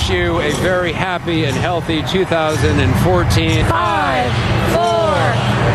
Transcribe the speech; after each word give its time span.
wish 0.00 0.10
you 0.10 0.40
a 0.40 0.50
very 0.62 0.92
happy 0.92 1.44
and 1.44 1.56
healthy 1.56 2.02
2014. 2.02 3.66
Five, 3.66 4.32
four, 4.72 5.16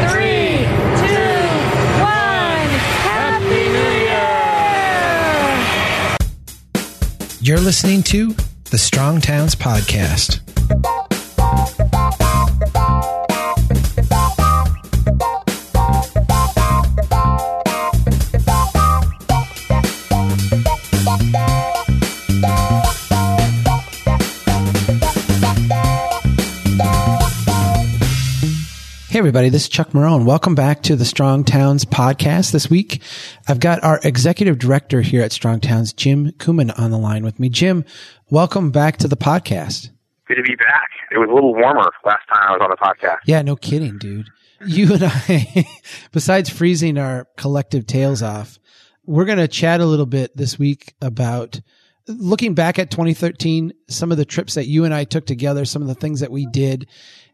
three, 0.09 0.57
two, 0.99 1.47
one. 2.01 2.69
Happy 3.05 3.69
New 3.69 3.91
Year! 6.09 7.37
You're 7.41 7.59
listening 7.59 8.03
to 8.03 8.35
the 8.71 8.77
Strong 8.77 9.21
Towns 9.21 9.55
Podcast. 9.55 10.41
Hey, 29.15 29.19
everybody, 29.19 29.47
this 29.47 29.61
is 29.61 29.69
Chuck 29.69 29.91
Marohn. 29.91 30.25
Welcome 30.25 30.55
back 30.55 30.83
to 30.83 30.97
the 30.97 31.05
Strong 31.05 31.45
Towns 31.45 31.85
podcast. 31.85 32.51
This 32.51 32.69
week, 32.69 33.01
I've 33.47 33.61
got 33.61 33.81
our 33.81 34.01
executive 34.03 34.59
director 34.59 34.99
here 34.99 35.21
at 35.21 35.31
Strong 35.31 35.61
Towns, 35.61 35.93
Jim 35.93 36.31
Kumon, 36.31 36.77
on 36.77 36.91
the 36.91 36.97
line 36.97 37.23
with 37.23 37.39
me. 37.39 37.47
Jim, 37.47 37.85
welcome 38.29 38.71
back 38.71 38.97
to 38.97 39.07
the 39.07 39.15
podcast. 39.15 39.89
Good 40.27 40.35
to 40.35 40.43
be 40.43 40.57
back. 40.57 40.89
It 41.11 41.17
was 41.17 41.29
a 41.31 41.33
little 41.33 41.53
warmer 41.53 41.89
last 42.03 42.27
time 42.27 42.43
I 42.45 42.51
was 42.51 42.59
on 42.61 42.69
the 42.69 42.75
podcast. 42.75 43.19
Yeah, 43.25 43.41
no 43.41 43.55
kidding, 43.55 43.97
dude. 43.97 44.27
You 44.65 44.95
and 44.95 45.05
I, 45.05 45.65
besides 46.11 46.49
freezing 46.49 46.97
our 46.97 47.25
collective 47.37 47.87
tails 47.87 48.21
off, 48.21 48.59
we're 49.05 49.23
going 49.23 49.37
to 49.37 49.47
chat 49.47 49.79
a 49.79 49.85
little 49.85 50.05
bit 50.05 50.35
this 50.35 50.59
week 50.59 50.93
about 51.01 51.61
looking 52.05 52.53
back 52.53 52.79
at 52.79 52.91
2013, 52.91 53.71
some 53.87 54.11
of 54.11 54.17
the 54.17 54.25
trips 54.25 54.55
that 54.55 54.67
you 54.67 54.83
and 54.83 54.93
I 54.93 55.05
took 55.05 55.25
together, 55.25 55.63
some 55.63 55.81
of 55.81 55.87
the 55.87 55.95
things 55.95 56.19
that 56.19 56.31
we 56.31 56.45
did, 56.47 56.87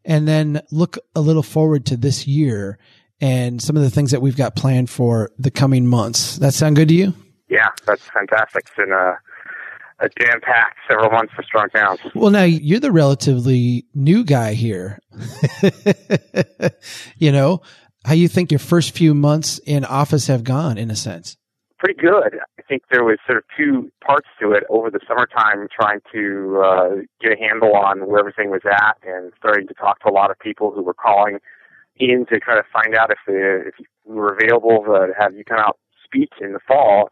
and 0.05 0.27
then 0.27 0.61
look 0.71 0.97
a 1.15 1.21
little 1.21 1.43
forward 1.43 1.85
to 1.87 1.97
this 1.97 2.27
year 2.27 2.77
and 3.19 3.61
some 3.61 3.77
of 3.77 3.83
the 3.83 3.89
things 3.89 4.11
that 4.11 4.21
we've 4.21 4.35
got 4.35 4.55
planned 4.55 4.89
for 4.89 5.31
the 5.37 5.51
coming 5.51 5.85
months. 5.85 6.37
That 6.37 6.53
sound 6.53 6.75
good 6.75 6.87
to 6.89 6.93
you? 6.95 7.13
Yeah, 7.49 7.67
that's 7.85 8.03
fantastic. 8.09 8.65
It's 8.65 8.75
been 8.75 8.91
a, 8.91 9.19
a 9.99 10.09
jam 10.19 10.41
packed 10.41 10.79
several 10.87 11.11
months 11.11 11.33
for 11.33 11.43
Strong 11.43 11.69
Towns. 11.69 11.99
Well, 12.15 12.31
now 12.31 12.43
you're 12.43 12.79
the 12.79 12.91
relatively 12.91 13.85
new 13.93 14.23
guy 14.23 14.53
here. 14.53 14.99
you 17.17 17.31
know, 17.31 17.61
how 18.05 18.13
you 18.13 18.27
think 18.27 18.51
your 18.51 18.59
first 18.59 18.95
few 18.95 19.13
months 19.13 19.59
in 19.59 19.85
office 19.85 20.27
have 20.27 20.43
gone 20.43 20.77
in 20.77 20.89
a 20.89 20.95
sense? 20.95 21.37
Pretty 21.81 21.99
good. 21.99 22.37
I 22.59 22.61
think 22.69 22.83
there 22.91 23.03
was 23.03 23.17
sort 23.25 23.39
of 23.39 23.43
two 23.57 23.91
parts 24.05 24.27
to 24.39 24.51
it 24.51 24.63
over 24.69 24.91
the 24.91 24.99
summertime, 25.07 25.67
trying 25.75 25.99
to 26.13 26.61
uh, 26.63 26.89
get 27.19 27.33
a 27.33 27.41
handle 27.41 27.75
on 27.75 28.07
where 28.07 28.19
everything 28.19 28.51
was 28.51 28.61
at, 28.71 28.97
and 29.01 29.33
starting 29.39 29.67
to 29.67 29.73
talk 29.73 29.99
to 30.01 30.09
a 30.09 30.13
lot 30.13 30.29
of 30.29 30.37
people 30.37 30.71
who 30.71 30.83
were 30.83 30.93
calling 30.93 31.39
in 31.97 32.27
to 32.27 32.39
kind 32.39 32.59
of 32.59 32.65
find 32.71 32.95
out 32.95 33.09
if 33.09 33.17
the, 33.25 33.63
if 33.65 33.73
you 33.79 33.85
were 34.05 34.37
available 34.39 34.83
to 34.85 35.07
have 35.19 35.33
you 35.33 35.43
come 35.43 35.57
out 35.57 35.79
speak 36.05 36.29
in 36.39 36.53
the 36.53 36.59
fall. 36.67 37.09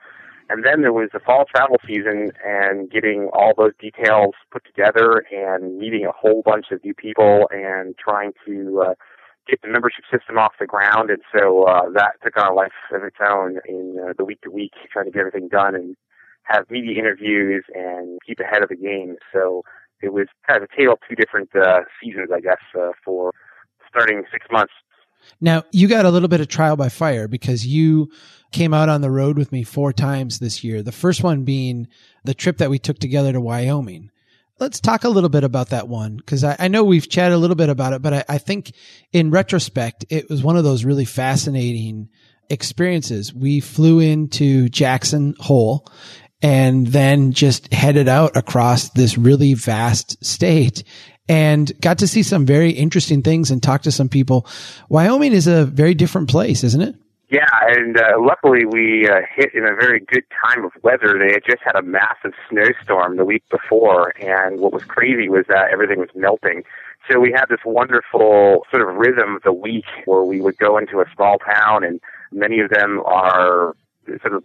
And 0.50 0.64
then 0.64 0.82
there 0.82 0.94
was 0.94 1.10
the 1.14 1.20
fall 1.20 1.46
travel 1.46 1.78
season 1.88 2.30
and 2.46 2.92
getting 2.92 3.28
all 3.34 3.54
those 3.58 3.74
details 3.80 4.36
put 4.52 4.64
together 4.66 5.26
and 5.32 5.80
meeting 5.80 6.06
a 6.06 6.12
whole 6.12 6.44
bunch 6.46 6.68
of 6.72 6.84
new 6.86 6.94
people 6.94 7.50
and 7.50 7.96
trying 7.98 8.34
to 8.46 8.84
uh, 8.90 8.94
get 9.50 9.62
the 9.62 9.68
membership 9.68 10.04
system 10.12 10.38
off 10.38 10.54
the 10.60 10.66
ground. 10.66 11.10
And 11.10 11.22
so 11.34 11.64
uh, 11.64 11.90
that 11.96 12.14
took 12.24 12.38
on 12.38 12.52
a 12.52 12.54
life 12.54 12.72
of 12.94 13.04
its 13.04 13.18
own 13.22 13.58
in 13.68 13.98
uh, 14.02 14.14
the 14.18 14.26
week 14.26 14.42
to 14.42 14.52
week, 14.52 14.74
trying 14.92 15.06
to 15.06 15.12
get 15.12 15.20
everything 15.20 15.48
done 15.50 15.76
and 15.76 15.96
have 16.44 16.70
media 16.70 16.98
interviews 16.98 17.64
and 17.74 18.20
keep 18.26 18.40
ahead 18.40 18.64
of 18.64 18.70
the 18.70 18.76
game. 18.76 19.16
So 19.34 19.64
it 20.02 20.14
was 20.14 20.28
kind 20.48 20.62
of 20.62 20.70
a 20.72 20.76
tale 20.76 20.94
of 20.94 21.00
two 21.08 21.16
different 21.16 21.50
uh, 21.56 21.82
seasons, 22.02 22.30
I 22.34 22.40
guess, 22.40 22.62
uh, 22.78 22.92
for 23.04 23.32
starting 23.90 24.24
six 24.32 24.46
months. 24.52 24.74
Now, 25.42 25.64
you 25.72 25.88
got 25.88 26.06
a 26.06 26.10
little 26.10 26.30
bit 26.30 26.42
of 26.42 26.48
trial 26.48 26.78
by 26.78 26.90
fire 26.90 27.28
because 27.28 27.68
you 27.68 28.10
came 28.52 28.74
out 28.74 28.90
on 28.90 29.02
the 29.02 29.12
road 29.12 29.38
with 29.38 29.52
me 29.52 29.64
four 29.64 29.92
times 29.92 30.40
this 30.40 30.64
year. 30.64 30.82
The 30.82 30.92
first 30.92 31.24
one 31.24 31.44
being 31.44 31.88
the 32.24 32.34
trip 32.34 32.58
that 32.58 32.70
we 32.70 32.80
took 32.80 33.00
together 33.00 33.34
to 33.34 33.42
Wyoming. 33.42 34.12
Let's 34.60 34.82
talk 34.82 35.06
a 35.06 35.10
little 35.10 35.30
bit 35.30 35.46
about 35.46 35.70
that 35.70 35.88
one 35.88 36.18
because 36.18 36.44
I, 36.44 36.56
I, 36.60 36.68
know 36.68 36.84
we've 36.84 37.08
chatted 37.08 37.34
a 37.34 37.38
little 37.38 37.56
bit 37.56 37.70
about 37.70 37.94
it, 37.94 38.02
but 38.02 38.14
I, 38.14 38.26
I 38.28 38.38
think 38.40 38.74
in 39.14 39.32
retrospect, 39.32 40.06
it 40.10 40.30
was 40.30 40.44
one 40.44 40.58
of 40.58 40.66
those 40.66 40.84
really 40.84 41.06
fascinating 41.06 42.10
experiences. 42.50 43.34
We 43.34 43.62
flew 43.62 44.00
into 44.00 44.68
Jackson 44.68 45.36
Hole 45.40 45.88
and 46.42 46.88
then 46.88 47.32
just 47.32 47.74
headed 47.74 48.10
out 48.10 48.36
across 48.36 48.90
this 48.90 49.18
really 49.18 49.54
vast 49.54 50.24
state 50.26 50.84
and 51.30 51.72
got 51.80 52.00
to 52.00 52.08
see 52.08 52.24
some 52.24 52.46
very 52.46 52.72
interesting 52.72 53.22
things 53.22 53.52
and 53.52 53.64
talk 53.64 53.84
to 53.84 53.92
some 53.92 54.10
people. 54.10 54.48
Wyoming 54.90 55.32
is 55.32 55.48
a 55.48 55.66
very 55.66 55.94
different 55.94 56.30
place, 56.30 56.64
isn't 56.64 56.82
it? 56.82 56.96
Yeah, 57.30 57.46
and 57.68 57.96
uh, 57.96 58.18
luckily 58.20 58.66
we 58.66 59.08
uh, 59.08 59.22
hit 59.36 59.54
in 59.54 59.64
a 59.64 59.76
very 59.76 60.00
good 60.00 60.24
time 60.44 60.66
of 60.66 60.72
weather. 60.82 61.16
They 61.20 61.32
had 61.32 61.44
just 61.46 61.62
had 61.64 61.76
a 61.76 61.84
massive 61.84 62.34
snowstorm 62.50 63.18
the 63.18 63.26
week 63.26 63.44
before, 63.52 64.14
and 64.20 64.60
what 64.60 64.74
was 64.74 64.84
crazy 64.84 65.30
was 65.30 65.46
that 65.48 65.70
everything 65.72 66.00
was 66.00 66.10
melting. 66.16 66.64
So 67.10 67.20
we 67.20 67.32
had 67.32 67.46
this 67.48 67.60
wonderful 67.64 68.66
sort 68.72 68.82
of 68.82 68.96
rhythm 68.96 69.36
of 69.36 69.44
the 69.44 69.54
week 69.54 69.86
where 70.06 70.24
we 70.24 70.42
would 70.42 70.58
go 70.58 70.80
into 70.80 71.02
a 71.02 71.06
small 71.16 71.38
town, 71.38 71.84
and 71.84 72.00
many 72.32 72.62
of 72.62 72.72
them 72.72 73.02
are 73.06 73.76
sort 74.22 74.34
of 74.34 74.44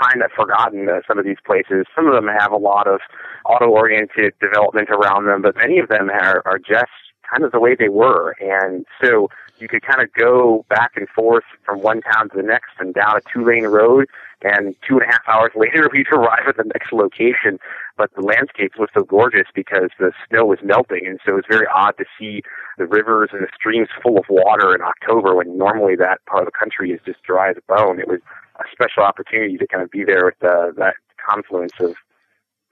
time 0.00 0.20
that 0.20 0.30
forgotten 0.34 0.88
uh, 0.88 1.00
some 1.06 1.18
of 1.18 1.26
these 1.26 1.36
places. 1.44 1.84
Some 1.94 2.06
of 2.06 2.14
them 2.14 2.28
have 2.28 2.50
a 2.50 2.56
lot 2.56 2.86
of 2.86 3.00
auto-oriented 3.44 4.32
development 4.40 4.88
around 4.88 5.26
them, 5.26 5.42
but 5.42 5.54
many 5.56 5.78
of 5.78 5.88
them 5.88 6.08
are, 6.08 6.42
are 6.46 6.58
just 6.58 6.90
kind 7.30 7.44
of 7.44 7.52
the 7.52 7.60
way 7.60 7.74
they 7.74 7.90
were. 7.90 8.34
And 8.40 8.86
so 9.02 9.28
you 9.58 9.68
could 9.68 9.82
kind 9.82 10.02
of 10.02 10.12
go 10.12 10.64
back 10.68 10.92
and 10.96 11.08
forth 11.08 11.44
from 11.64 11.80
one 11.80 12.00
town 12.02 12.28
to 12.30 12.36
the 12.36 12.42
next 12.42 12.72
and 12.78 12.94
down 12.94 13.16
a 13.16 13.20
two 13.32 13.44
lane 13.44 13.66
road 13.66 14.08
and 14.42 14.74
two 14.86 14.98
and 14.98 15.02
a 15.02 15.06
half 15.06 15.22
hours 15.28 15.52
later 15.54 15.88
we'd 15.92 16.08
arrive 16.10 16.46
at 16.48 16.56
the 16.56 16.64
next 16.64 16.92
location. 16.92 17.58
But 17.96 18.10
the 18.14 18.22
landscape 18.22 18.72
was 18.78 18.88
so 18.94 19.04
gorgeous 19.04 19.46
because 19.54 19.90
the 19.98 20.12
snow 20.28 20.46
was 20.46 20.58
melting 20.62 21.06
and 21.06 21.20
so 21.24 21.32
it 21.32 21.34
was 21.36 21.44
very 21.48 21.66
odd 21.72 21.96
to 21.98 22.04
see 22.18 22.42
the 22.78 22.86
rivers 22.86 23.30
and 23.32 23.42
the 23.42 23.48
streams 23.54 23.88
full 24.02 24.18
of 24.18 24.24
water 24.28 24.74
in 24.74 24.80
October 24.80 25.34
when 25.34 25.56
normally 25.56 25.96
that 25.96 26.24
part 26.26 26.42
of 26.42 26.46
the 26.46 26.58
country 26.58 26.90
is 26.90 27.00
just 27.04 27.22
dry 27.22 27.50
as 27.50 27.56
a 27.56 27.74
bone. 27.74 28.00
It 28.00 28.08
was 28.08 28.20
a 28.58 28.64
special 28.72 29.02
opportunity 29.02 29.56
to 29.58 29.66
kind 29.66 29.82
of 29.82 29.90
be 29.90 30.04
there 30.04 30.24
with 30.24 30.38
the, 30.40 30.72
that 30.76 30.94
confluence 31.28 31.72
of 31.80 31.94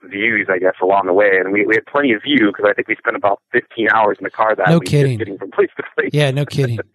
views, 0.03 0.47
I 0.49 0.59
guess, 0.59 0.75
along 0.81 1.05
the 1.05 1.13
way. 1.13 1.31
And 1.39 1.51
we, 1.51 1.65
we 1.65 1.75
had 1.75 1.85
plenty 1.85 2.13
of 2.13 2.21
view 2.23 2.47
because 2.47 2.65
I 2.69 2.73
think 2.73 2.87
we 2.87 2.95
spent 2.95 3.15
about 3.15 3.41
15 3.51 3.89
hours 3.93 4.17
in 4.19 4.23
the 4.23 4.29
car 4.29 4.55
that 4.55 4.69
no 4.69 4.79
week 4.79 4.89
kidding. 4.89 5.17
getting 5.17 5.37
from 5.37 5.51
place 5.51 5.69
to 5.77 5.83
place. 5.95 6.09
Yeah, 6.13 6.31
no 6.31 6.45
kidding. 6.45 6.79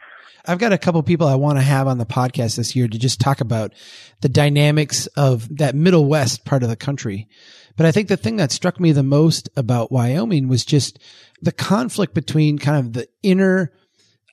I've 0.48 0.58
got 0.58 0.72
a 0.72 0.78
couple 0.78 1.02
people 1.02 1.26
I 1.26 1.34
want 1.34 1.58
to 1.58 1.62
have 1.64 1.88
on 1.88 1.98
the 1.98 2.06
podcast 2.06 2.56
this 2.56 2.76
year 2.76 2.86
to 2.86 2.98
just 2.98 3.20
talk 3.20 3.40
about 3.40 3.72
the 4.20 4.28
dynamics 4.28 5.06
of 5.16 5.56
that 5.56 5.74
Middle 5.74 6.06
West 6.06 6.44
part 6.44 6.62
of 6.62 6.68
the 6.68 6.76
country. 6.76 7.28
But 7.76 7.86
I 7.86 7.92
think 7.92 8.08
the 8.08 8.16
thing 8.16 8.36
that 8.36 8.52
struck 8.52 8.78
me 8.78 8.92
the 8.92 9.02
most 9.02 9.48
about 9.56 9.90
Wyoming 9.90 10.48
was 10.48 10.64
just 10.64 10.98
the 11.42 11.52
conflict 11.52 12.14
between 12.14 12.58
kind 12.58 12.78
of 12.78 12.92
the 12.92 13.08
inner, 13.22 13.72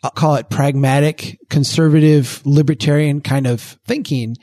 I'll 0.03 0.11
call 0.11 0.35
it 0.35 0.49
pragmatic, 0.49 1.39
conservative, 1.49 2.41
libertarian 2.45 3.21
kind 3.21 3.47
of 3.47 3.61
thinking 3.85 4.37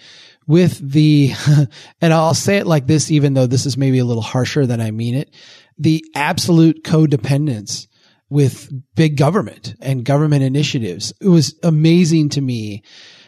with 0.50 0.81
the, 0.91 1.33
and 2.00 2.12
I'll 2.12 2.34
say 2.34 2.56
it 2.56 2.66
like 2.66 2.88
this, 2.88 3.09
even 3.12 3.34
though 3.34 3.47
this 3.47 3.66
is 3.66 3.77
maybe 3.77 4.00
a 4.00 4.05
little 4.05 4.21
harsher 4.21 4.66
than 4.66 4.81
I 4.81 4.91
mean 4.91 5.15
it, 5.15 5.33
the 5.78 6.05
absolute 6.16 6.83
codependence 6.83 7.87
with 8.28 8.69
big 8.97 9.16
government 9.16 9.77
and 9.81 10.05
government 10.05 10.43
initiatives. 10.43 11.12
It 11.21 11.28
was 11.28 11.56
amazing 11.62 12.31
to 12.31 12.41
me 12.41 12.83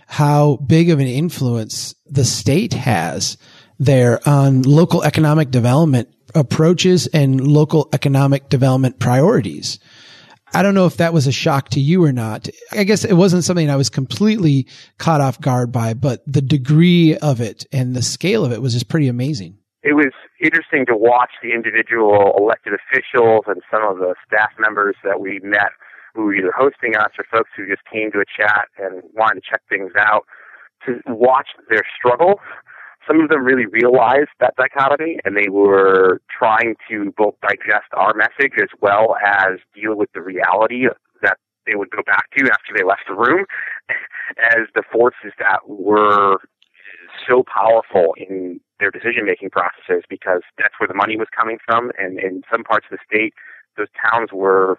how 0.08 0.56
big 0.66 0.90
of 0.90 0.98
an 0.98 1.06
influence 1.06 1.94
the 2.06 2.24
state 2.24 2.72
has 2.72 3.38
there 3.78 4.18
on 4.28 4.62
local 4.62 5.04
economic 5.04 5.52
development 5.52 6.08
approaches 6.34 7.06
and 7.06 7.46
local 7.46 7.88
economic 7.92 8.48
development 8.48 8.98
priorities. 8.98 9.78
I 10.54 10.62
don't 10.62 10.74
know 10.74 10.86
if 10.86 10.98
that 10.98 11.12
was 11.12 11.26
a 11.26 11.32
shock 11.32 11.70
to 11.70 11.80
you 11.80 12.04
or 12.04 12.12
not. 12.12 12.48
I 12.72 12.84
guess 12.84 13.04
it 13.04 13.14
wasn't 13.14 13.44
something 13.44 13.70
I 13.70 13.76
was 13.76 13.88
completely 13.88 14.66
caught 14.98 15.20
off 15.20 15.40
guard 15.40 15.72
by, 15.72 15.94
but 15.94 16.22
the 16.26 16.42
degree 16.42 17.16
of 17.16 17.40
it 17.40 17.64
and 17.72 17.96
the 17.96 18.02
scale 18.02 18.44
of 18.44 18.52
it 18.52 18.60
was 18.60 18.74
just 18.74 18.88
pretty 18.88 19.08
amazing. 19.08 19.56
It 19.82 19.94
was 19.94 20.12
interesting 20.40 20.86
to 20.86 20.96
watch 20.96 21.30
the 21.42 21.52
individual 21.52 22.34
elected 22.36 22.74
officials 22.74 23.44
and 23.46 23.62
some 23.70 23.82
of 23.82 23.98
the 23.98 24.14
staff 24.26 24.50
members 24.58 24.96
that 25.02 25.20
we 25.20 25.40
met 25.42 25.70
who 26.14 26.24
were 26.24 26.34
either 26.34 26.52
hosting 26.56 26.96
us 26.96 27.10
or 27.18 27.24
folks 27.30 27.50
who 27.56 27.66
just 27.66 27.82
came 27.90 28.12
to 28.12 28.20
a 28.20 28.24
chat 28.24 28.68
and 28.78 29.02
wanted 29.14 29.40
to 29.40 29.50
check 29.50 29.62
things 29.68 29.92
out 29.98 30.26
to 30.86 31.00
watch 31.06 31.48
their 31.70 31.82
struggles. 31.96 32.40
Some 33.06 33.20
of 33.20 33.28
them 33.28 33.44
really 33.44 33.66
realized 33.66 34.30
that 34.40 34.54
dichotomy 34.56 35.18
and 35.24 35.36
they 35.36 35.48
were 35.48 36.20
trying 36.30 36.76
to 36.88 37.12
both 37.16 37.34
digest 37.42 37.90
our 37.94 38.14
message 38.14 38.54
as 38.60 38.68
well 38.80 39.16
as 39.24 39.58
deal 39.74 39.96
with 39.96 40.10
the 40.14 40.22
reality 40.22 40.86
that 41.22 41.38
they 41.66 41.74
would 41.74 41.90
go 41.90 42.02
back 42.06 42.30
to 42.36 42.44
after 42.44 42.72
they 42.76 42.84
left 42.84 43.02
the 43.08 43.14
room 43.14 43.46
as 44.38 44.66
the 44.74 44.82
forces 44.92 45.32
that 45.38 45.60
were 45.66 46.38
so 47.28 47.42
powerful 47.42 48.14
in 48.16 48.60
their 48.80 48.90
decision 48.90 49.26
making 49.26 49.50
processes 49.50 50.04
because 50.08 50.42
that's 50.58 50.74
where 50.78 50.88
the 50.88 50.94
money 50.94 51.16
was 51.16 51.28
coming 51.36 51.58
from. 51.64 51.90
And 51.98 52.18
in 52.18 52.42
some 52.50 52.64
parts 52.64 52.86
of 52.90 52.98
the 52.98 53.02
state, 53.06 53.34
those 53.76 53.88
towns 54.10 54.30
were 54.32 54.78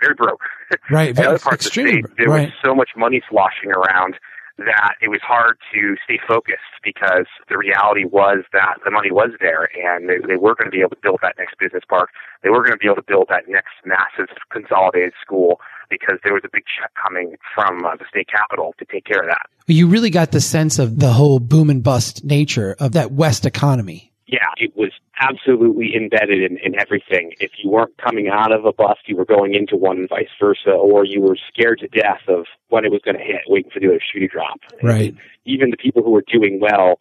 very 0.00 0.14
broke. 0.14 0.42
Right. 0.90 1.16
in 1.16 1.24
other 1.24 1.38
parts 1.38 1.66
of 1.66 1.72
the 1.72 1.82
state, 1.82 2.04
there 2.18 2.28
right. 2.28 2.48
was 2.48 2.52
so 2.64 2.74
much 2.74 2.90
money 2.96 3.22
sloshing 3.28 3.70
around 3.70 4.16
that 4.58 4.94
it 5.02 5.08
was 5.08 5.20
hard 5.22 5.58
to 5.74 5.96
stay 6.04 6.18
focused 6.28 6.78
because 6.82 7.26
the 7.48 7.58
reality 7.58 8.04
was 8.04 8.44
that 8.52 8.78
the 8.84 8.90
money 8.90 9.10
was 9.10 9.30
there 9.40 9.68
and 9.74 10.08
they, 10.08 10.18
they 10.26 10.36
were 10.36 10.54
going 10.54 10.70
to 10.70 10.70
be 10.70 10.80
able 10.80 10.90
to 10.90 11.02
build 11.02 11.18
that 11.22 11.34
next 11.38 11.58
business 11.58 11.82
park. 11.88 12.10
They 12.42 12.50
were 12.50 12.60
going 12.60 12.72
to 12.72 12.78
be 12.78 12.86
able 12.86 12.96
to 12.96 13.06
build 13.06 13.26
that 13.30 13.48
next 13.48 13.74
massive 13.84 14.34
consolidated 14.50 15.12
school 15.20 15.60
because 15.90 16.18
there 16.22 16.32
was 16.32 16.42
a 16.44 16.48
big 16.52 16.64
check 16.78 16.92
coming 16.94 17.36
from 17.54 17.84
uh, 17.84 17.96
the 17.96 18.04
state 18.08 18.28
capital 18.28 18.74
to 18.78 18.84
take 18.84 19.04
care 19.04 19.20
of 19.20 19.26
that. 19.26 19.46
You 19.66 19.88
really 19.88 20.10
got 20.10 20.30
the 20.30 20.40
sense 20.40 20.78
of 20.78 21.00
the 21.00 21.12
whole 21.12 21.40
boom 21.40 21.70
and 21.70 21.82
bust 21.82 22.24
nature 22.24 22.76
of 22.78 22.92
that 22.92 23.12
West 23.12 23.46
economy. 23.46 24.13
Yeah, 24.26 24.48
it 24.56 24.74
was 24.74 24.90
absolutely 25.20 25.94
embedded 25.94 26.50
in, 26.50 26.58
in 26.58 26.78
everything. 26.80 27.32
If 27.40 27.52
you 27.62 27.70
weren't 27.70 27.96
coming 27.98 28.28
out 28.28 28.52
of 28.52 28.64
a 28.64 28.72
bust, 28.72 29.00
you 29.06 29.16
were 29.16 29.26
going 29.26 29.54
into 29.54 29.76
one 29.76 29.98
and 29.98 30.08
vice 30.08 30.28
versa, 30.40 30.70
or 30.70 31.04
you 31.04 31.20
were 31.20 31.36
scared 31.52 31.80
to 31.80 31.88
death 31.88 32.22
of 32.28 32.46
when 32.68 32.84
it 32.84 32.90
was 32.90 33.02
going 33.04 33.18
to 33.18 33.22
hit, 33.22 33.42
waiting 33.48 33.70
for 33.70 33.80
the 33.80 33.86
other 33.86 34.00
shoe 34.00 34.20
to 34.20 34.28
drop. 34.28 34.60
Right. 34.82 35.10
And 35.10 35.18
even 35.44 35.70
the 35.70 35.76
people 35.76 36.02
who 36.02 36.10
were 36.10 36.24
doing 36.26 36.58
well 36.58 37.00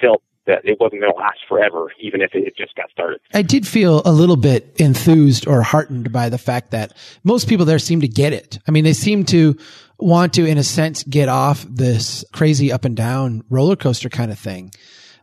felt 0.00 0.22
that 0.46 0.64
it 0.64 0.78
wasn't 0.78 1.00
going 1.00 1.12
to 1.12 1.18
last 1.18 1.38
forever, 1.48 1.90
even 2.00 2.20
if 2.20 2.34
it 2.34 2.56
just 2.56 2.74
got 2.74 2.90
started. 2.90 3.20
I 3.32 3.42
did 3.42 3.66
feel 3.66 4.02
a 4.04 4.12
little 4.12 4.36
bit 4.36 4.74
enthused 4.78 5.46
or 5.46 5.62
heartened 5.62 6.12
by 6.12 6.28
the 6.28 6.38
fact 6.38 6.72
that 6.72 6.92
most 7.22 7.48
people 7.48 7.64
there 7.64 7.78
seem 7.78 8.00
to 8.00 8.08
get 8.08 8.32
it. 8.32 8.58
I 8.68 8.70
mean, 8.70 8.84
they 8.84 8.92
seem 8.92 9.24
to 9.26 9.56
want 9.98 10.34
to, 10.34 10.44
in 10.44 10.58
a 10.58 10.64
sense, 10.64 11.02
get 11.04 11.28
off 11.28 11.64
this 11.68 12.24
crazy 12.32 12.72
up 12.72 12.84
and 12.84 12.96
down 12.96 13.42
roller 13.48 13.76
coaster 13.76 14.10
kind 14.10 14.30
of 14.30 14.38
thing. 14.38 14.72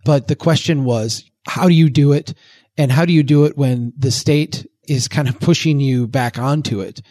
But 0.06 0.28
the 0.28 0.36
question 0.36 0.86
was, 0.86 1.30
how 1.46 1.68
do 1.68 1.74
you 1.74 1.90
do 1.90 2.14
it? 2.14 2.34
And 2.78 2.92
how 2.92 3.06
do 3.06 3.14
you 3.14 3.24
do 3.24 3.46
it 3.46 3.58
when 3.58 3.94
the 3.98 4.12
state 4.12 4.66
is 4.88 5.08
kind 5.08 5.28
of 5.28 5.40
pushing 5.40 5.80
you 5.80 6.08
back 6.08 6.38
onto 6.38 6.80
it? 6.80 7.02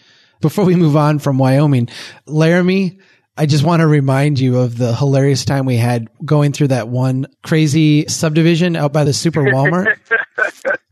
Before 0.40 0.64
we 0.64 0.74
move 0.74 0.96
on 0.96 1.18
from 1.18 1.38
Wyoming, 1.38 1.88
Laramie, 2.26 2.98
I 3.36 3.46
just 3.46 3.64
want 3.64 3.80
to 3.80 3.86
remind 3.86 4.38
you 4.38 4.58
of 4.58 4.76
the 4.76 4.94
hilarious 4.94 5.44
time 5.44 5.66
we 5.66 5.76
had 5.76 6.08
going 6.24 6.52
through 6.52 6.68
that 6.68 6.88
one 6.88 7.26
crazy 7.42 8.06
subdivision 8.08 8.76
out 8.76 8.92
by 8.92 9.04
the 9.04 9.12
Super 9.12 9.42
Walmart. 9.42 9.96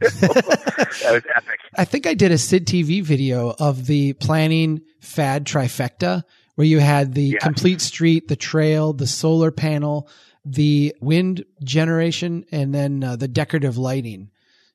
That 0.00 1.12
was 1.12 1.23
epic. 1.35 1.58
I 1.76 1.85
think 1.85 2.06
I 2.06 2.14
did 2.14 2.31
a 2.31 2.38
Sid 2.38 2.67
TV 2.67 3.02
video 3.02 3.55
of 3.58 3.87
the 3.87 4.12
planning 4.14 4.81
fad 5.00 5.44
trifecta 5.44 6.23
where 6.55 6.67
you 6.67 6.79
had 6.79 7.14
the 7.14 7.37
complete 7.40 7.81
street, 7.81 8.29
the 8.29 8.37
trail, 8.37 8.93
the 8.93 9.06
solar 9.06 9.50
panel, 9.50 10.08
the 10.53 10.95
wind 11.00 11.45
generation, 11.62 12.45
and 12.50 12.75
then 12.75 13.05
uh, 13.05 13.17
the 13.17 13.29
decorative 13.29 13.77
lighting. 13.77 14.31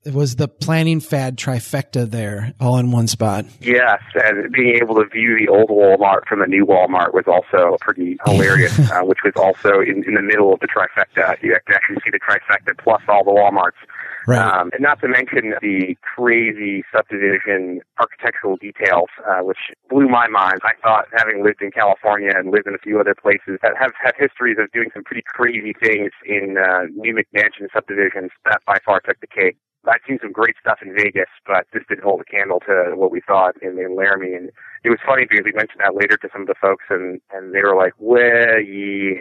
It 0.06 0.14
was 0.14 0.36
the 0.36 0.50
planning 0.50 1.00
fad 1.00 1.38
trifecta 1.38 2.10
there 2.10 2.54
all 2.60 2.78
in 2.78 2.92
one 2.92 3.08
spot. 3.08 3.46
Yes, 3.62 4.02
and 4.16 4.52
being 4.52 4.75
able 4.81 4.96
to 4.96 5.06
view 5.06 5.38
the 5.40 5.48
old 5.48 5.70
Walmart 5.70 6.28
from 6.28 6.40
the 6.40 6.48
new 6.48 6.66
Walmart 6.66 7.14
was 7.14 7.24
also 7.25 7.78
pretty 7.80 8.18
hilarious, 8.25 8.78
uh, 8.92 9.02
which 9.04 9.20
was 9.24 9.34
also 9.38 9.80
in, 9.80 10.04
in 10.06 10.16
the 10.16 10.22
middle 10.22 10.54
of 10.54 10.60
the 10.60 10.68
trifecta. 10.68 11.42
You 11.42 11.56
could 11.66 11.75
actually 11.75 12.02
see 12.04 12.12
the 12.12 12.20
trifecta 12.20 12.78
plus 12.78 13.02
all 13.08 13.24
the 13.24 13.31
Walmarts. 13.31 13.80
Right. 14.28 14.40
Um, 14.40 14.70
and 14.74 14.81
not 14.81 15.02
to 15.02 15.08
mention 15.08 15.54
the 15.62 15.96
crazy 16.02 16.84
subdivision 16.96 17.81
architectural 18.00 18.58
details, 18.58 19.10
uh, 19.28 19.44
which 19.44 19.58
blew 19.90 20.08
my 20.08 20.28
mind. 20.28 20.62
I 20.64 20.74
thought, 20.81 21.06
having 21.16 21.44
lived 21.44 21.62
in 21.62 21.72
California 21.72 22.31
and 22.34 22.52
lived 22.52 22.68
in 22.68 22.74
a 22.74 22.80
few 22.80 23.00
other 23.00 23.16
places 23.16 23.60
that 23.62 23.74
have 23.78 23.92
had 24.02 24.14
histories 24.18 24.58
of 24.60 24.72
doing 24.72 24.90
some 24.94 25.04
pretty 25.04 25.24
crazy 25.25 25.74
things 25.74 26.12
in 26.25 26.56
uh, 26.58 26.86
new 26.96 27.14
McMansion 27.14 27.68
subdivisions, 27.74 28.31
that 28.46 28.62
by 28.66 28.78
far 28.86 29.02
took 29.02 29.20
the 29.20 29.28
cake. 29.28 29.58
I've 29.86 30.00
seen 30.08 30.18
some 30.22 30.31
great 30.31 30.56
stuff 30.62 30.80
in 30.81 30.96
Vegas, 30.96 31.28
but 31.46 31.68
this 31.74 31.84
didn't 31.90 32.06
hold 32.06 32.22
a 32.22 32.24
candle 32.24 32.62
to 32.62 32.94
what 32.96 33.12
we 33.12 33.22
saw 33.28 33.52
in, 33.62 33.78
in 33.78 33.96
Laramie. 33.98 34.34
And 34.34 34.50
it 34.84 34.90
was 34.90 35.00
funny 35.06 35.26
because 35.30 35.46
we 35.46 35.54
mentioned 35.54 35.80
that 35.80 35.96
later 35.96 36.18
to 36.18 36.30
some 36.32 36.42
of 36.42 36.48
the 36.48 36.56
folks, 36.62 36.84
and, 36.90 37.22
and 37.32 37.54
they 37.54 37.62
were 37.62 37.76
like, 37.76 37.94
well, 37.98 38.60
yeah, 38.60 39.16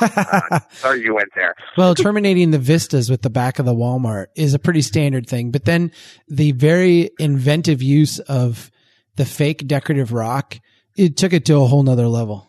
uh, 0.00 0.60
sorry 0.70 1.02
you 1.02 1.14
went 1.14 1.28
there. 1.34 1.54
well, 1.76 1.94
terminating 1.94 2.50
the 2.50 2.58
vistas 2.58 3.10
with 3.10 3.22
the 3.22 3.30
back 3.30 3.58
of 3.58 3.66
the 3.66 3.74
Walmart 3.74 4.26
is 4.36 4.54
a 4.54 4.58
pretty 4.58 4.80
standard 4.80 5.28
thing. 5.28 5.50
But 5.50 5.66
then 5.66 5.92
the 6.28 6.52
very 6.52 7.10
inventive 7.18 7.82
use 7.82 8.18
of 8.20 8.70
the 9.16 9.26
fake 9.26 9.66
decorative 9.66 10.12
rock, 10.12 10.58
it 10.96 11.16
took 11.16 11.32
it 11.32 11.44
to 11.46 11.56
a 11.56 11.66
whole 11.66 11.82
nother 11.82 12.08
level. 12.08 12.48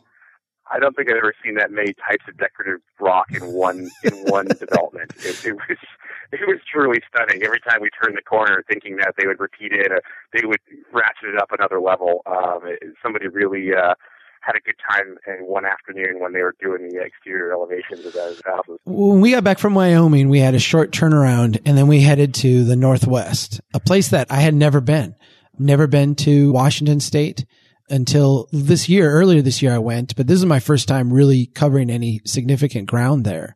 I 0.71 0.79
don't 0.79 0.95
think 0.95 1.09
I've 1.09 1.17
ever 1.17 1.33
seen 1.43 1.55
that 1.55 1.69
many 1.69 1.93
types 1.93 2.23
of 2.27 2.37
decorative 2.37 2.81
rock 2.99 3.31
in 3.31 3.53
one 3.53 3.89
in 4.03 4.13
one 4.25 4.47
development. 4.59 5.13
It, 5.17 5.45
it 5.45 5.53
was 5.53 5.77
it 6.31 6.47
was 6.47 6.59
truly 6.71 6.99
stunning. 7.09 7.43
Every 7.43 7.59
time 7.59 7.81
we 7.81 7.89
turned 7.89 8.17
the 8.17 8.21
corner, 8.21 8.63
thinking 8.67 8.97
that 8.97 9.15
they 9.17 9.27
would 9.27 9.39
repeat 9.39 9.71
it, 9.73 9.91
uh, 9.91 9.99
they 10.33 10.45
would 10.45 10.61
ratchet 10.91 11.29
it 11.33 11.37
up 11.37 11.51
another 11.51 11.79
level. 11.79 12.21
Um, 12.25 12.61
it, 12.65 12.93
somebody 13.01 13.27
really 13.27 13.73
uh, 13.73 13.95
had 14.43 14.55
a 14.55 14.59
good 14.59 14.75
time 14.89 15.17
in 15.27 15.45
one 15.45 15.65
afternoon 15.65 16.19
when 16.19 16.33
they 16.33 16.41
were 16.41 16.55
doing 16.61 16.89
the 16.89 17.01
exterior 17.01 17.53
elevations 17.53 18.05
of 18.05 18.13
those 18.13 18.41
houses. 18.45 18.77
When 18.85 19.21
we 19.21 19.31
got 19.31 19.43
back 19.43 19.57
from 19.57 19.73
Wyoming, 19.73 20.29
we 20.29 20.39
had 20.39 20.53
a 20.53 20.59
short 20.59 20.91
turnaround 20.91 21.61
and 21.65 21.77
then 21.77 21.87
we 21.87 22.01
headed 22.01 22.33
to 22.35 22.63
the 22.65 22.75
Northwest, 22.75 23.61
a 23.73 23.79
place 23.79 24.09
that 24.09 24.27
I 24.29 24.41
had 24.41 24.53
never 24.53 24.81
been. 24.81 25.15
Never 25.57 25.87
been 25.87 26.15
to 26.15 26.51
Washington 26.51 26.99
State 26.99 27.45
until 27.89 28.49
this 28.51 28.89
year. 28.89 29.11
Earlier 29.11 29.41
this 29.41 29.61
year 29.61 29.73
I 29.73 29.77
went, 29.77 30.15
but 30.15 30.27
this 30.27 30.39
is 30.39 30.45
my 30.45 30.59
first 30.59 30.87
time 30.87 31.13
really 31.13 31.45
covering 31.45 31.89
any 31.89 32.21
significant 32.25 32.87
ground 32.87 33.23
there. 33.23 33.55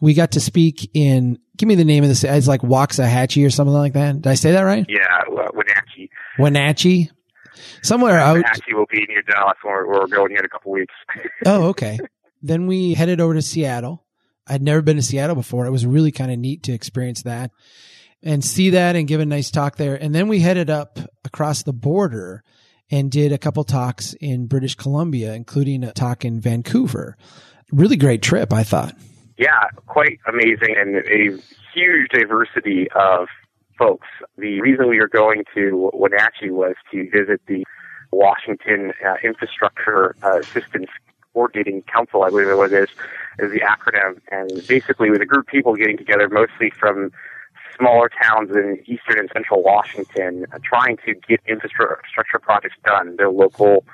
We 0.00 0.14
got 0.14 0.32
to 0.32 0.40
speak 0.40 0.90
in, 0.94 1.38
give 1.56 1.68
me 1.68 1.74
the 1.74 1.84
name 1.84 2.04
of 2.04 2.08
this. 2.08 2.24
It's 2.24 2.46
like 2.48 2.60
Waxahachie 2.60 3.44
or 3.46 3.50
something 3.50 3.74
like 3.74 3.94
that. 3.94 4.22
Did 4.22 4.26
I 4.30 4.34
say 4.34 4.52
that 4.52 4.62
right? 4.62 4.86
Yeah, 4.88 5.00
uh, 5.30 5.48
Wenatchee. 5.54 6.10
Wenatchee? 6.38 7.10
Somewhere 7.82 8.18
out. 8.18 8.34
Wenatchee 8.34 8.74
will 8.74 8.86
be 8.90 9.04
near 9.08 9.22
Dallas 9.22 9.56
when 9.62 9.74
we're, 9.74 9.86
we're 9.88 10.06
going 10.06 10.30
here 10.30 10.38
in 10.38 10.44
a 10.44 10.48
couple 10.48 10.72
weeks. 10.72 10.94
Oh, 11.46 11.68
okay. 11.68 11.98
then 12.42 12.66
we 12.66 12.94
headed 12.94 13.20
over 13.20 13.34
to 13.34 13.42
Seattle. 13.42 14.04
I'd 14.46 14.62
never 14.62 14.82
been 14.82 14.96
to 14.96 15.02
Seattle 15.02 15.36
before. 15.36 15.66
It 15.66 15.70
was 15.70 15.86
really 15.86 16.12
kind 16.12 16.30
of 16.30 16.38
neat 16.38 16.62
to 16.64 16.72
experience 16.72 17.22
that 17.22 17.50
and 18.22 18.44
see 18.44 18.70
that 18.70 18.96
and 18.96 19.06
give 19.06 19.20
a 19.20 19.26
nice 19.26 19.50
talk 19.50 19.76
there. 19.76 19.94
And 19.94 20.14
then 20.14 20.28
we 20.28 20.40
headed 20.40 20.70
up 20.70 20.98
across 21.24 21.62
the 21.62 21.72
border 21.72 22.42
and 22.90 23.10
did 23.10 23.32
a 23.32 23.38
couple 23.38 23.64
talks 23.64 24.14
in 24.14 24.46
British 24.46 24.74
Columbia, 24.74 25.34
including 25.34 25.84
a 25.84 25.92
talk 25.92 26.24
in 26.24 26.40
Vancouver. 26.40 27.16
Really 27.70 27.96
great 27.96 28.22
trip, 28.22 28.52
I 28.52 28.62
thought. 28.64 28.94
Yeah, 29.38 29.68
quite 29.86 30.18
amazing 30.26 30.74
and 30.76 30.96
a 30.96 31.38
huge 31.72 32.08
diversity 32.10 32.88
of 32.90 33.28
folks. 33.78 34.08
The 34.36 34.60
reason 34.60 34.88
we 34.88 34.98
were 34.98 35.08
going 35.08 35.44
to 35.54 35.90
Wenatchee 35.94 36.50
was 36.50 36.74
to 36.90 37.08
visit 37.10 37.40
the 37.46 37.64
Washington 38.10 38.92
uh, 39.06 39.14
Infrastructure 39.22 40.16
uh, 40.24 40.40
Assistance 40.40 40.88
Coordinating 41.32 41.82
Council, 41.82 42.24
I 42.24 42.30
believe 42.30 42.48
it 42.48 42.56
was, 42.56 42.72
is, 42.72 42.88
is 43.38 43.52
the 43.52 43.60
acronym. 43.60 44.20
And 44.32 44.50
basically, 44.66 45.10
with 45.10 45.22
a 45.22 45.26
group 45.26 45.46
of 45.46 45.52
people 45.52 45.76
getting 45.76 45.96
together, 45.96 46.28
mostly 46.28 46.70
from 46.70 47.12
smaller 47.76 48.10
towns 48.20 48.50
in 48.50 48.82
eastern 48.86 49.20
and 49.20 49.30
central 49.32 49.62
Washington, 49.62 50.46
uh, 50.52 50.58
trying 50.64 50.96
to 51.06 51.14
get 51.14 51.40
infrastructure 51.46 52.40
projects 52.40 52.74
done, 52.84 53.14
their 53.16 53.30
local 53.30 53.84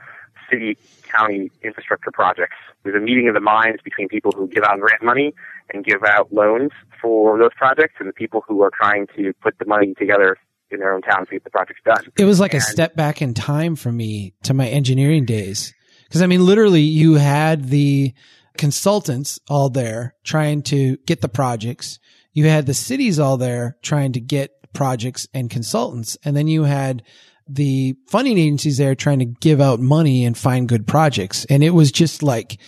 city, 0.51 0.77
county 1.03 1.51
infrastructure 1.63 2.11
projects. 2.11 2.57
There's 2.83 2.97
a 2.97 3.05
meeting 3.05 3.29
of 3.29 3.35
the 3.35 3.41
minds 3.41 3.83
between 3.83 4.09
people 4.09 4.33
who 4.33 4.47
give 4.49 4.65
out 4.65 4.79
grant 4.81 5.03
money 5.03 5.35
and 5.73 5.85
give 5.85 6.03
out 6.05 6.33
loans 6.33 6.71
for 7.01 7.39
those 7.39 7.55
projects 7.57 7.95
and 7.99 8.09
the 8.09 8.13
people 8.13 8.43
who 8.47 8.63
are 8.63 8.71
trying 8.71 9.07
to 9.17 9.33
put 9.43 9.59
the 9.59 9.65
money 9.65 9.95
together 9.95 10.37
in 10.71 10.81
their 10.81 10.93
own 10.93 11.03
towns 11.03 11.29
to 11.29 11.35
get 11.35 11.45
the 11.45 11.51
projects 11.51 11.81
done. 11.85 12.05
It 12.19 12.25
was 12.25 12.41
like 12.41 12.55
a 12.55 12.61
step 12.61 12.97
back 12.97 13.23
in 13.23 13.35
time 13.35 13.77
for 13.77 13.93
me 13.93 14.35
to 14.43 14.55
my 14.55 14.69
engineering 14.69 15.25
days. 15.25 15.75
Cause 16.11 16.23
I 16.23 16.27
mean, 16.27 16.45
literally 16.45 16.83
you 16.83 17.15
had 17.15 17.69
the 17.69 18.15
consultants 18.57 19.39
all 19.49 19.69
there 19.69 20.15
trying 20.23 20.63
to 20.63 20.97
get 21.07 21.21
the 21.21 21.29
projects. 21.29 21.99
You 22.33 22.47
had 22.47 22.67
the 22.67 22.75
cities 22.75 23.19
all 23.19 23.37
there 23.37 23.77
trying 23.83 24.13
to 24.13 24.21
get 24.21 24.51
projects 24.73 25.27
and 25.33 25.49
consultants. 25.51 26.19
And 26.25 26.37
then 26.37 26.49
you 26.49 26.65
had 26.65 27.03
the 27.49 27.97
funding 28.09 28.39
agencies 28.39 28.79
there 28.79 28.95
trying 28.95 29.19
to 29.19 29.25
give 29.25 29.61
out 29.61 29.81
money 29.81 30.25
and 30.25 30.37
find 30.37 30.69
good 30.69 30.87
projects. 30.87 31.45
And 31.47 31.63
it 31.63 31.71
was 31.71 31.93
just 31.93 32.23
like 32.23 32.59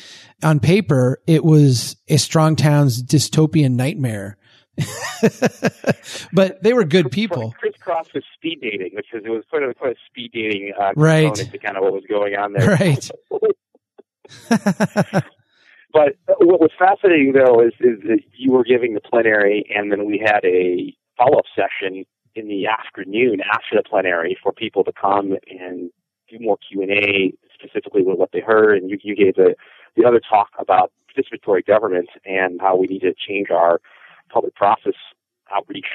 on 0.42 0.60
paper, 0.60 1.20
it 1.26 1.44
was 1.44 1.96
a 2.08 2.18
strong 2.18 2.56
town's 2.56 3.02
dystopian 3.02 3.72
nightmare. 3.72 4.36
but 6.32 6.62
they 6.62 6.74
were 6.74 6.84
good 6.84 7.10
people. 7.10 7.54
Crisscross 7.58 8.12
with 8.14 8.24
speed 8.34 8.58
dating, 8.60 8.90
which 8.94 9.06
is 9.14 9.22
it 9.24 9.30
was 9.30 9.44
sort 9.50 9.62
of 9.62 9.74
quite 9.76 9.92
a 9.92 9.98
speed 10.06 10.32
dating 10.34 10.72
uh, 10.78 10.92
Right. 10.94 11.24
component 11.24 11.52
to 11.52 11.58
kind 11.58 11.76
of 11.78 11.82
what 11.82 11.92
was 11.94 12.04
going 12.08 12.34
on 12.36 12.52
there. 12.52 12.76
Right. 12.76 13.10
But 15.92 16.16
what 16.40 16.60
was 16.60 16.72
fascinating 16.78 17.32
though 17.32 17.62
is, 17.62 17.72
is 17.80 18.02
that 18.02 18.18
you 18.36 18.52
were 18.52 18.64
giving 18.64 18.92
the 18.92 19.00
plenary, 19.00 19.64
and 19.74 19.90
then 19.90 20.04
we 20.04 20.18
had 20.22 20.44
a 20.44 20.94
follow 21.16 21.38
up 21.38 21.46
session 21.54 22.04
in 22.36 22.48
the 22.48 22.66
afternoon 22.66 23.40
after 23.52 23.76
the 23.76 23.82
plenary 23.82 24.36
for 24.42 24.52
people 24.52 24.84
to 24.84 24.92
come 24.92 25.36
and 25.48 25.90
do 26.28 26.38
more 26.40 26.58
Q 26.68 26.82
and 26.82 26.90
A 26.90 27.32
specifically 27.54 28.02
with 28.02 28.18
what 28.18 28.30
they 28.32 28.40
heard. 28.40 28.78
And 28.78 28.90
you, 28.90 28.98
you 29.02 29.16
gave 29.16 29.36
the 29.36 29.54
the 29.96 30.04
other 30.04 30.20
talk 30.20 30.50
about 30.58 30.92
participatory 31.08 31.64
government 31.64 32.08
and 32.24 32.60
how 32.60 32.76
we 32.76 32.86
need 32.86 33.00
to 33.00 33.14
change 33.14 33.50
our 33.50 33.80
public 34.30 34.54
process 34.54 34.94
outreach 35.54 35.86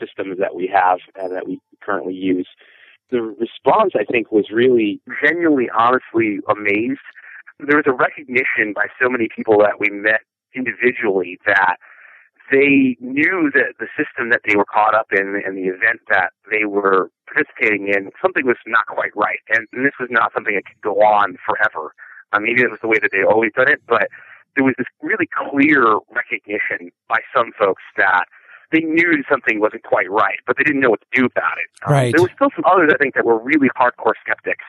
systems 0.00 0.38
that 0.38 0.54
we 0.54 0.66
have 0.72 0.98
and 1.14 1.34
that 1.34 1.46
we 1.46 1.60
currently 1.82 2.14
use. 2.14 2.48
The 3.10 3.22
response, 3.22 3.92
I 3.94 4.04
think, 4.04 4.32
was 4.32 4.50
really 4.50 5.00
genuinely, 5.22 5.68
honestly 5.76 6.38
amazed. 6.48 7.00
There 7.58 7.76
was 7.76 7.86
a 7.86 7.92
recognition 7.92 8.72
by 8.74 8.86
so 9.00 9.08
many 9.08 9.28
people 9.34 9.58
that 9.58 9.78
we 9.78 9.88
met 9.90 10.20
individually 10.54 11.38
that 11.46 11.76
they 12.50 12.96
knew 13.00 13.50
that 13.54 13.74
the 13.78 13.88
system 13.96 14.30
that 14.30 14.40
they 14.46 14.56
were 14.56 14.64
caught 14.64 14.94
up 14.94 15.08
in 15.12 15.42
and 15.44 15.56
the 15.56 15.68
event 15.68 16.00
that 16.08 16.30
they 16.50 16.64
were 16.64 17.10
participating 17.26 17.88
in, 17.88 18.10
something 18.22 18.46
was 18.46 18.56
not 18.66 18.86
quite 18.86 19.14
right. 19.16 19.40
And, 19.48 19.66
and 19.72 19.84
this 19.84 19.94
was 19.98 20.08
not 20.10 20.32
something 20.32 20.54
that 20.54 20.64
could 20.64 20.80
go 20.82 21.02
on 21.02 21.36
forever. 21.44 21.94
Uh, 22.32 22.40
maybe 22.40 22.62
it 22.62 22.70
was 22.70 22.80
the 22.80 22.88
way 22.88 22.98
that 23.00 23.10
they 23.12 23.22
always 23.22 23.52
done 23.54 23.68
it, 23.68 23.82
but 23.86 24.08
there 24.54 24.64
was 24.64 24.74
this 24.78 24.86
really 25.02 25.28
clear 25.28 25.98
recognition 26.10 26.90
by 27.08 27.18
some 27.34 27.52
folks 27.58 27.82
that 27.96 28.24
they 28.72 28.80
knew 28.80 29.22
something 29.30 29.60
wasn't 29.60 29.84
quite 29.84 30.10
right, 30.10 30.38
but 30.46 30.56
they 30.56 30.64
didn't 30.64 30.80
know 30.80 30.90
what 30.90 31.00
to 31.00 31.12
do 31.12 31.26
about 31.26 31.58
it. 31.58 31.68
Um, 31.86 31.92
right. 31.92 32.12
There 32.14 32.22
were 32.22 32.32
still 32.34 32.50
some 32.54 32.64
others, 32.66 32.90
I 32.92 32.98
think, 32.98 33.14
that 33.14 33.24
were 33.24 33.38
really 33.38 33.68
hardcore 33.78 34.14
skeptics 34.22 34.64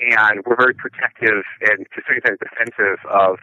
and 0.00 0.44
were 0.44 0.56
very 0.56 0.74
protective 0.74 1.44
and 1.60 1.86
to 1.94 2.02
some 2.06 2.16
extent 2.16 2.40
defensive 2.40 2.98
of 3.08 3.38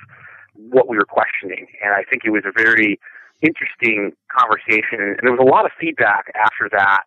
what 0.53 0.87
we 0.87 0.97
were 0.97 1.05
questioning. 1.05 1.67
And 1.83 1.93
I 1.93 2.03
think 2.03 2.23
it 2.25 2.31
was 2.31 2.43
a 2.45 2.51
very 2.51 2.99
interesting 3.41 4.11
conversation. 4.31 5.15
And 5.17 5.23
there 5.23 5.31
was 5.31 5.43
a 5.43 5.49
lot 5.49 5.65
of 5.65 5.71
feedback 5.79 6.31
after 6.35 6.69
that, 6.71 7.03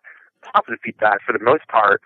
positive 0.53 0.79
feedback 0.83 1.19
for 1.25 1.33
the 1.33 1.43
most 1.43 1.67
part, 1.67 2.01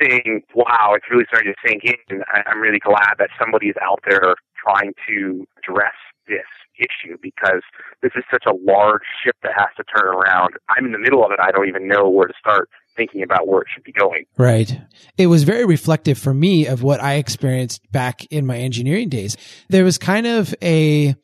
saying, 0.00 0.42
wow, 0.54 0.94
it's 0.94 1.04
really 1.10 1.24
starting 1.28 1.52
to 1.52 1.68
sink 1.68 1.84
in. 1.84 2.22
I'm 2.46 2.60
really 2.60 2.78
glad 2.78 3.14
that 3.18 3.28
somebody 3.38 3.68
is 3.68 3.76
out 3.82 4.00
there 4.08 4.34
trying 4.56 4.94
to 5.08 5.46
address 5.58 5.96
this 6.26 6.46
issue 6.78 7.16
because 7.20 7.60
this 8.02 8.12
is 8.16 8.24
such 8.30 8.44
a 8.46 8.54
large 8.64 9.02
ship 9.22 9.36
that 9.42 9.52
has 9.56 9.68
to 9.76 9.84
turn 9.84 10.08
around. 10.14 10.54
I'm 10.68 10.86
in 10.86 10.92
the 10.92 10.98
middle 10.98 11.24
of 11.24 11.32
it. 11.32 11.38
I 11.40 11.50
don't 11.50 11.68
even 11.68 11.86
know 11.86 12.08
where 12.08 12.26
to 12.26 12.34
start 12.38 12.70
thinking 12.96 13.22
about 13.22 13.46
where 13.46 13.62
it 13.62 13.68
should 13.72 13.84
be 13.84 13.92
going. 13.92 14.24
Right. 14.38 14.80
It 15.18 15.26
was 15.26 15.44
very 15.44 15.64
reflective 15.64 16.18
for 16.18 16.32
me 16.32 16.66
of 16.66 16.82
what 16.82 17.00
I 17.00 17.14
experienced 17.14 17.80
back 17.92 18.24
in 18.30 18.46
my 18.46 18.58
engineering 18.58 19.08
days. 19.08 19.36
There 19.68 19.84
was 19.84 19.98
kind 19.98 20.26
of 20.26 20.54
a 20.62 21.14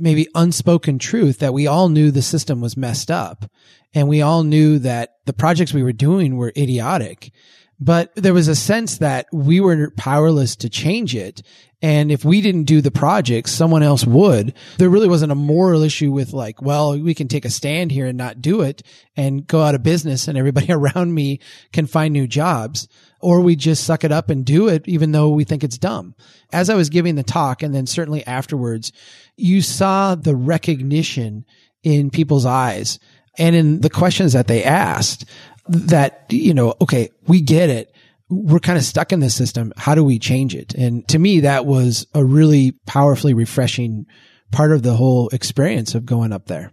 maybe 0.00 0.28
unspoken 0.34 0.98
truth 0.98 1.38
that 1.38 1.54
we 1.54 1.66
all 1.66 1.88
knew 1.88 2.10
the 2.10 2.22
system 2.22 2.60
was 2.60 2.76
messed 2.76 3.10
up 3.10 3.50
and 3.94 4.08
we 4.08 4.22
all 4.22 4.42
knew 4.42 4.78
that 4.78 5.10
the 5.26 5.32
projects 5.32 5.74
we 5.74 5.82
were 5.82 5.92
doing 5.92 6.36
were 6.36 6.52
idiotic. 6.56 7.32
But 7.80 8.14
there 8.14 8.34
was 8.34 8.48
a 8.48 8.54
sense 8.54 8.98
that 8.98 9.26
we 9.32 9.60
were 9.60 9.90
powerless 9.96 10.54
to 10.56 10.68
change 10.68 11.16
it. 11.16 11.42
And 11.82 12.12
if 12.12 12.26
we 12.26 12.42
didn't 12.42 12.64
do 12.64 12.82
the 12.82 12.90
project, 12.90 13.48
someone 13.48 13.82
else 13.82 14.04
would. 14.04 14.52
There 14.76 14.90
really 14.90 15.08
wasn't 15.08 15.32
a 15.32 15.36
moral 15.36 15.82
issue 15.82 16.12
with 16.12 16.34
like, 16.34 16.60
well, 16.60 16.98
we 16.98 17.14
can 17.14 17.26
take 17.26 17.46
a 17.46 17.50
stand 17.50 17.90
here 17.90 18.06
and 18.06 18.18
not 18.18 18.42
do 18.42 18.60
it 18.60 18.82
and 19.16 19.46
go 19.46 19.62
out 19.62 19.74
of 19.74 19.82
business 19.82 20.28
and 20.28 20.36
everybody 20.36 20.66
around 20.72 21.14
me 21.14 21.40
can 21.72 21.86
find 21.86 22.12
new 22.12 22.26
jobs. 22.26 22.86
Or 23.18 23.40
we 23.40 23.56
just 23.56 23.84
suck 23.84 24.04
it 24.04 24.12
up 24.12 24.28
and 24.28 24.44
do 24.44 24.68
it 24.68 24.86
even 24.86 25.12
though 25.12 25.30
we 25.30 25.44
think 25.44 25.64
it's 25.64 25.78
dumb. 25.78 26.14
As 26.52 26.68
I 26.68 26.74
was 26.74 26.90
giving 26.90 27.14
the 27.14 27.22
talk 27.22 27.62
and 27.62 27.74
then 27.74 27.86
certainly 27.86 28.26
afterwards, 28.26 28.92
you 29.36 29.62
saw 29.62 30.14
the 30.14 30.36
recognition 30.36 31.46
in 31.82 32.10
people's 32.10 32.44
eyes 32.44 32.98
and 33.38 33.56
in 33.56 33.80
the 33.80 33.90
questions 33.90 34.34
that 34.34 34.48
they 34.48 34.64
asked 34.64 35.24
that, 35.70 36.26
you 36.30 36.54
know, 36.54 36.74
okay, 36.80 37.10
we 37.26 37.40
get 37.40 37.70
it. 37.70 37.94
We're 38.28 38.60
kind 38.60 38.78
of 38.78 38.84
stuck 38.84 39.12
in 39.12 39.20
this 39.20 39.34
system. 39.34 39.72
How 39.76 39.94
do 39.94 40.04
we 40.04 40.18
change 40.18 40.54
it? 40.54 40.74
And 40.74 41.06
to 41.08 41.18
me, 41.18 41.40
that 41.40 41.66
was 41.66 42.06
a 42.14 42.24
really 42.24 42.72
powerfully 42.86 43.34
refreshing 43.34 44.06
part 44.52 44.72
of 44.72 44.82
the 44.82 44.94
whole 44.94 45.28
experience 45.30 45.94
of 45.94 46.06
going 46.06 46.32
up 46.32 46.46
there. 46.46 46.72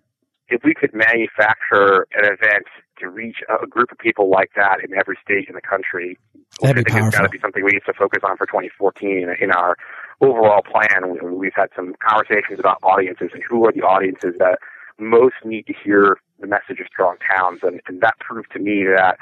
If 0.50 0.62
we 0.64 0.74
could 0.74 0.94
manufacture 0.94 2.08
an 2.14 2.26
event 2.26 2.66
to 3.00 3.10
reach 3.10 3.38
a 3.50 3.68
group 3.68 3.92
of 3.92 3.98
people 3.98 4.30
like 4.30 4.52
that 4.56 4.78
in 4.84 4.98
every 4.98 5.18
state 5.24 5.48
in 5.48 5.56
the 5.56 5.62
country, 5.62 6.18
That'd 6.62 6.78
I 6.78 6.82
think 6.82 6.88
powerful. 6.90 7.08
it's 7.08 7.18
got 7.18 7.24
to 7.24 7.30
be 7.30 7.40
something 7.40 7.64
we 7.64 7.72
need 7.72 7.86
to 7.86 7.94
focus 7.94 8.24
on 8.24 8.38
for 8.38 8.46
2014 8.46 9.28
in 9.40 9.52
our 9.52 9.76
overall 10.22 10.62
plan. 10.64 11.18
We've 11.38 11.52
had 11.56 11.70
some 11.76 11.94
conversations 12.08 12.60
about 12.60 12.78
audiences 12.82 13.30
and 13.34 13.44
who 13.48 13.66
are 13.66 13.72
the 13.72 13.82
audiences 13.82 14.34
that 14.40 14.58
most 15.00 15.36
need 15.44 15.68
to 15.68 15.74
hear 15.84 16.18
the 16.40 16.48
message 16.48 16.80
of 16.80 16.88
strong 16.88 17.18
towns, 17.26 17.60
and, 17.64 17.82
and 17.88 18.02
that 18.02 18.18
proved 18.20 18.52
to 18.54 18.60
me 18.60 18.84
that 18.86 19.18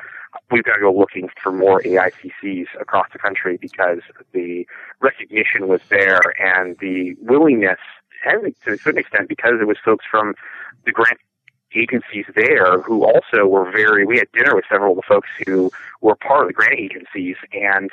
we've 0.51 0.63
got 0.63 0.75
to 0.75 0.81
go 0.81 0.93
looking 0.93 1.29
for 1.41 1.51
more 1.51 1.81
AICCs 1.83 2.67
across 2.79 3.07
the 3.13 3.19
country 3.19 3.57
because 3.59 3.99
the 4.33 4.67
recognition 5.01 5.67
was 5.67 5.81
there 5.89 6.19
and 6.39 6.77
the 6.79 7.15
willingness, 7.21 7.79
and 8.25 8.53
to 8.65 8.73
a 8.73 8.77
certain 8.77 8.99
extent, 8.99 9.29
because 9.29 9.53
it 9.61 9.67
was 9.67 9.77
folks 9.83 10.05
from 10.09 10.33
the 10.85 10.91
grant 10.91 11.19
agencies 11.75 12.25
there 12.35 12.81
who 12.81 13.03
also 13.05 13.45
were 13.47 13.69
very. 13.71 14.05
We 14.05 14.17
had 14.17 14.27
dinner 14.33 14.55
with 14.55 14.65
several 14.69 14.91
of 14.91 14.97
the 14.97 15.03
folks 15.07 15.27
who 15.45 15.71
were 16.01 16.15
part 16.15 16.43
of 16.43 16.47
the 16.47 16.53
grant 16.53 16.75
agencies, 16.79 17.35
and 17.53 17.89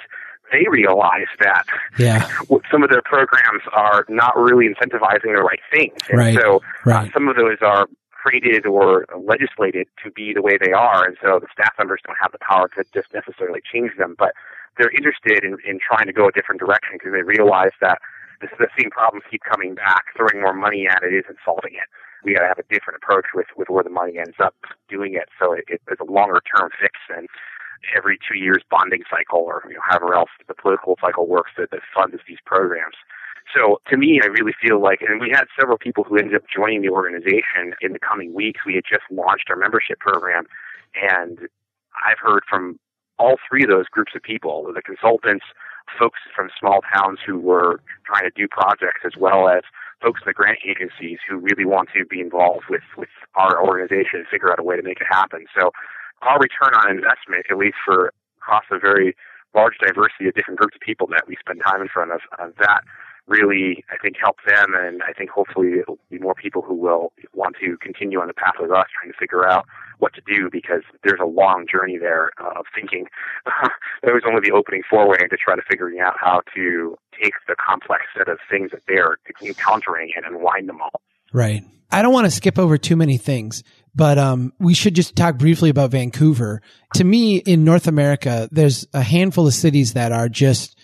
they 0.52 0.66
realized 0.68 1.30
that 1.40 1.64
Yeah. 1.98 2.28
some 2.70 2.82
of 2.82 2.90
their 2.90 3.02
programs 3.02 3.62
are 3.72 4.04
not 4.08 4.36
really 4.36 4.68
incentivizing 4.68 5.34
the 5.34 5.42
right 5.42 5.60
things. 5.72 5.94
And 6.10 6.18
Right. 6.18 6.38
so 6.38 6.60
Right. 6.84 7.08
uh, 7.08 7.12
some 7.12 7.28
of 7.28 7.36
those 7.36 7.56
are 7.62 7.86
created 8.22 8.66
or 8.66 9.04
legislated 9.18 9.88
to 10.04 10.10
be 10.10 10.32
the 10.32 10.42
way 10.42 10.56
they 10.62 10.72
are, 10.72 11.04
and 11.04 11.16
so 11.22 11.40
the 11.40 11.50
staff 11.52 11.74
members 11.78 12.00
don't 12.06 12.16
have 12.20 12.30
the 12.30 12.38
power 12.38 12.68
to 12.76 12.84
just 12.94 13.12
necessarily 13.12 13.60
change 13.60 13.90
them, 13.98 14.14
but 14.18 14.32
they're 14.78 14.94
interested 14.94 15.44
in, 15.44 15.58
in 15.66 15.78
trying 15.82 16.06
to 16.06 16.12
go 16.12 16.28
a 16.28 16.32
different 16.32 16.60
direction 16.60 16.94
because 16.94 17.12
they 17.12 17.22
realize 17.22 17.74
that 17.80 17.98
this, 18.40 18.50
the 18.58 18.68
same 18.78 18.90
problems 18.90 19.24
keep 19.30 19.42
coming 19.42 19.74
back. 19.74 20.04
Throwing 20.16 20.40
more 20.40 20.54
money 20.54 20.86
at 20.88 21.02
it 21.02 21.12
isn't 21.12 21.38
solving 21.44 21.74
it. 21.74 21.88
We 22.24 22.34
got 22.34 22.42
to 22.42 22.48
have 22.48 22.58
a 22.58 22.68
different 22.72 23.02
approach 23.02 23.26
with, 23.34 23.46
with 23.56 23.68
where 23.68 23.82
the 23.82 23.90
money 23.90 24.18
ends 24.18 24.38
up 24.38 24.54
doing 24.88 25.14
it, 25.14 25.28
so 25.38 25.52
it, 25.52 25.64
it's 25.68 26.00
a 26.00 26.06
longer 26.06 26.40
term 26.46 26.70
fix 26.80 26.94
than 27.10 27.26
every 27.96 28.18
two 28.22 28.38
years 28.38 28.62
bonding 28.70 29.02
cycle 29.10 29.40
or 29.40 29.62
you 29.66 29.74
know, 29.74 29.82
however 29.84 30.14
else 30.14 30.30
the 30.46 30.54
political 30.54 30.96
cycle 31.00 31.26
works 31.26 31.50
that, 31.58 31.70
that 31.70 31.80
funds 31.94 32.16
these 32.28 32.38
programs. 32.46 32.94
So 33.54 33.80
to 33.90 33.96
me, 33.96 34.20
I 34.22 34.26
really 34.28 34.54
feel 34.60 34.80
like, 34.80 35.00
and 35.02 35.20
we 35.20 35.30
had 35.30 35.44
several 35.58 35.78
people 35.78 36.04
who 36.04 36.16
ended 36.16 36.34
up 36.34 36.42
joining 36.54 36.82
the 36.82 36.90
organization 36.90 37.74
in 37.80 37.92
the 37.92 37.98
coming 37.98 38.34
weeks. 38.34 38.60
We 38.64 38.74
had 38.74 38.84
just 38.88 39.04
launched 39.10 39.50
our 39.50 39.56
membership 39.56 39.98
program, 39.98 40.44
and 40.94 41.38
I've 42.06 42.18
heard 42.20 42.42
from 42.48 42.78
all 43.18 43.36
three 43.48 43.62
of 43.62 43.68
those 43.68 43.86
groups 43.86 44.12
of 44.16 44.22
people, 44.22 44.70
the 44.74 44.82
consultants, 44.82 45.44
folks 45.98 46.18
from 46.34 46.48
small 46.58 46.80
towns 46.94 47.18
who 47.24 47.38
were 47.38 47.80
trying 48.06 48.24
to 48.24 48.30
do 48.34 48.48
projects, 48.48 49.02
as 49.04 49.12
well 49.18 49.48
as 49.48 49.62
folks 50.00 50.20
in 50.24 50.30
the 50.30 50.34
grant 50.34 50.58
agencies 50.66 51.18
who 51.28 51.36
really 51.36 51.64
want 51.64 51.88
to 51.94 52.04
be 52.04 52.20
involved 52.20 52.64
with, 52.68 52.82
with 52.96 53.08
our 53.34 53.62
organization 53.62 54.20
and 54.20 54.26
figure 54.26 54.50
out 54.50 54.58
a 54.58 54.62
way 54.62 54.76
to 54.76 54.82
make 54.82 55.00
it 55.00 55.06
happen. 55.08 55.46
So 55.58 55.70
our 56.22 56.38
return 56.38 56.74
on 56.74 56.90
investment, 56.90 57.46
at 57.50 57.58
least 57.58 57.76
for 57.84 58.12
across 58.38 58.64
a 58.70 58.78
very 58.78 59.14
large 59.54 59.74
diversity 59.78 60.28
of 60.28 60.34
different 60.34 60.58
groups 60.58 60.74
of 60.74 60.80
people 60.80 61.06
that 61.08 61.28
we 61.28 61.36
spend 61.38 61.60
time 61.64 61.82
in 61.82 61.88
front 61.88 62.10
of, 62.10 62.20
uh, 62.38 62.48
that 62.58 62.82
really, 63.26 63.84
I 63.90 63.96
think, 64.02 64.16
help 64.20 64.36
them. 64.46 64.74
And 64.74 65.02
I 65.02 65.12
think 65.12 65.30
hopefully 65.30 65.80
it'll 65.80 65.98
be 66.10 66.18
more 66.18 66.34
people 66.34 66.62
who 66.62 66.74
will 66.74 67.12
want 67.34 67.56
to 67.60 67.76
continue 67.78 68.20
on 68.20 68.26
the 68.26 68.34
path 68.34 68.54
with 68.60 68.70
us, 68.70 68.86
trying 68.98 69.12
to 69.12 69.18
figure 69.18 69.48
out 69.48 69.66
what 69.98 70.12
to 70.14 70.22
do 70.26 70.48
because 70.50 70.82
there's 71.04 71.20
a 71.22 71.26
long 71.26 71.66
journey 71.70 71.98
there 71.98 72.30
uh, 72.40 72.58
of 72.58 72.66
thinking. 72.74 73.06
that 74.02 74.12
was 74.12 74.22
only 74.26 74.40
the 74.44 74.54
opening 74.54 74.82
foray 74.88 75.22
into 75.22 75.36
try 75.36 75.54
to 75.54 75.62
figuring 75.70 76.00
out 76.00 76.14
how 76.18 76.40
to 76.54 76.96
take 77.20 77.34
the 77.46 77.54
complex 77.54 78.02
set 78.16 78.28
of 78.28 78.38
things 78.50 78.70
that 78.72 78.82
they're 78.88 79.16
encountering 79.40 80.10
and 80.16 80.26
unwind 80.26 80.68
them 80.68 80.80
all. 80.80 81.00
Right. 81.32 81.62
I 81.90 82.00
don't 82.00 82.12
want 82.12 82.24
to 82.24 82.30
skip 82.30 82.58
over 82.58 82.78
too 82.78 82.96
many 82.96 83.18
things, 83.18 83.62
but 83.94 84.18
um, 84.18 84.54
we 84.58 84.72
should 84.72 84.94
just 84.94 85.14
talk 85.14 85.36
briefly 85.36 85.68
about 85.68 85.90
Vancouver. 85.90 86.62
To 86.94 87.04
me, 87.04 87.36
in 87.36 87.64
North 87.64 87.86
America, 87.86 88.48
there's 88.50 88.86
a 88.94 89.02
handful 89.02 89.46
of 89.46 89.52
cities 89.52 89.92
that 89.92 90.10
are 90.10 90.28
just 90.28 90.78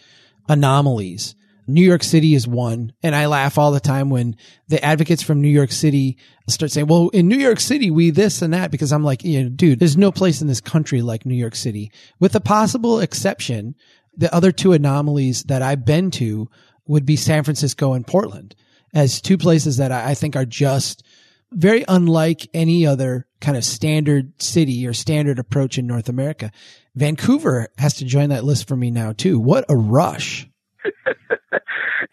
anomalies. 0.48 1.34
New 1.68 1.84
York 1.84 2.02
City 2.02 2.34
is 2.34 2.48
one. 2.48 2.92
And 3.02 3.14
I 3.14 3.26
laugh 3.26 3.58
all 3.58 3.70
the 3.70 3.78
time 3.78 4.08
when 4.10 4.36
the 4.68 4.82
advocates 4.82 5.22
from 5.22 5.42
New 5.42 5.48
York 5.48 5.70
City 5.70 6.16
start 6.48 6.72
saying, 6.72 6.86
well, 6.86 7.10
in 7.10 7.28
New 7.28 7.36
York 7.36 7.60
City, 7.60 7.90
we 7.90 8.10
this 8.10 8.40
and 8.40 8.54
that, 8.54 8.70
because 8.70 8.90
I'm 8.90 9.04
like, 9.04 9.22
you 9.22 9.44
know, 9.44 9.48
dude, 9.50 9.78
there's 9.78 9.96
no 9.96 10.10
place 10.10 10.40
in 10.40 10.48
this 10.48 10.62
country 10.62 11.02
like 11.02 11.26
New 11.26 11.36
York 11.36 11.54
City. 11.54 11.92
With 12.18 12.32
the 12.32 12.40
possible 12.40 13.00
exception, 13.00 13.74
the 14.16 14.34
other 14.34 14.50
two 14.50 14.72
anomalies 14.72 15.44
that 15.44 15.62
I've 15.62 15.84
been 15.84 16.10
to 16.12 16.48
would 16.86 17.04
be 17.04 17.16
San 17.16 17.44
Francisco 17.44 17.92
and 17.92 18.06
Portland 18.06 18.56
as 18.94 19.20
two 19.20 19.36
places 19.36 19.76
that 19.76 19.92
I 19.92 20.10
I 20.10 20.14
think 20.14 20.36
are 20.36 20.46
just 20.46 21.04
very 21.52 21.84
unlike 21.86 22.48
any 22.52 22.86
other 22.86 23.26
kind 23.40 23.56
of 23.56 23.64
standard 23.64 24.40
city 24.42 24.86
or 24.86 24.92
standard 24.92 25.38
approach 25.38 25.78
in 25.78 25.86
North 25.86 26.08
America. 26.08 26.50
Vancouver 26.94 27.68
has 27.78 27.94
to 27.96 28.04
join 28.04 28.30
that 28.30 28.44
list 28.44 28.66
for 28.66 28.76
me 28.76 28.90
now 28.90 29.12
too. 29.12 29.38
What 29.38 29.64
a 29.68 29.76
rush. 29.76 30.48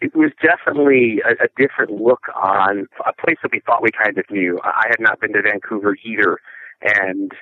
it 0.00 0.14
was 0.14 0.30
definitely 0.42 1.22
a, 1.24 1.44
a 1.44 1.48
different 1.56 1.90
look 1.90 2.24
on 2.34 2.86
a 3.06 3.12
place 3.12 3.36
that 3.42 3.52
we 3.52 3.60
thought 3.60 3.82
we 3.82 3.90
kind 3.90 4.18
of 4.18 4.24
knew. 4.30 4.58
I 4.64 4.86
had 4.88 5.00
not 5.00 5.20
been 5.20 5.32
to 5.32 5.42
Vancouver 5.42 5.96
either, 6.04 6.38
and 6.82 7.32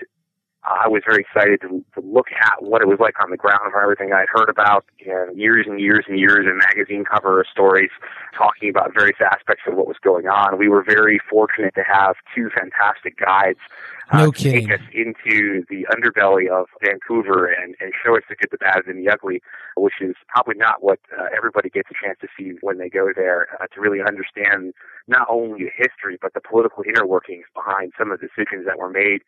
I 0.64 0.88
was 0.88 1.02
very 1.06 1.20
excited 1.20 1.60
to, 1.62 1.84
to 1.94 2.00
look 2.00 2.28
at 2.32 2.62
what 2.62 2.80
it 2.80 2.88
was 2.88 2.98
like 2.98 3.22
on 3.22 3.30
the 3.30 3.36
ground 3.36 3.70
from 3.70 3.82
everything 3.82 4.12
I'd 4.12 4.28
heard 4.28 4.48
about 4.48 4.84
and 5.04 5.38
years 5.38 5.66
and 5.68 5.78
years 5.78 6.06
and 6.08 6.18
years 6.18 6.46
of 6.48 6.56
magazine 6.56 7.04
cover 7.04 7.44
stories 7.50 7.90
talking 8.36 8.70
about 8.70 8.94
various 8.94 9.18
aspects 9.20 9.64
of 9.66 9.74
what 9.74 9.86
was 9.86 9.98
going 10.02 10.26
on. 10.26 10.58
We 10.58 10.68
were 10.68 10.82
very 10.82 11.20
fortunate 11.28 11.74
to 11.74 11.84
have 11.84 12.16
two 12.34 12.48
fantastic 12.48 13.18
guides 13.18 13.58
uh, 14.10 14.24
No 14.24 14.30
take 14.32 14.70
us 14.70 14.80
into 14.92 15.64
the 15.68 15.86
underbelly 15.92 16.48
of 16.50 16.66
Vancouver 16.82 17.46
and, 17.46 17.74
and 17.80 17.92
show 18.04 18.16
us 18.16 18.22
the 18.28 18.36
good, 18.36 18.48
the 18.50 18.58
bad, 18.58 18.82
and 18.86 18.98
the 18.98 19.10
ugly, 19.10 19.40
which 19.76 19.94
is 20.00 20.14
probably 20.28 20.56
not 20.56 20.82
what 20.82 20.98
uh, 21.18 21.26
everybody 21.36 21.70
gets 21.70 21.88
a 21.90 21.94
chance 22.04 22.18
to 22.20 22.28
see 22.36 22.52
when 22.60 22.78
they 22.78 22.88
go 22.88 23.12
there 23.14 23.48
uh, 23.60 23.66
to 23.74 23.80
really 23.80 24.00
understand 24.00 24.74
not 25.08 25.26
only 25.30 25.64
the 25.64 25.70
history 25.76 26.18
but 26.20 26.32
the 26.34 26.40
political 26.40 26.84
inner 26.86 27.06
workings 27.06 27.44
behind 27.54 27.92
some 27.98 28.10
of 28.10 28.20
the 28.20 28.28
decisions 28.28 28.66
that 28.66 28.78
were 28.78 28.90
made 28.90 29.20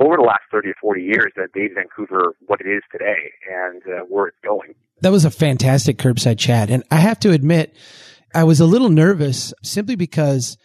over 0.00 0.16
the 0.16 0.22
last 0.22 0.42
30 0.50 0.70
or 0.70 0.74
40 0.80 1.02
years 1.02 1.32
that 1.36 1.48
made 1.54 1.70
Vancouver 1.74 2.34
what 2.46 2.60
it 2.60 2.66
is 2.66 2.82
today 2.90 3.32
and 3.50 3.82
uh, 3.86 4.04
where 4.04 4.26
it's 4.26 4.38
going. 4.42 4.74
That 5.00 5.12
was 5.12 5.24
a 5.24 5.30
fantastic 5.30 5.98
curbside 5.98 6.38
chat. 6.38 6.70
And 6.70 6.82
I 6.90 6.96
have 6.96 7.20
to 7.20 7.30
admit, 7.30 7.76
I 8.34 8.44
was 8.44 8.60
a 8.60 8.66
little 8.66 8.88
nervous 8.88 9.54
simply 9.62 9.94
because, 9.94 10.56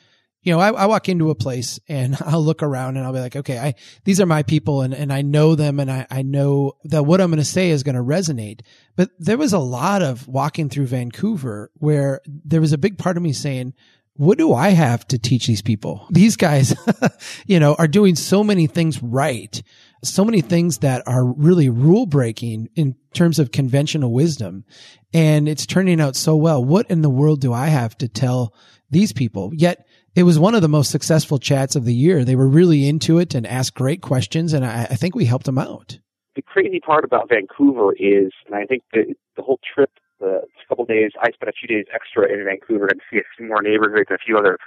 you 0.42 0.52
know, 0.52 0.60
I, 0.60 0.72
I 0.72 0.86
walk 0.88 1.10
into 1.10 1.30
a 1.30 1.36
place 1.36 1.80
and 1.88 2.18
I'll 2.26 2.44
look 2.44 2.64
around 2.64 2.98
and 2.98 3.06
I'll 3.06 3.14
be 3.14 3.20
like, 3.20 3.36
okay, 3.36 3.60
I, 3.60 3.76
these 4.06 4.20
are 4.20 4.26
my 4.26 4.42
people 4.42 4.82
and, 4.82 4.94
and 4.94 5.14
I 5.14 5.22
know 5.22 5.54
them 5.56 5.80
and 5.80 5.92
I, 5.92 6.08
I 6.10 6.22
know 6.24 6.74
that 6.86 7.04
what 7.04 7.22
I'm 7.22 7.30
going 7.30 7.38
to 7.38 7.46
say 7.46 7.70
is 7.70 7.84
going 7.84 7.96
to 7.96 8.02
resonate. 8.02 8.62
But 8.96 9.12
there 9.20 9.38
was 9.38 9.54
a 9.54 9.60
lot 9.60 10.02
of 10.02 10.28
walking 10.28 10.70
through 10.70 10.88
Vancouver 10.88 11.70
where 11.76 12.22
there 12.26 12.62
was 12.62 12.74
a 12.74 12.78
big 12.78 12.98
part 12.98 13.18
of 13.18 13.24
me 13.24 13.34
saying, 13.34 13.74
what 14.20 14.38
do 14.38 14.54
I 14.54 14.72
have 14.72 15.08
to 15.08 15.18
teach 15.18 15.48
these 15.48 15.62
people? 15.62 16.06
These 16.10 16.36
guys, 16.36 16.76
you 17.48 17.58
know, 17.58 17.76
are 17.76 17.88
doing 17.88 18.16
so 18.16 18.44
many 18.44 18.68
things 18.68 19.02
right. 19.02 19.64
So 20.04 20.26
many 20.26 20.42
things 20.42 20.80
that 20.80 21.04
are 21.08 21.24
really 21.24 21.70
rule 21.70 22.06
breaking 22.06 22.68
in 22.76 22.98
terms 23.14 23.40
of 23.40 23.54
conventional 23.54 24.12
wisdom. 24.12 24.66
And 25.14 25.48
it's 25.48 25.66
turning 25.66 26.02
out 26.02 26.18
so 26.18 26.36
well. 26.36 26.62
What 26.62 26.92
in 26.92 27.02
the 27.02 27.10
world 27.10 27.40
do 27.40 27.54
I 27.54 27.68
have 27.68 27.98
to 28.00 28.10
tell 28.10 28.54
these 28.92 29.14
people? 29.14 29.52
Yet 29.54 29.88
it 30.16 30.24
was 30.24 30.38
one 30.38 30.54
of 30.54 30.62
the 30.62 30.68
most 30.68 30.92
successful 30.92 31.40
chats 31.40 31.78
of 31.78 31.86
the 31.86 31.96
year. 31.96 32.26
They 32.26 32.36
were 32.36 32.50
really 32.50 32.90
into 32.90 33.20
it 33.20 33.36
and 33.36 33.48
asked 33.48 33.74
great 33.74 34.02
questions. 34.02 34.52
And 34.52 34.66
I, 34.66 34.82
I 34.82 34.96
think 34.96 35.16
we 35.16 35.24
helped 35.24 35.46
them 35.46 35.58
out. 35.58 35.98
The 36.36 36.42
crazy 36.42 36.82
part 36.82 37.06
about 37.06 37.30
Vancouver 37.30 37.94
is, 37.94 38.34
and 38.46 38.54
I 38.54 38.66
think 38.66 38.84
the, 38.92 39.16
the 39.38 39.44
whole 39.44 39.62
trip 39.74 39.92
the 40.20 40.42
couple 40.70 40.86
days, 40.86 41.12
I 41.20 41.32
spent 41.34 41.50
a 41.50 41.58
few 41.58 41.68
days 41.68 41.86
extra 41.94 42.32
in 42.32 42.46
Vancouver 42.46 42.88
to 42.88 42.96
see 43.12 43.18
a 43.18 43.28
few 43.36 43.48
more 43.48 43.62
neighborhoods 43.62 44.08
and 44.10 44.16
a 44.16 44.24
few 44.24 44.38
other 44.38 44.58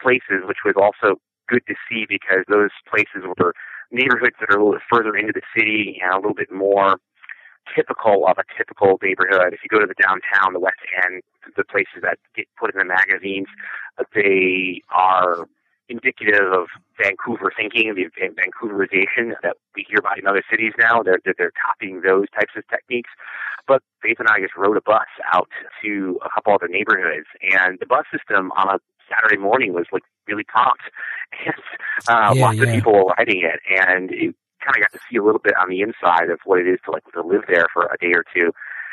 places, 0.00 0.42
which 0.44 0.66
was 0.66 0.74
also 0.76 1.16
good 1.48 1.62
to 1.68 1.74
see 1.88 2.04
because 2.08 2.44
those 2.48 2.74
places 2.90 3.22
were 3.38 3.54
neighborhoods 3.92 4.34
that 4.40 4.50
are 4.50 4.58
a 4.58 4.64
little 4.64 4.72
bit 4.72 4.82
further 4.90 5.14
into 5.14 5.32
the 5.32 5.46
city 5.56 6.00
and 6.02 6.12
a 6.12 6.16
little 6.16 6.34
bit 6.34 6.50
more 6.50 6.98
typical 7.74 8.26
of 8.26 8.36
a 8.36 8.44
typical 8.58 8.98
neighborhood. 9.00 9.54
If 9.54 9.60
you 9.62 9.70
go 9.70 9.78
to 9.80 9.86
the 9.86 9.96
downtown, 9.96 10.52
the 10.52 10.60
West 10.60 10.82
End, 11.06 11.22
the 11.56 11.64
places 11.64 12.02
that 12.02 12.18
get 12.36 12.46
put 12.58 12.74
in 12.74 12.78
the 12.78 12.84
magazines, 12.84 13.46
they 14.14 14.82
are 14.90 15.46
indicative 15.88 16.52
of 16.52 16.66
Vancouver 16.98 17.52
thinking, 17.54 17.94
the 17.94 18.08
Vancouverization 18.18 19.34
that 19.42 19.56
we 19.74 19.84
hear 19.88 19.98
about 19.98 20.18
in 20.18 20.26
other 20.26 20.42
cities 20.50 20.72
now. 20.78 21.02
They're, 21.02 21.18
they're, 21.24 21.34
they're 21.36 21.52
copying 21.52 22.00
those 22.00 22.26
types 22.30 22.52
of 22.56 22.66
techniques. 22.68 23.10
But 23.66 23.82
Faith 24.02 24.16
and 24.18 24.28
I 24.28 24.40
just 24.40 24.56
rode 24.56 24.76
a 24.76 24.82
bus 24.82 25.08
out 25.32 25.48
to 25.82 26.18
a 26.24 26.28
couple 26.28 26.52
other 26.52 26.68
neighborhoods, 26.68 27.26
and 27.40 27.78
the 27.80 27.86
bus 27.86 28.04
system 28.12 28.52
on 28.52 28.68
a 28.68 28.78
Saturday 29.08 29.40
morning 29.40 29.72
was 29.72 29.86
like 29.92 30.02
really 30.28 30.44
pumped, 30.44 30.84
and 31.46 31.54
uh, 32.08 32.34
Yeah, 32.34 32.44
lots 32.44 32.60
of 32.60 32.68
people 32.68 32.92
were 32.92 33.14
riding 33.18 33.42
it, 33.42 33.60
and 33.68 34.10
it 34.10 34.34
kind 34.60 34.76
of 34.76 34.80
got 34.80 34.92
to 34.92 35.00
see 35.10 35.16
a 35.16 35.24
little 35.24 35.40
bit 35.40 35.54
on 35.56 35.68
the 35.68 35.80
inside 35.80 36.30
of 36.30 36.40
what 36.44 36.58
it 36.60 36.66
is 36.66 36.78
to 36.84 36.90
like 36.90 37.04
to 37.12 37.22
live 37.22 37.42
there 37.48 37.66
for 37.72 37.84
a 37.84 37.96
day 37.98 38.12
or 38.14 38.24
two, 38.34 38.52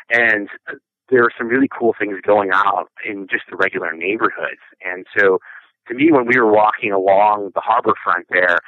and 0.10 0.50
uh, 0.70 0.76
there 1.10 1.24
are 1.24 1.32
some 1.38 1.48
really 1.48 1.68
cool 1.68 1.94
things 1.98 2.18
going 2.26 2.52
on 2.52 2.86
in 3.06 3.28
just 3.30 3.44
the 3.50 3.58
regular 3.58 3.92
neighborhoods, 3.92 4.64
and 4.84 5.06
so 5.18 5.40
to 5.88 5.94
me, 5.94 6.12
when 6.12 6.26
we 6.26 6.40
were 6.40 6.52
walking 6.52 6.92
along 6.92 7.52
the 7.56 7.62
harbor 7.62 7.94
front 8.04 8.28
there 8.30 8.60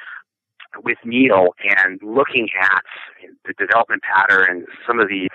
with 0.82 0.98
Neil 1.04 1.54
and 1.78 2.00
looking 2.02 2.48
at 2.60 2.82
the 3.46 3.54
development 3.58 4.02
pattern, 4.02 4.46
and 4.48 4.66
some 4.86 5.00
of 5.00 5.08
the 5.08 5.28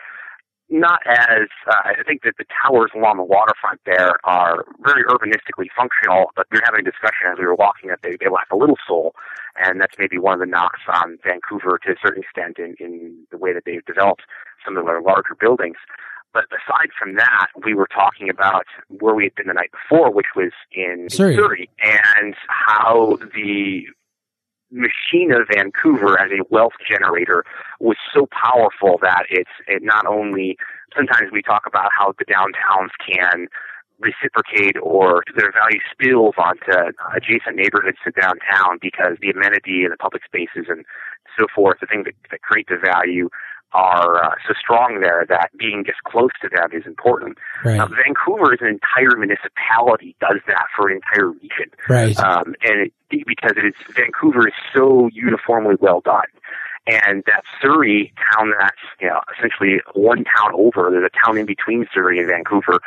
not 0.70 1.02
as 1.08 1.50
uh, 1.66 1.82
I 1.98 2.04
think 2.06 2.22
that 2.24 2.36
the 2.38 2.46
towers 2.46 2.92
along 2.96 3.18
the 3.18 3.24
waterfront 3.24 3.82
there 3.86 4.20
are 4.24 4.66
very 4.82 5.04
urbanistically 5.04 5.66
functional, 5.76 6.30
but 6.36 6.46
we 6.52 6.58
were 6.58 6.66
having 6.66 6.82
a 6.82 6.92
discussion 6.92 7.26
as 7.32 7.40
we 7.40 7.46
were 7.46 7.56
walking 7.56 7.90
that 7.90 8.00
they, 8.04 8.18
they 8.20 8.30
lack 8.30 8.48
a 8.52 8.56
little 8.56 8.78
soul, 8.88 9.16
and 9.58 9.82
that's 9.82 9.96
maybe 9.98 10.20
one 10.20 10.34
of 10.34 10.40
the 10.40 10.46
knocks 10.46 10.82
on 10.88 11.18
Vancouver 11.26 11.80
to 11.84 11.92
a 11.92 11.96
certain 12.02 12.22
extent 12.22 12.60
in, 12.60 12.76
in 12.80 13.26
the 13.32 13.38
way 13.38 13.52
that 13.52 13.64
they've 13.66 13.86
developed 13.86 14.24
some 14.64 14.78
of 14.78 14.86
their 14.86 15.02
larger 15.02 15.34
buildings. 15.40 15.78
But 16.34 16.46
aside 16.52 16.90
from 16.98 17.16
that, 17.16 17.48
we 17.64 17.74
were 17.74 17.88
talking 17.88 18.30
about 18.30 18.66
where 18.88 19.16
we 19.16 19.24
had 19.24 19.36
been 19.36 19.48
the 19.48 19.54
night 19.54 19.72
before, 19.72 20.12
which 20.12 20.28
was 20.36 20.52
in 20.72 21.08
Surrey. 21.10 21.36
Surrey 21.36 21.70
and 21.82 22.36
how 22.48 23.18
the 23.34 23.86
machine 24.72 25.32
of 25.32 25.48
Vancouver 25.52 26.20
as 26.20 26.30
a 26.32 26.44
wealth 26.50 26.74
generator 26.88 27.44
was 27.80 27.98
so 28.14 28.28
powerful 28.32 29.00
that 29.02 29.24
it's 29.30 29.50
it 29.68 29.82
not 29.82 30.06
only 30.06 30.58
sometimes 30.96 31.32
we 31.32 31.42
talk 31.42 31.64
about 31.66 31.90
how 31.98 32.14
the 32.20 32.26
downtowns 32.26 32.90
can 33.08 33.48
reciprocate 34.00 34.78
or 34.82 35.24
their 35.36 35.52
value 35.52 35.80
spills 35.92 36.36
onto 36.38 36.72
adjacent 37.16 37.56
neighborhoods 37.56 37.98
to 38.04 38.12
downtown 38.12 38.78
because 38.82 39.18
the 39.22 39.30
amenity 39.30 39.84
and 39.84 39.92
the 39.92 39.98
public 39.98 40.24
spaces 40.24 40.68
and 40.70 40.86
so 41.38 41.46
forth, 41.54 41.80
the 41.82 41.88
things 41.88 42.06
that, 42.06 42.16
that 42.32 42.42
create 42.42 42.68
the 42.70 42.78
value 42.78 43.30
are 43.74 44.24
uh, 44.24 44.36
so 44.48 44.54
strong 44.60 45.00
there 45.02 45.26
that 45.30 45.50
being 45.58 45.84
just 45.86 46.02
close 46.04 46.32
to 46.42 46.50
them 46.50 46.70
is 46.74 46.86
important. 46.86 47.38
Right. 47.64 47.80
Uh, 47.80 47.88
Vancouver 47.88 48.54
as 48.54 48.60
an 48.62 48.68
entire 48.68 49.16
municipality 49.18 50.16
does 50.20 50.40
that 50.48 50.66
for 50.76 50.90
an 50.90 50.96
entire 50.98 51.30
region 51.30 51.72
Right. 51.88 52.18
um, 52.20 52.56
and 52.64 52.88
it, 52.88 52.94
because 53.28 53.54
it 53.58 53.66
is 53.66 53.74
Vancouver 53.96 54.48
is 54.48 54.54
so 54.74 55.10
uniformly 55.14 55.76
well 55.80 56.02
done, 56.02 56.26
and 56.88 57.24
that 57.26 57.44
Surrey 57.62 58.14
town 58.34 58.52
that's 58.60 58.78
you 59.00 59.08
know 59.08 59.22
essentially 59.38 59.82
one 59.94 60.24
town 60.24 60.52
over, 60.54 60.90
there's 60.92 61.10
a 61.12 61.26
town 61.26 61.38
in 61.38 61.46
between 61.46 61.88
Surrey 61.94 62.20
and 62.20 62.28
Vancouver, 62.28 62.80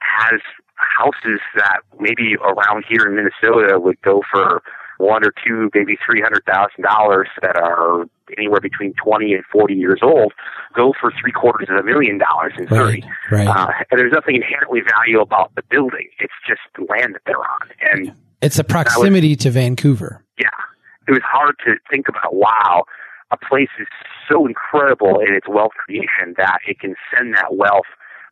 has 0.00 0.40
houses 0.76 1.40
that 1.54 1.80
maybe 1.98 2.36
around 2.36 2.84
here 2.88 3.06
in 3.06 3.16
Minnesota 3.16 3.80
would 3.80 4.00
go 4.02 4.22
for 4.30 4.62
one 4.98 5.24
or 5.24 5.32
two, 5.44 5.70
maybe 5.74 5.96
three 6.04 6.20
hundred 6.20 6.44
thousand 6.44 6.82
dollars 6.82 7.28
that 7.42 7.56
are 7.56 8.04
anywhere 8.36 8.60
between 8.60 8.92
twenty 8.94 9.34
and 9.34 9.44
forty 9.52 9.74
years 9.74 10.00
old, 10.02 10.32
go 10.74 10.92
for 11.00 11.12
three 11.20 11.32
quarters 11.32 11.68
of 11.70 11.76
a 11.76 11.82
million 11.82 12.18
dollars 12.18 12.52
in 12.58 12.68
Surrey. 12.68 13.04
Right. 13.30 13.46
Right. 13.46 13.48
Uh, 13.48 13.68
and 13.90 14.00
there's 14.00 14.12
nothing 14.12 14.36
inherently 14.36 14.80
valuable 14.80 15.22
about 15.22 15.54
the 15.54 15.62
building. 15.70 16.08
It's 16.18 16.34
just 16.46 16.60
the 16.76 16.86
land 16.90 17.14
that 17.14 17.22
they're 17.26 17.38
on. 17.38 17.68
And 17.92 18.12
it's 18.42 18.58
a 18.58 18.64
proximity 18.64 19.36
to 19.36 19.50
Vancouver. 19.50 20.22
yeah, 20.38 20.48
it 21.08 21.12
was 21.12 21.22
hard 21.24 21.56
to 21.66 21.74
think 21.90 22.08
about. 22.08 22.34
Wow, 22.34 22.84
a 23.30 23.36
place 23.36 23.70
is 23.80 23.86
so 24.28 24.46
incredible 24.46 25.20
in 25.20 25.34
its 25.34 25.48
wealth 25.48 25.72
creation 25.72 26.34
that 26.36 26.58
it 26.66 26.80
can 26.80 26.94
send 27.14 27.34
that 27.34 27.54
wealth 27.56 27.86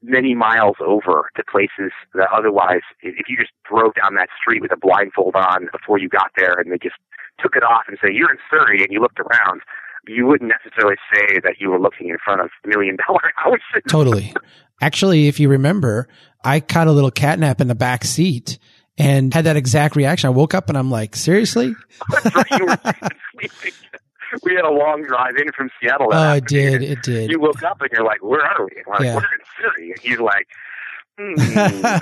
many 0.05 0.35
miles 0.35 0.77
over 0.81 1.31
to 1.37 1.43
places 1.51 1.93
that 2.15 2.29
otherwise, 2.33 2.83
if 3.01 3.29
you 3.29 3.37
just 3.37 3.53
drove 3.69 3.95
down 3.95 4.15
that 4.15 4.29
street 4.41 4.63
with 4.63 4.73
a 4.73 4.77
blindfold 4.77 5.35
on 5.35 5.69
before 5.73 5.99
you 5.99 6.09
got 6.09 6.31
there, 6.37 6.55
and 6.59 6.71
they 6.71 6.79
just 6.79 6.97
took 7.43 7.57
it 7.57 7.63
off 7.63 7.83
and 7.89 7.99
say 8.03 8.13
you're 8.13 8.31
in 8.31 8.39
Surrey, 8.51 8.83
and 8.83 8.89
you 8.91 9.01
looked 9.01 9.21
around. 9.21 9.63
You 10.07 10.27
wouldn't 10.27 10.53
necessarily 10.53 10.97
say 11.13 11.41
that 11.45 11.55
you 11.59 11.71
were 11.71 11.81
looking 11.81 12.11
in 12.11 12.19
front 12.23 12.43
of 12.43 12.51
a 12.65 12.69
million 12.69 12.99
dollar 13.07 13.23
houses. 13.37 13.83
Totally. 13.89 14.35
Actually, 14.83 15.29
if 15.29 15.41
you 15.41 15.49
remember, 15.49 16.09
I 16.45 16.61
caught 16.61 16.89
a 16.89 16.93
little 16.93 17.11
catnap 17.11 17.63
in 17.63 17.69
the 17.69 17.75
back 17.75 18.05
seat 18.05 18.59
and 18.99 19.33
had 19.33 19.47
that 19.47 19.57
exact 19.57 19.97
reaction. 19.97 20.29
I 20.29 20.31
woke 20.31 20.55
up 20.55 20.69
and 20.69 20.77
I'm 20.77 20.91
like, 20.91 21.17
seriously? 21.17 21.75
you 24.35 24.49
were 24.51 24.51
sleeping. 24.51 24.53
We 24.53 24.57
had 24.57 24.65
a 24.65 24.73
long 24.73 25.03
drive 25.03 25.37
in 25.37 25.53
from 25.53 25.71
Seattle. 25.81 26.09
Oh, 26.13 26.33
it 26.35 26.47
did. 26.47 26.83
It 26.83 27.03
did. 27.03 27.31
You 27.31 27.41
woke 27.41 27.63
up 27.63 27.81
and 27.81 27.91
you're 27.93 28.05
like, 28.05 28.23
"Where 28.23 28.43
are 28.43 28.65
we?" 28.65 28.77
And 28.77 28.87
we're 28.87 28.95
like, 28.95 29.23
"We're 29.23 29.35
in 29.35 29.45
Surrey." 29.77 29.91
And 29.91 30.01
he's 30.01 30.21
like, 30.21 30.47
hmm. 31.21 31.99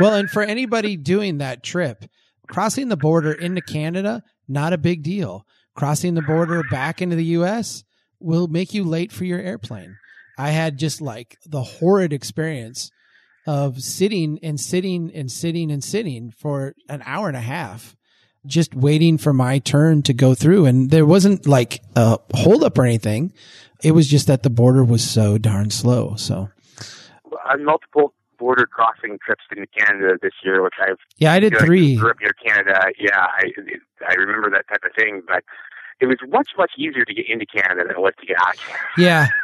well, 0.00 0.14
and 0.14 0.30
for 0.30 0.42
anybody 0.42 0.96
doing 0.96 1.38
that 1.38 1.62
trip, 1.62 2.04
crossing 2.48 2.88
the 2.88 2.96
border 2.96 3.32
into 3.32 3.60
Canada, 3.60 4.22
not 4.48 4.72
a 4.72 4.78
big 4.78 5.02
deal. 5.02 5.46
Crossing 5.74 6.14
the 6.14 6.22
border 6.22 6.62
back 6.70 7.02
into 7.02 7.16
the 7.16 7.24
US 7.24 7.84
will 8.20 8.46
make 8.46 8.72
you 8.72 8.84
late 8.84 9.12
for 9.12 9.24
your 9.24 9.40
airplane. 9.40 9.96
I 10.38 10.50
had 10.50 10.78
just 10.78 11.00
like 11.00 11.36
the 11.44 11.62
horrid 11.62 12.12
experience 12.12 12.90
of 13.46 13.80
sitting 13.80 14.38
and 14.42 14.58
sitting 14.58 15.10
and 15.14 15.30
sitting 15.30 15.70
and 15.70 15.84
sitting 15.84 16.30
for 16.30 16.74
an 16.88 17.02
hour 17.04 17.28
and 17.28 17.36
a 17.36 17.40
half 17.40 17.96
just 18.46 18.74
waiting 18.74 19.18
for 19.18 19.32
my 19.32 19.58
turn 19.58 20.02
to 20.02 20.12
go 20.12 20.34
through 20.34 20.66
and 20.66 20.90
there 20.90 21.06
wasn't 21.06 21.46
like 21.46 21.82
a 21.96 22.18
holdup 22.34 22.78
or 22.78 22.84
anything. 22.84 23.32
It 23.82 23.92
was 23.92 24.08
just 24.08 24.26
that 24.26 24.42
the 24.42 24.50
border 24.50 24.84
was 24.84 25.08
so 25.08 25.38
darn 25.38 25.70
slow. 25.70 26.14
So 26.16 26.48
on 27.50 27.64
multiple 27.64 28.14
border 28.38 28.66
crossing 28.66 29.18
trips 29.24 29.44
into 29.54 29.66
Canada 29.76 30.18
this 30.20 30.32
year, 30.44 30.62
which 30.62 30.74
I've 30.80 30.98
yeah, 31.18 31.32
I 31.32 31.40
did 31.40 31.56
three. 31.58 31.96
grew 31.96 32.10
up 32.10 32.16
near 32.20 32.32
Canada. 32.44 32.86
Yeah, 32.98 33.18
I 33.18 33.50
I 34.08 34.14
remember 34.14 34.50
that 34.50 34.66
type 34.68 34.84
of 34.84 34.94
thing, 34.96 35.22
but. 35.26 35.44
it 36.00 36.06
was 36.06 36.18
much 36.28 36.48
much 36.58 36.72
easier 36.76 37.04
to 37.04 37.14
get 37.14 37.24
into 37.28 37.46
Canada 37.46 37.84
than 37.86 37.96
it 37.96 38.00
was 38.00 38.12
to 38.20 38.26
get 38.26 38.36
out. 38.40 38.56
Yeah. 38.98 39.28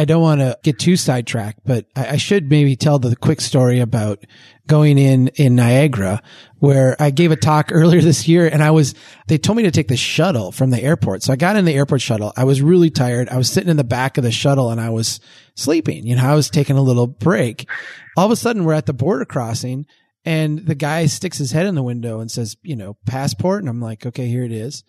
I 0.00 0.06
don't 0.06 0.22
want 0.22 0.40
to 0.40 0.58
get 0.62 0.78
too 0.78 0.96
sidetracked, 0.96 1.60
but 1.66 1.84
I, 1.94 2.12
I, 2.12 2.16
should 2.16 2.48
maybe 2.48 2.74
tell 2.74 2.98
the 2.98 3.14
quick 3.14 3.38
story 3.42 3.80
about 3.80 4.24
going 4.66 4.96
in 4.96 5.28
in 5.34 5.54
Niagara, 5.54 6.22
where 6.58 6.96
I 6.98 7.10
gave 7.10 7.32
a 7.32 7.36
talk 7.36 7.68
earlier 7.70 8.00
this 8.00 8.26
year, 8.26 8.48
and 8.48 8.62
I 8.62 8.70
was 8.70 8.94
they 9.28 9.36
told 9.36 9.58
me 9.58 9.64
to 9.64 9.70
take 9.70 9.88
the 9.88 9.98
shuttle 9.98 10.52
from 10.52 10.70
the 10.70 10.82
airport. 10.82 11.22
So 11.22 11.34
I 11.34 11.36
got 11.36 11.56
in 11.56 11.66
the 11.66 11.74
airport 11.74 12.00
shuttle. 12.00 12.32
I 12.34 12.44
was 12.44 12.62
really 12.62 12.88
tired. 12.88 13.28
I 13.28 13.36
was 13.36 13.52
sitting 13.52 13.68
in 13.68 13.76
the 13.76 13.84
back 13.84 14.16
of 14.16 14.24
the 14.24 14.30
shuttle, 14.30 14.70
and 14.70 14.80
I 14.80 14.88
was 14.88 15.20
sleeping. 15.54 16.06
You 16.06 16.16
know, 16.16 16.24
I 16.24 16.34
was 16.34 16.48
taking 16.48 16.78
a 16.78 16.82
little 16.82 17.06
break. 17.06 17.68
All 18.16 18.24
of 18.24 18.32
a 18.32 18.36
sudden, 18.36 18.64
we're 18.64 18.72
at 18.72 18.86
the 18.86 18.94
border 18.94 19.26
crossing, 19.26 19.84
and 20.24 20.60
the 20.60 20.74
guy 20.74 21.04
sticks 21.04 21.36
his 21.36 21.52
head 21.52 21.66
in 21.66 21.74
the 21.74 21.82
window 21.82 22.20
and 22.20 22.30
says, 22.30 22.56
"You 22.62 22.76
know, 22.76 22.96
passport," 23.04 23.60
and 23.60 23.68
I'm 23.68 23.82
like, 23.82 24.06
"Okay, 24.06 24.28
here 24.28 24.44
it 24.44 24.52
is." 24.52 24.82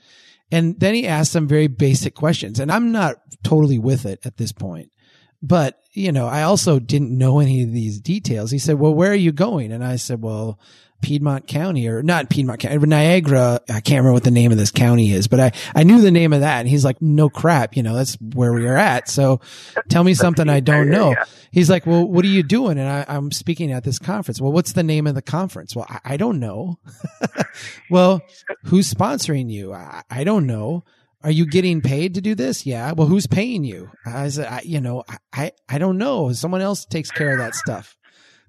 And 0.54 0.80
then 0.80 0.94
he 0.94 1.08
asked 1.08 1.32
some 1.32 1.48
very 1.48 1.68
basic 1.68 2.14
questions 2.14 2.60
and 2.60 2.70
I'm 2.70 2.92
not 2.92 3.16
totally 3.42 3.80
with 3.80 4.06
it 4.06 4.20
at 4.26 4.36
this 4.36 4.52
point. 4.52 4.92
But, 5.42 5.82
you 5.94 6.12
know, 6.12 6.28
I 6.28 6.44
also 6.44 6.80
didn't 6.80 7.18
know 7.18 7.40
any 7.40 7.64
of 7.64 7.72
these 7.72 8.00
details. 8.00 8.52
He 8.52 8.60
said, 8.60 8.80
well, 8.80 8.94
where 8.94 9.12
are 9.12 9.16
you 9.16 9.32
going? 9.32 9.72
And 9.72 9.84
I 9.84 9.96
said, 9.96 10.22
well, 10.22 10.60
Piedmont 11.02 11.48
County 11.48 11.88
or 11.88 12.04
not 12.04 12.30
Piedmont 12.30 12.60
County, 12.60 12.78
Niagara. 12.78 13.60
I 13.68 13.82
can't 13.82 14.00
remember 14.00 14.14
what 14.14 14.24
the 14.24 14.32
name 14.32 14.52
of 14.52 14.58
this 14.58 14.72
county 14.72 15.12
is, 15.12 15.28
but 15.28 15.40
I, 15.40 15.52
I 15.76 15.84
knew 15.84 16.00
the 16.00 16.12
name 16.12 16.32
of 16.32 16.42
that. 16.42 16.60
And 16.60 16.70
he's 16.70 16.86
like, 16.86 17.02
no 17.02 17.30
crap, 17.30 17.76
you 17.76 17.84
know, 17.84 17.96
that's 17.96 18.16
where 18.22 18.54
we 18.54 18.68
are 18.68 18.78
at. 18.78 19.10
So 19.10 19.42
tell 19.90 20.04
me 20.04 20.14
something 20.14 20.48
I 20.48 20.60
don't 20.60 20.90
know. 20.90 21.16
He's 21.52 21.70
like, 21.70 21.86
well, 21.86 22.08
what 22.08 22.24
are 22.24 22.30
you 22.30 22.44
doing? 22.44 22.78
And 22.78 22.88
I, 22.88 23.06
am 23.08 23.32
speaking 23.32 23.72
at 23.72 23.84
this 23.84 24.00
conference. 24.00 24.40
Well, 24.40 24.52
what's 24.52 24.74
the 24.74 24.84
name 24.84 25.08
of 25.08 25.16
the 25.16 25.22
conference? 25.22 25.76
Well, 25.76 25.88
I, 25.90 26.00
I 26.06 26.18
don't 26.18 26.40
know. 26.40 26.80
well, 27.90 28.22
who's 28.66 28.94
sponsoring 28.94 29.50
you? 29.50 29.74
I, 29.74 30.04
I 30.10 30.24
don't 30.24 30.46
know 30.46 30.84
are 31.24 31.32
you 31.32 31.46
getting 31.46 31.82
paid 31.82 32.16
to 32.16 32.22
do 32.22 32.36
this? 32.36 32.66
Yeah. 32.66 32.94
Well, 32.94 33.08
who's 33.08 33.28
paying 33.28 33.64
you? 33.64 33.92
I 34.06 34.30
said, 34.30 34.48
I, 34.48 34.62
you 34.64 34.82
know, 34.82 35.04
I, 35.34 35.52
I 35.70 35.78
don't 35.78 35.98
know. 35.98 36.32
Someone 36.34 36.62
else 36.62 36.86
takes 36.86 37.12
care 37.12 37.32
of 37.34 37.40
that 37.40 37.56
stuff. 37.56 37.96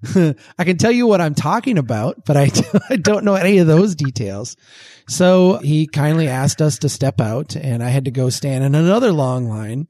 I 0.57 0.63
can 0.63 0.77
tell 0.77 0.91
you 0.91 1.07
what 1.07 1.21
I'm 1.21 1.35
talking 1.35 1.77
about, 1.77 2.25
but 2.25 2.35
I, 2.35 2.49
I 2.89 2.95
don't 2.97 3.23
know 3.23 3.35
any 3.35 3.59
of 3.59 3.67
those 3.67 3.95
details. 3.95 4.57
So 5.07 5.57
he 5.57 5.87
kindly 5.87 6.27
asked 6.27 6.61
us 6.61 6.79
to 6.79 6.89
step 6.89 7.21
out 7.21 7.55
and 7.55 7.83
I 7.83 7.89
had 7.89 8.05
to 8.05 8.11
go 8.11 8.29
stand 8.29 8.63
in 8.63 8.75
another 8.75 9.11
long 9.11 9.47
line. 9.47 9.87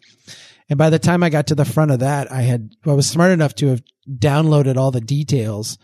And 0.70 0.78
by 0.78 0.90
the 0.90 1.00
time 1.00 1.24
I 1.24 1.30
got 1.30 1.48
to 1.48 1.56
the 1.56 1.66
front 1.66 1.92
of 1.92 2.00
that, 2.00 2.32
I 2.32 2.42
had, 2.42 2.72
I 2.86 2.94
was 2.94 3.10
smart 3.10 3.32
enough 3.32 3.56
to 3.56 3.68
have 3.68 3.82
downloaded 4.10 4.76
all 4.78 4.92
the 4.92 5.02
details 5.02 5.78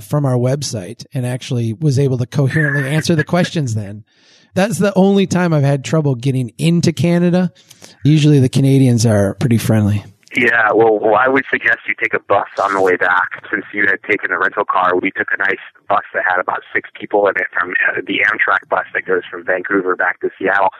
from 0.00 0.26
our 0.26 0.36
website 0.36 1.06
and 1.14 1.24
actually 1.24 1.72
was 1.72 1.98
able 1.98 2.18
to 2.18 2.26
coherently 2.26 2.88
answer 2.88 3.14
the 3.14 3.24
questions 3.24 3.74
then. 3.74 4.04
That's 4.56 4.78
the 4.78 4.94
only 4.94 5.26
time 5.26 5.52
I've 5.52 5.62
had 5.62 5.84
trouble 5.84 6.14
getting 6.14 6.50
into 6.56 6.90
Canada. 6.90 7.52
Usually 8.06 8.40
the 8.40 8.48
Canadians 8.48 9.04
are 9.04 9.34
pretty 9.34 9.58
friendly. 9.58 10.02
Yeah, 10.34 10.72
well, 10.74 10.98
well, 10.98 11.14
I 11.14 11.28
would 11.28 11.44
suggest 11.48 11.86
you 11.86 11.94
take 11.94 12.12
a 12.12 12.18
bus 12.18 12.48
on 12.60 12.74
the 12.74 12.80
way 12.80 12.96
back. 12.96 13.46
Since 13.48 13.64
you 13.72 13.86
had 13.86 14.02
taken 14.02 14.32
a 14.32 14.38
rental 14.38 14.64
car, 14.64 14.98
we 14.98 15.12
took 15.12 15.28
a 15.32 15.36
nice 15.36 15.62
bus 15.88 16.02
that 16.14 16.24
had 16.28 16.40
about 16.40 16.62
six 16.74 16.90
people 16.98 17.28
in 17.28 17.36
it 17.36 17.46
from 17.52 17.70
uh, 17.70 18.00
the 18.04 18.18
Amtrak 18.26 18.68
bus 18.68 18.86
that 18.92 19.04
goes 19.06 19.22
from 19.30 19.44
Vancouver 19.44 19.94
back 19.94 20.20
to 20.20 20.30
Seattle. 20.36 20.70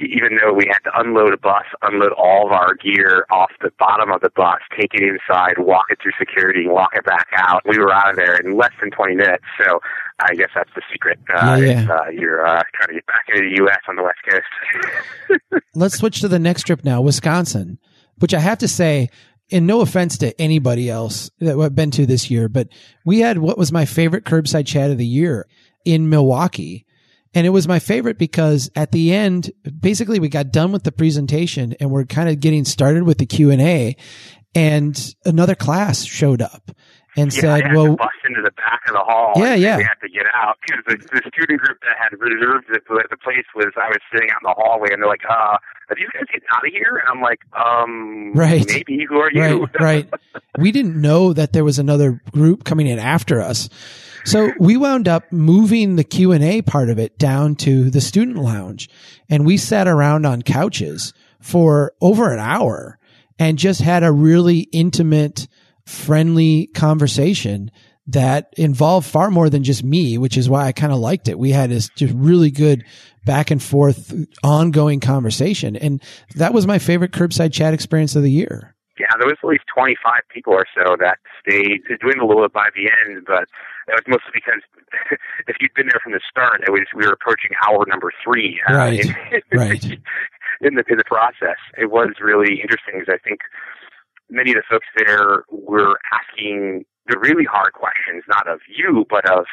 Even 0.00 0.38
though 0.42 0.52
we 0.52 0.66
had 0.66 0.80
to 0.80 0.90
unload 0.98 1.32
a 1.32 1.36
bus, 1.36 1.64
unload 1.82 2.12
all 2.18 2.46
of 2.46 2.52
our 2.52 2.74
gear 2.74 3.24
off 3.30 3.52
the 3.62 3.70
bottom 3.78 4.10
of 4.10 4.20
the 4.20 4.30
bus, 4.30 4.58
take 4.76 4.92
it 4.94 5.02
inside, 5.02 5.58
walk 5.58 5.86
it 5.90 5.98
through 6.02 6.12
security, 6.18 6.66
walk 6.66 6.90
it 6.94 7.04
back 7.04 7.28
out. 7.36 7.62
We 7.68 7.78
were 7.78 7.92
out 7.92 8.10
of 8.10 8.16
there 8.16 8.36
in 8.36 8.56
less 8.56 8.72
than 8.80 8.90
20 8.90 9.14
minutes. 9.14 9.44
So 9.62 9.78
I 10.18 10.34
guess 10.34 10.50
that's 10.56 10.70
the 10.74 10.82
secret. 10.92 11.20
Uh, 11.32 11.56
yeah, 11.62 11.86
uh, 11.88 12.10
you're 12.10 12.44
uh, 12.44 12.64
trying 12.74 12.88
to 12.88 12.94
get 12.94 13.06
back 13.06 13.26
into 13.28 13.48
the 13.48 13.56
U.S. 13.62 13.80
on 13.88 13.94
the 13.94 14.02
West 14.02 14.18
Coast. 14.28 15.62
Let's 15.74 15.98
switch 15.98 16.20
to 16.22 16.28
the 16.28 16.40
next 16.40 16.64
trip 16.64 16.84
now, 16.84 17.00
Wisconsin 17.00 17.78
which 18.18 18.34
I 18.34 18.40
have 18.40 18.58
to 18.58 18.68
say, 18.68 19.10
and 19.50 19.66
no 19.66 19.80
offense 19.80 20.18
to 20.18 20.38
anybody 20.40 20.90
else 20.90 21.30
that 21.40 21.58
I've 21.58 21.74
been 21.74 21.90
to 21.92 22.06
this 22.06 22.30
year, 22.30 22.48
but 22.48 22.68
we 23.04 23.20
had 23.20 23.38
what 23.38 23.58
was 23.58 23.72
my 23.72 23.84
favorite 23.84 24.24
curbside 24.24 24.66
chat 24.66 24.90
of 24.90 24.98
the 24.98 25.06
year 25.06 25.46
in 25.84 26.10
Milwaukee. 26.10 26.84
And 27.34 27.46
it 27.46 27.50
was 27.50 27.68
my 27.68 27.78
favorite 27.78 28.18
because 28.18 28.70
at 28.74 28.92
the 28.92 29.14
end, 29.14 29.50
basically 29.80 30.18
we 30.18 30.28
got 30.28 30.52
done 30.52 30.72
with 30.72 30.82
the 30.82 30.92
presentation 30.92 31.74
and 31.78 31.90
we're 31.90 32.04
kind 32.04 32.28
of 32.28 32.40
getting 32.40 32.64
started 32.64 33.04
with 33.04 33.18
the 33.18 33.26
Q 33.26 33.50
and 33.50 33.60
A 33.60 33.96
and 34.54 35.14
another 35.24 35.54
class 35.54 36.04
showed 36.04 36.42
up 36.42 36.70
and 37.18 37.34
yeah, 37.34 37.40
said, 37.40 37.74
"Well, 37.74 37.96
bust 37.96 38.22
into 38.24 38.42
the 38.42 38.52
back 38.52 38.82
of 38.88 38.94
the 38.94 39.02
hall. 39.02 39.32
Yeah, 39.36 39.54
yeah. 39.54 39.76
We 39.76 39.82
had 39.82 40.00
to 40.02 40.08
get 40.08 40.26
out 40.34 40.56
because 40.62 40.84
the, 40.86 40.96
the 40.96 41.22
student 41.28 41.60
group 41.60 41.78
that 41.82 41.96
had 41.98 42.18
reserved 42.18 42.66
the, 42.68 42.80
the 43.10 43.16
place 43.16 43.46
was 43.54 43.72
I 43.76 43.88
was 43.88 43.98
sitting 44.12 44.30
out 44.30 44.42
in 44.42 44.46
the 44.46 44.54
hallway, 44.56 44.88
and 44.92 45.02
they're 45.02 45.08
like, 45.08 45.24
"Uh, 45.28 45.58
are 45.90 45.96
these 45.96 46.08
guys 46.14 46.24
getting 46.32 46.48
out 46.54 46.66
of 46.66 46.72
here?" 46.72 47.02
And 47.02 47.08
I'm 47.08 47.20
like, 47.20 47.40
"Um, 47.52 48.32
right, 48.34 48.64
maybe. 48.68 49.04
Who 49.08 49.16
are 49.18 49.32
you?" 49.32 49.66
Right, 49.80 49.80
right. 49.80 50.14
we 50.58 50.70
didn't 50.70 51.00
know 51.00 51.32
that 51.32 51.52
there 51.52 51.64
was 51.64 51.78
another 51.78 52.22
group 52.30 52.64
coming 52.64 52.86
in 52.86 52.98
after 52.98 53.40
us. 53.40 53.68
So 54.24 54.52
we 54.60 54.76
wound 54.76 55.08
up 55.08 55.32
moving 55.32 55.96
the 55.96 56.04
Q 56.04 56.32
and 56.32 56.44
A 56.44 56.62
part 56.62 56.90
of 56.90 56.98
it 56.98 57.18
down 57.18 57.54
to 57.56 57.88
the 57.88 58.00
student 58.00 58.36
lounge 58.36 58.90
and 59.30 59.46
we 59.46 59.56
sat 59.56 59.86
around 59.88 60.26
on 60.26 60.42
couches 60.42 61.14
for 61.40 61.94
over 62.00 62.32
an 62.32 62.38
hour 62.38 62.98
and 63.38 63.58
just 63.58 63.80
had 63.80 64.02
a 64.02 64.12
really 64.12 64.60
intimate 64.72 65.48
friendly 65.88 66.68
conversation 66.68 67.70
that 68.08 68.52
involved 68.56 69.06
far 69.06 69.30
more 69.30 69.50
than 69.50 69.62
just 69.62 69.84
me, 69.84 70.16
which 70.16 70.36
is 70.36 70.48
why 70.48 70.66
I 70.66 70.72
kind 70.72 70.92
of 70.92 70.98
liked 70.98 71.28
it. 71.28 71.38
We 71.38 71.50
had 71.50 71.70
this 71.70 71.90
just 71.90 72.14
really 72.14 72.50
good 72.50 72.84
back 73.26 73.50
and 73.50 73.62
forth 73.62 74.14
ongoing 74.42 75.00
conversation. 75.00 75.76
And 75.76 76.02
that 76.36 76.54
was 76.54 76.66
my 76.66 76.78
favorite 76.78 77.12
curbside 77.12 77.52
chat 77.52 77.74
experience 77.74 78.16
of 78.16 78.22
the 78.22 78.30
year. 78.30 78.74
Yeah, 78.98 79.12
there 79.18 79.28
was 79.28 79.36
at 79.42 79.48
least 79.48 79.64
25 79.72 80.22
people 80.32 80.54
or 80.54 80.66
so 80.74 80.96
that 80.98 81.18
stayed. 81.40 81.82
It 81.88 82.00
dwindled 82.00 82.24
a 82.24 82.26
little 82.26 82.42
bit 82.44 82.52
by 82.52 82.68
the 82.74 82.90
end, 82.90 83.24
but 83.26 83.44
it 83.86 83.94
was 83.94 84.04
mostly 84.08 84.32
because 84.34 84.62
if 85.46 85.56
you'd 85.60 85.74
been 85.74 85.86
there 85.86 86.00
from 86.02 86.12
the 86.12 86.20
start, 86.28 86.62
it 86.66 86.72
was 86.72 86.82
we 86.96 87.06
were 87.06 87.12
approaching 87.12 87.50
hour 87.68 87.84
number 87.86 88.10
three. 88.24 88.60
Uh, 88.68 88.74
right. 88.74 89.04
In, 89.32 89.58
right. 89.58 89.84
In 90.60 90.74
the 90.74 90.82
in 90.88 90.98
the 90.98 91.04
process, 91.06 91.62
it 91.78 91.88
was 91.88 92.18
really 92.20 92.58
interesting 92.60 92.98
because 92.98 93.14
I 93.14 93.22
think 93.22 93.42
many 94.30 94.50
of 94.52 94.56
the 94.56 94.62
folks 94.68 94.86
there 94.96 95.44
were 95.50 95.98
asking 96.12 96.84
the 97.06 97.18
really 97.18 97.44
hard 97.44 97.72
questions, 97.72 98.24
not 98.28 98.48
of 98.48 98.60
you, 98.68 99.06
but 99.08 99.28
of 99.30 99.46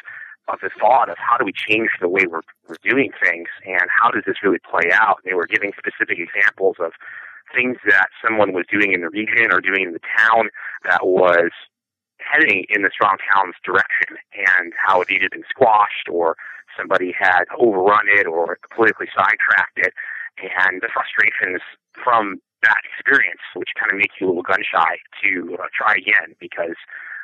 of 0.48 0.60
the 0.62 0.70
thought 0.80 1.10
of 1.10 1.18
how 1.18 1.38
do 1.38 1.44
we 1.44 1.52
change 1.52 1.90
the 2.00 2.08
way 2.08 2.22
we're, 2.30 2.46
we're 2.70 2.76
doing 2.84 3.10
things 3.20 3.48
and 3.66 3.90
how 3.90 4.12
does 4.12 4.22
this 4.28 4.36
really 4.44 4.60
play 4.60 4.92
out? 4.94 5.18
They 5.26 5.34
were 5.34 5.48
giving 5.48 5.72
specific 5.74 6.20
examples 6.20 6.76
of 6.80 6.92
things 7.54 7.78
that 7.88 8.10
someone 8.24 8.54
was 8.54 8.66
doing 8.72 8.94
in 8.94 9.02
the 9.02 9.10
region 9.10 9.52
or 9.52 9.60
doing 9.60 9.90
in 9.90 9.94
the 9.94 10.06
town 10.18 10.50
that 10.84 11.06
was 11.06 11.50
heading 12.20 12.66
in 12.70 12.84
the 12.84 12.92
strong 12.94 13.18
town's 13.34 13.56
direction 13.64 14.18
and 14.34 14.74
how 14.78 15.02
it 15.02 15.10
either 15.10 15.30
been 15.32 15.44
squashed 15.50 16.10
or 16.12 16.36
somebody 16.78 17.14
had 17.18 17.46
overrun 17.58 18.06
it 18.08 18.28
or 18.28 18.60
politically 18.70 19.08
sidetracked 19.16 19.78
it 19.78 19.94
and 20.38 20.82
the 20.82 20.90
frustrations 20.94 21.62
from 22.04 22.42
that 22.66 22.82
experience, 22.90 23.42
which 23.54 23.70
kind 23.78 23.94
of 23.94 23.98
makes 23.98 24.18
you 24.20 24.28
a 24.28 24.30
little 24.34 24.44
gun 24.44 24.66
shy 24.66 24.98
to 25.22 25.58
uh, 25.62 25.70
try 25.70 25.94
again 25.94 26.34
because 26.42 26.76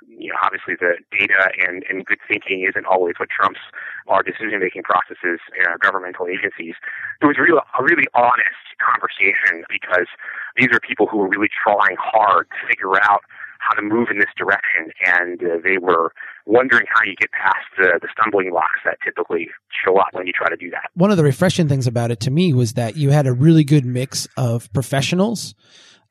you 0.05 0.29
know 0.29 0.37
obviously 0.41 0.73
the 0.77 0.97
data 1.13 1.49
and, 1.65 1.83
and 1.89 2.05
good 2.05 2.21
thinking 2.29 2.65
isn't 2.65 2.85
always 2.85 3.17
what 3.17 3.29
trumps 3.29 3.61
our 4.07 4.21
decision 4.21 4.61
making 4.61 4.83
processes 4.85 5.41
in 5.57 5.65
our 5.65 5.77
governmental 5.77 6.29
agencies. 6.29 6.77
It 7.21 7.25
was 7.25 7.37
really 7.37 7.57
a 7.57 7.81
really 7.81 8.05
honest 8.13 8.65
conversation 8.77 9.65
because 9.69 10.09
these 10.57 10.69
are 10.73 10.79
people 10.79 11.05
who 11.05 11.21
are 11.21 11.29
really 11.29 11.49
trying 11.49 11.97
hard 11.97 12.47
to 12.49 12.59
figure 12.69 13.01
out 13.01 13.25
how 13.61 13.75
to 13.75 13.81
move 13.81 14.09
in 14.09 14.17
this 14.17 14.29
direction, 14.37 14.91
and 15.05 15.41
uh, 15.41 15.57
they 15.63 15.77
were 15.77 16.11
wondering 16.45 16.85
how 16.89 17.03
you 17.05 17.15
get 17.15 17.31
past 17.31 17.65
the, 17.77 17.99
the 18.01 18.07
stumbling 18.11 18.49
blocks 18.49 18.79
that 18.83 18.97
typically 19.03 19.49
show 19.85 19.97
up 19.97 20.07
when 20.11 20.27
you 20.27 20.33
try 20.33 20.49
to 20.49 20.57
do 20.57 20.69
that. 20.71 20.89
One 20.95 21.11
of 21.11 21.17
the 21.17 21.23
refreshing 21.23 21.67
things 21.67 21.87
about 21.87 22.11
it 22.11 22.19
to 22.21 22.31
me 22.31 22.53
was 22.53 22.73
that 22.73 22.97
you 22.97 23.11
had 23.11 23.27
a 23.27 23.33
really 23.33 23.63
good 23.63 23.85
mix 23.85 24.27
of 24.37 24.71
professionals 24.73 25.53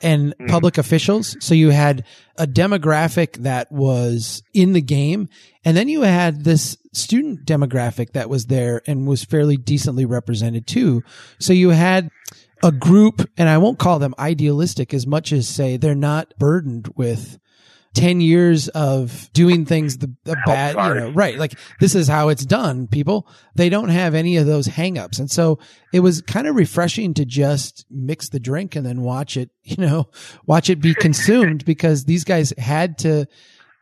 and 0.01 0.35
mm. 0.39 0.49
public 0.49 0.79
officials. 0.79 1.37
So 1.41 1.55
you 1.55 1.71
had 1.71 2.05
a 2.37 2.47
demographic 2.47 3.39
that 3.39 3.71
was 3.71 4.43
in 4.55 4.73
the 4.73 4.81
game. 4.81 5.29
And 5.65 5.77
then 5.77 5.89
you 5.89 6.03
had 6.03 6.45
this 6.45 6.79
student 6.93 7.45
demographic 7.45 8.13
that 8.13 8.31
was 8.31 8.47
there 8.47 8.83
and 8.87 9.07
was 9.07 9.25
fairly 9.25 9.57
decently 9.57 10.07
represented 10.07 10.67
too. 10.67 11.03
So 11.39 11.53
you 11.53 11.71
had 11.71 12.11
a 12.63 12.73
group, 12.73 13.29
and 13.37 13.49
I 13.49 13.59
won't 13.59 13.79
call 13.79 13.99
them 13.99 14.15
idealistic 14.19 14.93
as 14.95 15.07
much 15.07 15.33
as 15.33 15.49
say 15.49 15.77
they're 15.77 15.95
not 15.95 16.33
burdened 16.39 16.89
with 16.97 17.39
10 17.95 18.21
years 18.21 18.69
of 18.69 19.29
doing 19.33 19.65
things 19.65 19.99
the, 19.99 20.15
the 20.25 20.37
bad, 20.47 20.77
you 20.77 21.01
know, 21.01 21.11
right. 21.11 21.37
Like 21.37 21.59
this 21.81 21.95
is 21.95 22.07
how 22.07 22.29
it's 22.29 22.45
done, 22.45 22.87
people. 22.87 23.27
They 23.57 23.69
don't 23.69 23.89
have 23.89 24.15
any 24.15 24.37
of 24.37 24.47
those 24.47 24.69
hangups. 24.69 25.19
And 25.19 25.31
so 25.31 25.59
it 25.93 26.01
was 26.01 26.23
kind 26.23 26.47
of 26.47 26.55
refreshing 26.55 27.15
to 27.15 27.25
just 27.25 27.87
mix 27.91 28.29
the 28.29 28.39
drink 28.39 28.77
and 28.77 28.87
then 28.87 29.03
watch 29.03 29.37
it, 29.37 29.51
you 29.63 29.77
know, 29.79 30.09
watch 30.47 30.71
it 30.71 30.81
be 30.81 30.95
consumed 30.95 31.65
because 31.67 32.05
these 32.05 32.25
guys 32.25 32.53
had 32.59 32.99
to 32.99 33.27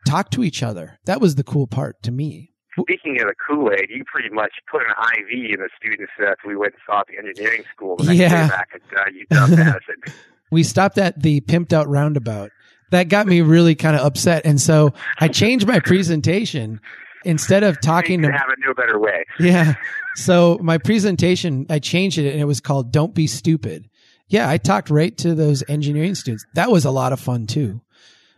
talk 0.07 0.31
to 0.31 0.43
each 0.43 0.63
other. 0.63 0.99
That 1.05 1.21
was 1.21 1.35
the 1.35 1.43
cool 1.43 1.67
part 1.67 2.01
to 2.03 2.11
me. 2.11 2.53
Speaking 2.81 3.21
of 3.21 3.27
the 3.27 3.33
Kool 3.47 3.71
Aid, 3.71 3.89
you 3.89 4.03
pretty 4.05 4.29
much 4.29 4.51
put 4.71 4.81
an 4.81 4.93
IV 5.19 5.51
in 5.53 5.59
the 5.59 5.69
students 5.77 6.11
that 6.19 6.37
we 6.45 6.55
went 6.55 6.73
and 6.73 6.81
saw 6.85 7.01
at 7.01 7.07
the 7.07 7.17
engineering 7.17 7.63
school 7.73 7.97
the 7.97 8.15
Yeah. 8.15 8.47
back 8.47 8.69
at 8.73 8.81
uh, 8.99 9.03
UW 9.47 9.57
Madison. 9.57 9.95
we 10.51 10.63
stopped 10.63 10.97
at 10.97 11.21
the 11.21 11.41
pimped 11.41 11.73
out 11.73 11.87
roundabout. 11.87 12.51
That 12.91 13.07
got 13.09 13.27
me 13.27 13.41
really 13.41 13.75
kind 13.75 13.95
of 13.95 14.03
upset. 14.03 14.45
And 14.45 14.59
so 14.59 14.93
I 15.19 15.27
changed 15.27 15.67
my 15.67 15.79
presentation 15.79 16.79
instead 17.23 17.63
of 17.63 17.79
talking 17.81 18.21
to, 18.23 18.31
have 18.31 18.49
it 18.49 18.59
no 18.65 18.73
better 18.73 18.97
way. 18.99 19.25
yeah. 19.39 19.75
So 20.15 20.57
my 20.61 20.77
presentation, 20.79 21.65
I 21.69 21.79
changed 21.79 22.17
it 22.17 22.29
and 22.31 22.41
it 22.41 22.45
was 22.45 22.59
called 22.59 22.91
Don't 22.91 23.13
Be 23.13 23.25
Stupid. 23.25 23.89
Yeah. 24.27 24.49
I 24.49 24.57
talked 24.57 24.89
right 24.89 25.15
to 25.19 25.33
those 25.33 25.63
engineering 25.69 26.13
students. 26.15 26.45
That 26.55 26.71
was 26.71 26.83
a 26.83 26.91
lot 26.91 27.13
of 27.13 27.19
fun 27.21 27.47
too. 27.47 27.79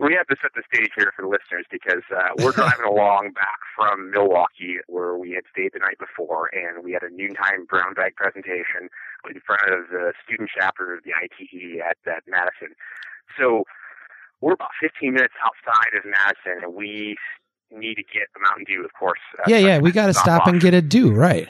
We 0.02 0.16
have 0.18 0.26
to 0.28 0.36
set 0.42 0.52
the 0.58 0.64
stage 0.74 0.90
here 0.98 1.14
for 1.16 1.22
the 1.22 1.30
listeners 1.30 1.66
because 1.70 2.02
uh, 2.10 2.34
we're 2.42 2.52
driving 2.52 2.86
along 2.90 3.32
back 3.36 3.60
from 3.78 4.10
Milwaukee 4.10 4.78
where 4.88 5.16
we 5.16 5.32
had 5.32 5.44
stayed 5.54 5.72
the 5.74 5.80
night 5.80 6.00
before, 6.00 6.50
and 6.54 6.84
we 6.84 6.92
had 6.92 7.04
a 7.04 7.14
noontime 7.14 7.66
brown 7.70 7.94
bag 7.94 8.16
presentation 8.16 8.90
in 9.30 9.40
front 9.46 9.62
of 9.70 9.90
the 9.94 10.14
student 10.26 10.50
chapter 10.58 10.94
of 10.96 11.04
the 11.04 11.12
ITE 11.14 11.80
at, 11.86 11.98
at 12.10 12.24
Madison. 12.28 12.74
So 13.38 13.64
we're 14.42 14.54
about 14.54 14.72
15 14.82 15.14
minutes 15.14 15.34
outside 15.46 15.94
of 15.94 16.04
Madison, 16.04 16.66
and 16.66 16.74
we 16.74 17.16
need 17.72 17.96
to 17.96 18.04
get 18.04 18.28
a 18.36 18.40
Mountain 18.42 18.66
Dew, 18.68 18.84
of 18.84 18.92
course. 18.98 19.20
uh, 19.40 19.44
Yeah. 19.48 19.58
Yeah. 19.60 19.80
We 19.80 19.92
got 19.92 20.08
to 20.08 20.14
stop 20.14 20.48
and 20.48 20.60
get 20.60 20.74
a 20.74 20.82
Dew. 20.82 21.12
Right. 21.14 21.48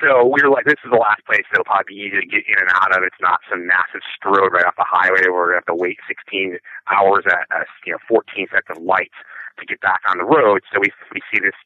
So 0.00 0.24
we 0.24 0.38
were 0.42 0.50
like, 0.50 0.64
this 0.64 0.78
is 0.84 0.90
the 0.90 1.00
last 1.00 1.26
place 1.26 1.42
that'll 1.50 1.66
probably 1.66 1.94
be 1.94 2.00
easy 2.06 2.22
to 2.22 2.26
get 2.26 2.46
in 2.46 2.58
and 2.58 2.70
out 2.78 2.94
of. 2.94 3.02
It's 3.02 3.18
not 3.20 3.40
some 3.50 3.66
massive 3.66 4.00
road 4.24 4.54
right 4.54 4.64
off 4.64 4.78
the 4.78 4.86
highway 4.86 5.26
where 5.26 5.50
we 5.50 5.54
have 5.54 5.66
to 5.66 5.74
wait 5.74 5.98
16 6.06 6.58
hours 6.86 7.26
at, 7.26 7.50
uh, 7.50 7.66
you 7.84 7.92
know, 7.92 7.98
14 8.06 8.46
sets 8.50 8.70
of 8.70 8.78
lights 8.78 9.18
to 9.58 9.66
get 9.66 9.80
back 9.80 10.00
on 10.06 10.18
the 10.18 10.24
road. 10.24 10.62
So 10.72 10.78
we 10.78 10.94
we 11.12 11.20
see 11.32 11.40
this 11.42 11.56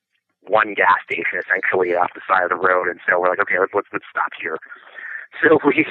one 0.48 0.74
gas 0.74 0.96
station 1.04 1.38
essentially 1.38 1.94
off 1.94 2.10
the 2.14 2.24
side 2.26 2.44
of 2.44 2.50
the 2.50 2.60
road, 2.60 2.88
and 2.88 2.98
so 3.06 3.20
we're 3.20 3.28
like, 3.28 3.40
okay, 3.44 3.60
let's 3.60 3.74
let's, 3.74 3.88
let's 3.92 4.08
stop 4.10 4.32
here. 4.40 4.56
So 5.44 5.60
we 5.68 5.84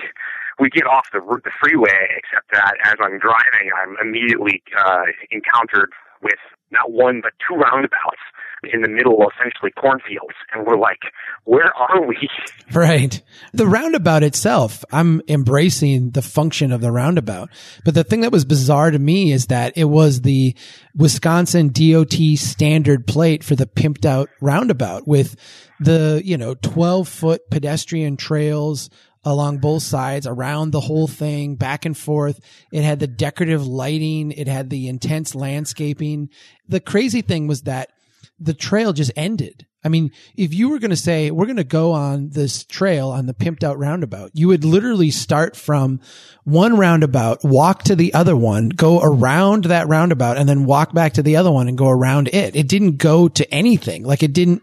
we 0.59 0.69
get 0.69 0.85
off 0.85 1.13
the 1.13 1.21
the 1.21 1.53
freeway, 1.61 2.09
except 2.17 2.49
that 2.53 2.73
as 2.85 2.97
I'm 2.99 3.19
driving, 3.19 3.69
I'm 3.77 3.95
immediately 4.01 4.63
uh, 4.77 5.13
encountered 5.29 5.93
with 6.21 6.39
not 6.71 6.91
one 6.91 7.21
but 7.21 7.33
two 7.47 7.55
roundabouts 7.55 8.19
in 8.63 8.81
the 8.81 8.87
middle 8.87 9.21
of 9.23 9.31
essentially 9.35 9.71
cornfields, 9.71 10.35
and 10.53 10.65
we're 10.65 10.77
like, 10.77 10.99
where 11.45 11.73
are 11.75 12.05
we? 12.05 12.29
Right. 12.73 13.21
The 13.51 13.67
roundabout 13.67 14.23
itself, 14.23 14.85
I'm 14.93 15.21
embracing 15.27 16.11
the 16.11 16.21
function 16.21 16.71
of 16.71 16.79
the 16.79 16.89
roundabout. 16.89 17.49
But 17.83 17.95
the 17.95 18.05
thing 18.05 18.21
that 18.21 18.31
was 18.31 18.45
bizarre 18.45 18.91
to 18.91 18.97
me 18.97 19.33
is 19.33 19.47
that 19.47 19.73
it 19.75 19.83
was 19.83 20.21
the 20.21 20.55
Wisconsin 20.95 21.73
DOT 21.73 22.13
standard 22.37 23.05
plate 23.07 23.43
for 23.43 23.57
the 23.57 23.65
pimped 23.65 24.05
out 24.05 24.29
roundabout 24.39 25.05
with 25.05 25.35
the, 25.81 26.21
you 26.23 26.37
know, 26.37 26.53
12 26.53 27.09
foot 27.09 27.49
pedestrian 27.49 28.15
trails 28.15 28.89
along 29.23 29.59
both 29.59 29.83
sides 29.83 30.25
around 30.25 30.71
the 30.71 30.79
whole 30.79 31.07
thing 31.07 31.55
back 31.55 31.85
and 31.85 31.97
forth. 31.97 32.39
It 32.71 32.83
had 32.83 32.99
the 32.99 33.07
decorative 33.07 33.65
lighting. 33.65 34.31
It 34.31 34.47
had 34.47 34.69
the 34.69 34.87
intense 34.87 35.35
landscaping. 35.35 36.29
The 36.67 36.79
crazy 36.79 37.21
thing 37.21 37.47
was 37.47 37.63
that 37.63 37.91
the 38.39 38.53
trail 38.53 38.93
just 38.93 39.11
ended. 39.15 39.67
I 39.83 39.89
mean, 39.89 40.11
if 40.35 40.53
you 40.53 40.69
were 40.69 40.77
going 40.77 40.91
to 40.91 40.95
say, 40.95 41.31
we're 41.31 41.47
going 41.47 41.55
to 41.57 41.63
go 41.63 41.91
on 41.91 42.29
this 42.29 42.63
trail 42.63 43.09
on 43.09 43.25
the 43.25 43.33
pimped 43.33 43.63
out 43.63 43.79
roundabout, 43.79 44.31
you 44.33 44.47
would 44.47 44.63
literally 44.63 45.09
start 45.09 45.55
from 45.55 45.99
one 46.43 46.77
roundabout, 46.77 47.43
walk 47.43 47.83
to 47.83 47.95
the 47.95 48.13
other 48.13 48.35
one, 48.35 48.69
go 48.69 48.99
around 49.01 49.65
that 49.65 49.87
roundabout 49.87 50.37
and 50.37 50.47
then 50.47 50.65
walk 50.65 50.93
back 50.93 51.13
to 51.13 51.23
the 51.23 51.35
other 51.35 51.51
one 51.51 51.67
and 51.67 51.77
go 51.79 51.89
around 51.89 52.27
it. 52.27 52.55
It 52.55 52.67
didn't 52.67 52.97
go 52.97 53.27
to 53.29 53.53
anything. 53.53 54.03
Like 54.03 54.21
it 54.21 54.33
didn't 54.33 54.61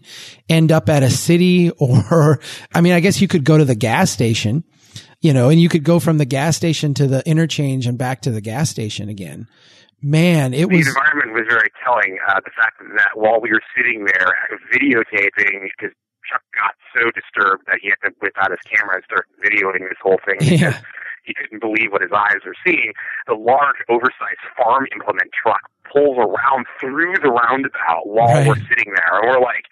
end 0.49 0.71
up 0.71 0.89
at 0.89 1.03
a 1.03 1.11
city 1.11 1.71
or, 1.79 2.41
I 2.73 2.81
mean, 2.81 2.93
I 2.93 3.01
guess 3.01 3.21
you 3.21 3.27
could 3.27 3.45
go 3.45 3.59
to 3.59 3.65
the 3.65 3.75
gas 3.75 4.11
station, 4.11 4.63
you 5.21 5.33
know, 5.33 5.49
and 5.49 5.61
you 5.61 5.69
could 5.69 5.83
go 5.83 5.99
from 5.99 6.19
the 6.19 6.25
gas 6.25 6.57
station 6.57 6.95
to 6.95 7.09
the 7.09 7.29
interchange 7.29 7.89
and 7.89 7.99
back 7.99 8.23
to 8.23 8.31
the 8.31 8.41
gas 8.41 8.71
station 8.71 9.09
again. 9.09 9.49
Man, 10.03 10.55
it 10.55 10.69
the 10.69 10.77
was, 10.79 10.85
The 10.87 10.91
environment 10.95 11.33
was 11.35 11.47
very 11.51 11.71
telling. 11.83 12.19
Uh, 12.29 12.41
the 12.45 12.51
fact 12.55 12.79
that 12.97 13.19
while 13.19 13.41
we 13.41 13.51
were 13.51 13.63
sitting 13.77 14.05
there 14.07 14.31
videotaping, 14.73 15.69
because 15.75 15.95
Chuck 16.29 16.43
got 16.55 16.75
so 16.95 17.11
disturbed 17.11 17.65
that 17.67 17.79
he 17.83 17.89
had 17.91 17.99
to 18.07 18.15
whip 18.21 18.33
out 18.39 18.51
his 18.51 18.61
camera 18.69 18.97
and 18.97 19.05
start 19.05 19.27
videoing 19.43 19.81
this 19.89 19.99
whole 20.03 20.21
thing. 20.25 20.39
yeah, 20.41 20.79
He 21.25 21.35
couldn't 21.35 21.61
believe 21.61 21.91
what 21.93 22.03
his 22.03 22.13
eyes 22.15 22.45
were 22.47 22.55
seeing. 22.65 22.93
The 23.27 23.35
large, 23.35 23.77
oversized 23.89 24.45
farm 24.57 24.87
implement 24.95 25.31
truck 25.33 25.63
pulls 25.91 26.19
around 26.19 26.67
through 26.81 27.15
the 27.23 27.31
roundabout 27.33 28.07
while 28.07 28.29
Right. 28.29 28.47
we're 28.47 28.61
sitting 28.69 28.93
there, 28.95 29.19
and 29.21 29.29
we're 29.29 29.41
like, 29.41 29.65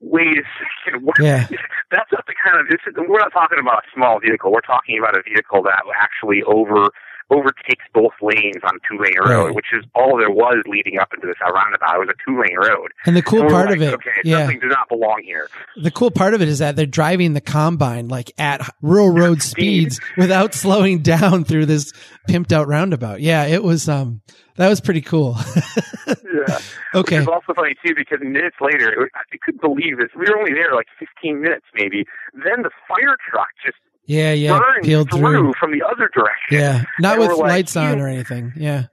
"Wait 0.00 0.36
a 0.38 0.42
second! 0.58 1.06
What, 1.06 1.16
Yeah. 1.22 1.46
That's 1.94 2.10
not 2.12 2.26
the 2.26 2.34
kind 2.42 2.58
of. 2.60 2.68
This 2.68 2.80
is, 2.86 2.94
we're 2.96 3.18
not 3.22 3.32
talking 3.32 3.58
about 3.58 3.84
a 3.86 3.88
small 3.94 4.18
vehicle. 4.20 4.50
We're 4.52 4.66
talking 4.66 4.98
about 4.98 5.16
a 5.16 5.22
vehicle 5.22 5.62
that 5.62 5.82
actually 6.00 6.42
over 6.42 6.90
overtakes 7.30 7.84
both 7.94 8.12
lanes 8.20 8.56
on 8.64 8.78
two 8.90 8.98
lane 9.02 9.14
road, 9.24 9.46
Right. 9.46 9.54
which 9.54 9.66
is 9.72 9.84
all 9.94 10.16
there 10.18 10.30
was 10.30 10.62
leading 10.66 10.98
up 10.98 11.08
into 11.14 11.26
this 11.26 11.36
roundabout. 11.40 11.96
It 11.96 11.98
was 12.00 12.08
a 12.08 12.30
two 12.30 12.36
lane 12.40 12.56
road. 12.56 12.90
and 13.06 13.16
the 13.16 13.22
cool 13.22 13.42
And 13.42 13.50
part 13.50 13.66
like, 13.68 13.76
of 13.76 13.82
it, 13.82 13.94
okay, 13.94 14.10
yeah. 14.24 14.38
something 14.40 14.58
does 14.60 14.70
not 14.70 14.88
belong 14.88 15.22
here. 15.24 15.48
the 15.76 15.90
cool 15.90 16.10
part 16.10 16.34
of 16.34 16.42
it 16.42 16.48
is 16.48 16.58
that 16.58 16.76
they're 16.76 16.86
driving 16.86 17.34
the 17.34 17.40
combine 17.40 18.08
like 18.08 18.32
at 18.38 18.60
rural 18.82 19.10
road 19.10 19.42
Speed. 19.42 19.92
speeds 19.92 20.00
without 20.16 20.54
slowing 20.62 21.00
down 21.02 21.44
through 21.44 21.66
this 21.66 21.92
pimped 22.28 22.52
out 22.52 22.66
roundabout. 22.68 23.20
Yeah, 23.20 23.44
it 23.46 23.62
was 23.62 23.88
um 23.88 24.20
that 24.56 24.68
was 24.68 24.80
pretty 24.80 25.00
cool. 25.00 25.36
Yeah. 26.30 26.58
okay. 26.94 27.16
Is 27.16 27.26
also 27.28 27.54
funny 27.54 27.74
too 27.84 27.94
because 27.94 28.20
minutes 28.22 28.56
later, 28.60 28.90
it 28.92 28.98
was, 28.98 29.08
I 29.14 29.36
couldn't 29.44 29.60
believe 29.60 29.98
this. 29.98 30.08
We 30.16 30.26
were 30.30 30.38
only 30.38 30.52
there 30.54 30.74
like 30.74 30.86
15 30.98 31.40
minutes 31.40 31.66
maybe. 31.74 32.04
Then 32.34 32.62
the 32.62 32.70
fire 32.88 33.16
truck 33.28 33.48
just 33.64 33.78
Yeah, 34.10 34.32
yeah. 34.32 34.58
burned 34.58 34.84
Peeled 34.84 35.10
through, 35.10 35.20
through. 35.20 35.52
from 35.60 35.70
the 35.70 35.82
other 35.86 36.10
direction. 36.12 36.50
Yeah. 36.58 36.82
Not 36.98 37.18
And 37.18 37.20
with 37.28 37.38
like, 37.38 37.48
lights 37.50 37.76
on 37.76 38.00
or 38.00 38.08
anything. 38.08 38.52
Yeah. 38.56 38.86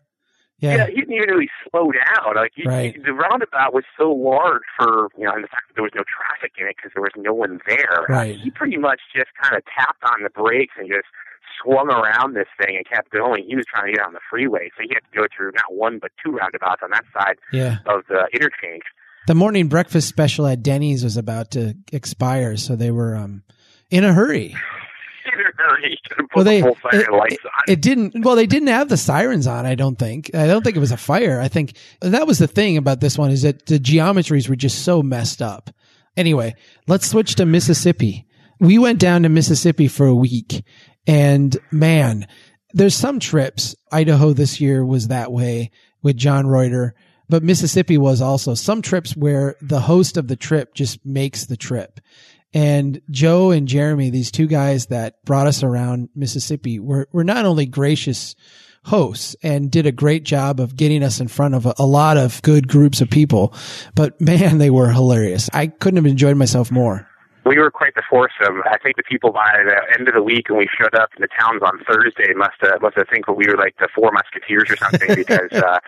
Yeah, 0.60 0.76
Yeah. 0.78 0.86
he 0.88 0.96
didn't 1.02 1.14
even 1.14 1.30
really 1.30 1.50
slow 1.70 1.92
down. 1.92 2.36
Like 2.36 2.52
he, 2.56 2.64
Right. 2.68 2.94
the 3.04 3.14
roundabout 3.14 3.74
was 3.74 3.84
so 3.98 4.12
large 4.12 4.62
for 4.78 5.10
you 5.18 5.26
know, 5.26 5.34
and 5.34 5.44
the 5.44 5.48
fact 5.48 5.70
that 5.70 5.74
there 5.76 5.84
was 5.84 5.94
no 5.96 6.04
traffic 6.06 6.54
in 6.60 6.68
it 6.68 6.76
because 6.78 6.92
there 6.94 7.02
was 7.02 7.14
no 7.18 7.34
one 7.34 7.60
there. 7.68 8.06
Right. 8.10 8.38
He 8.38 8.52
pretty 8.52 8.78
much 8.78 9.00
just 9.16 9.30
kind 9.42 9.56
of 9.58 9.64
tapped 9.66 10.04
on 10.04 10.22
the 10.24 10.30
brakes 10.30 10.74
and 10.78 10.88
just 10.88 11.08
swung 11.64 11.90
around 11.90 12.36
this 12.36 12.48
thing 12.62 12.76
and 12.78 12.86
kept 12.88 13.10
going. 13.12 13.44
He 13.48 13.56
was 13.56 13.66
trying 13.66 13.88
to 13.92 13.98
get 13.98 14.06
on 14.06 14.14
the 14.14 14.20
freeway, 14.30 14.70
so 14.78 14.84
he 14.88 14.94
had 14.94 15.02
to 15.02 15.18
go 15.20 15.26
through 15.36 15.52
not 15.54 15.74
one 15.74 15.98
but 16.00 16.12
two 16.24 16.32
roundabouts 16.32 16.82
on 16.84 16.92
that 16.92 17.06
side 17.14 17.38
Yeah. 17.52 17.78
of 17.88 18.04
the 18.08 18.28
interchange. 18.34 18.84
The 19.26 19.34
morning 19.36 19.68
breakfast 19.68 20.08
special 20.08 20.46
at 20.48 20.62
Denny's 20.64 21.04
was 21.04 21.18
about 21.18 21.52
to 21.52 21.74
expire, 21.92 22.56
so 22.58 22.76
they 22.76 22.92
were 22.92 23.16
um 23.16 23.42
in 23.90 24.04
a 24.04 24.14
hurry. 24.14 24.56
he 25.82 25.98
could 26.08 26.18
have 26.18 26.30
put 26.30 26.36
Well, 26.36 26.46
they 26.46 26.62
the 26.62 26.76
it, 26.94 27.40
it 27.68 27.82
didn't. 27.82 28.24
Well, 28.24 28.36
they 28.36 28.48
didn't 28.48 28.70
have 28.70 28.90
the 28.90 28.98
sirens 28.98 29.48
on. 29.48 29.66
I 29.66 29.76
don't 29.76 29.98
think. 29.98 30.34
I 30.34 30.48
don't 30.48 30.64
think 30.64 30.76
it 30.76 30.82
was 30.82 30.92
a 30.92 30.98
fire. 30.98 31.40
I 31.40 31.48
think 31.48 31.76
that 32.02 32.28
was 32.28 32.40
the 32.40 32.48
thing 32.48 32.78
about 32.78 33.00
this 33.00 33.18
one 33.18 33.32
is 33.32 33.42
that 33.42 33.66
the 33.66 33.80
geometries 33.80 34.50
were 34.50 34.56
just 34.56 34.84
so 34.84 35.02
messed 35.02 35.42
up. 35.42 35.70
Anyway, 36.16 36.56
let's 36.88 37.08
switch 37.08 37.36
to 37.36 37.46
Mississippi. 37.46 38.26
We 38.60 38.80
went 38.80 39.00
down 39.00 39.24
to 39.24 39.30
Mississippi 39.30 39.88
for 39.88 40.08
a 40.08 40.16
week, 40.16 40.64
and 41.06 41.56
man, 41.72 42.28
there's 42.74 42.96
some 42.96 43.20
trips. 43.20 43.76
Idaho 43.92 44.34
this 44.34 44.60
year 44.60 44.84
was 44.84 45.08
that 45.08 45.32
way 45.32 45.72
with 46.02 46.18
John 46.18 46.48
Reuter, 46.48 46.96
but 47.30 47.44
Mississippi 47.44 47.98
was 47.98 48.22
also 48.22 48.56
some 48.56 48.82
trips 48.82 49.16
where 49.16 49.56
the 49.62 49.82
host 49.82 50.18
of 50.18 50.28
the 50.28 50.36
trip 50.36 50.74
just 50.74 51.06
makes 51.06 51.46
the 51.46 51.58
trip. 51.58 52.00
And 52.58 53.04
Joe 53.12 53.52
and 53.52 53.68
Jeremy, 53.68 54.10
these 54.10 54.32
two 54.32 54.48
guys 54.48 54.88
that 54.88 55.24
brought 55.24 55.46
us 55.46 55.62
around 55.62 56.10
Mississippi, 56.16 56.80
were, 56.80 57.08
were 57.12 57.24
not 57.24 57.46
only 57.46 57.68
gracious 57.68 58.36
hosts 58.84 59.36
and 59.44 59.70
did 59.70 59.86
a 59.86 59.92
great 59.92 60.24
job 60.24 60.60
of 60.60 60.76
getting 60.76 61.04
us 61.04 61.20
in 61.20 61.28
front 61.28 61.54
of 61.54 61.68
a, 61.68 61.76
a 61.78 61.86
lot 61.86 62.18
of 62.18 62.42
good 62.42 62.68
groups 62.68 63.00
of 63.00 63.12
people, 63.12 63.54
but 63.94 64.20
man, 64.20 64.58
they 64.58 64.72
were 64.72 64.92
hilarious. 64.92 65.52
I 65.54 65.68
couldn't 65.68 65.98
have 65.98 66.08
enjoyed 66.08 66.36
myself 66.36 66.72
more. 66.72 67.08
We 67.48 67.58
were 67.58 67.72
quite 67.72 67.96
the 67.96 68.04
foursome. 68.10 68.62
I 68.66 68.78
think 68.78 68.98
the 68.98 69.04
people 69.04 69.32
by 69.32 69.64
the 69.64 69.80
end 69.98 70.08
of 70.08 70.14
the 70.14 70.24
week 70.24 70.50
when 70.50 70.60
we 70.60 70.70
showed 70.70 70.96
up 70.96 71.10
in 71.16 71.22
the 71.22 71.32
towns 71.32 71.62
on 71.64 71.80
Thursday 71.88 72.34
must 72.36 72.60
have 72.62 72.82
must 72.82 72.96
have 72.98 73.08
think 73.10 73.26
that 73.26 73.34
we 73.34 73.48
were 73.48 73.58
like 73.58 73.76
the 73.80 73.88
four 73.94 74.12
musketeers 74.12 74.70
or 74.70 74.78
something 74.78 75.16
because 75.24 75.52
uh, 75.52 75.80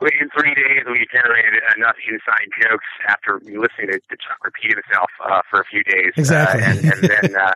in 0.00 0.30
three 0.30 0.54
days 0.54 0.86
we 0.86 1.06
generated 1.10 1.62
enough 1.76 1.96
inside 2.06 2.48
jokes 2.60 2.88
after 3.08 3.40
listening 3.44 3.92
to, 3.92 3.98
to 3.98 4.16
Chuck 4.16 4.38
repeat 4.44 4.72
himself 4.72 5.10
uh, 5.24 5.42
for 5.50 5.60
a 5.60 5.66
few 5.66 5.82
days. 5.84 6.12
Exactly. 6.16 6.62
Uh, 6.62 6.70
and, 6.70 6.78
and 6.84 7.00
then 7.10 7.28
uh, 7.36 7.54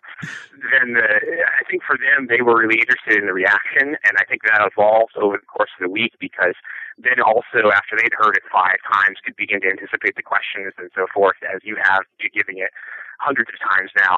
then 0.72 0.86
the, 0.94 1.08
I 1.46 1.62
think 1.70 1.82
for 1.82 1.96
them 1.96 2.26
they 2.26 2.42
were 2.42 2.58
really 2.58 2.80
interested 2.80 3.18
in 3.18 3.26
the 3.26 3.34
reaction, 3.34 3.96
and 4.02 4.14
I 4.18 4.24
think 4.24 4.42
that 4.44 4.60
evolved 4.60 5.16
over 5.16 5.38
the 5.38 5.46
course 5.46 5.70
of 5.78 5.86
the 5.86 5.92
week 5.92 6.14
because 6.18 6.54
then 6.98 7.20
also 7.20 7.68
after 7.72 7.96
they'd 7.96 8.16
heard 8.16 8.36
it 8.36 8.42
five 8.50 8.80
times 8.90 9.20
could 9.24 9.36
begin 9.36 9.60
to 9.60 9.68
anticipate 9.68 10.16
the 10.16 10.24
questions 10.24 10.72
and 10.78 10.90
so 10.94 11.06
forth 11.12 11.36
as 11.44 11.60
you 11.62 11.76
have 11.76 12.02
been 12.18 12.32
giving 12.32 12.58
it 12.58 12.72
hundreds 13.20 13.50
of 13.52 13.58
times 13.60 13.90
now. 13.96 14.16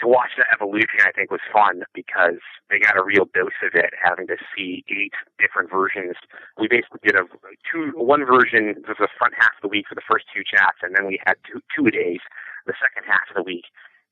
to 0.00 0.08
watch 0.08 0.30
that 0.38 0.48
evolution, 0.52 1.04
I 1.04 1.12
think, 1.12 1.30
was 1.30 1.44
fun 1.52 1.84
because 1.94 2.40
they 2.70 2.78
got 2.78 2.96
a 2.96 3.04
real 3.04 3.28
dose 3.34 3.60
of 3.62 3.74
it, 3.74 3.92
having 4.02 4.26
to 4.28 4.36
see 4.56 4.82
eight 4.88 5.12
different 5.38 5.70
versions. 5.70 6.16
We 6.58 6.68
basically 6.68 7.00
did 7.04 7.16
a 7.16 7.24
two 7.70 7.92
one 7.94 8.24
version 8.24 8.80
for 8.86 8.96
the 8.98 9.08
front 9.18 9.34
half 9.36 9.52
of 9.56 9.62
the 9.62 9.68
week 9.68 9.86
for 9.88 9.94
the 9.94 10.06
first 10.10 10.24
two 10.34 10.42
chats, 10.42 10.78
and 10.82 10.96
then 10.96 11.06
we 11.06 11.20
had 11.26 11.36
two 11.44 11.60
two 11.76 11.90
days 11.90 12.20
the 12.66 12.74
second 12.80 13.04
half 13.06 13.28
of 13.28 13.36
the 13.36 13.42
week. 13.42 13.68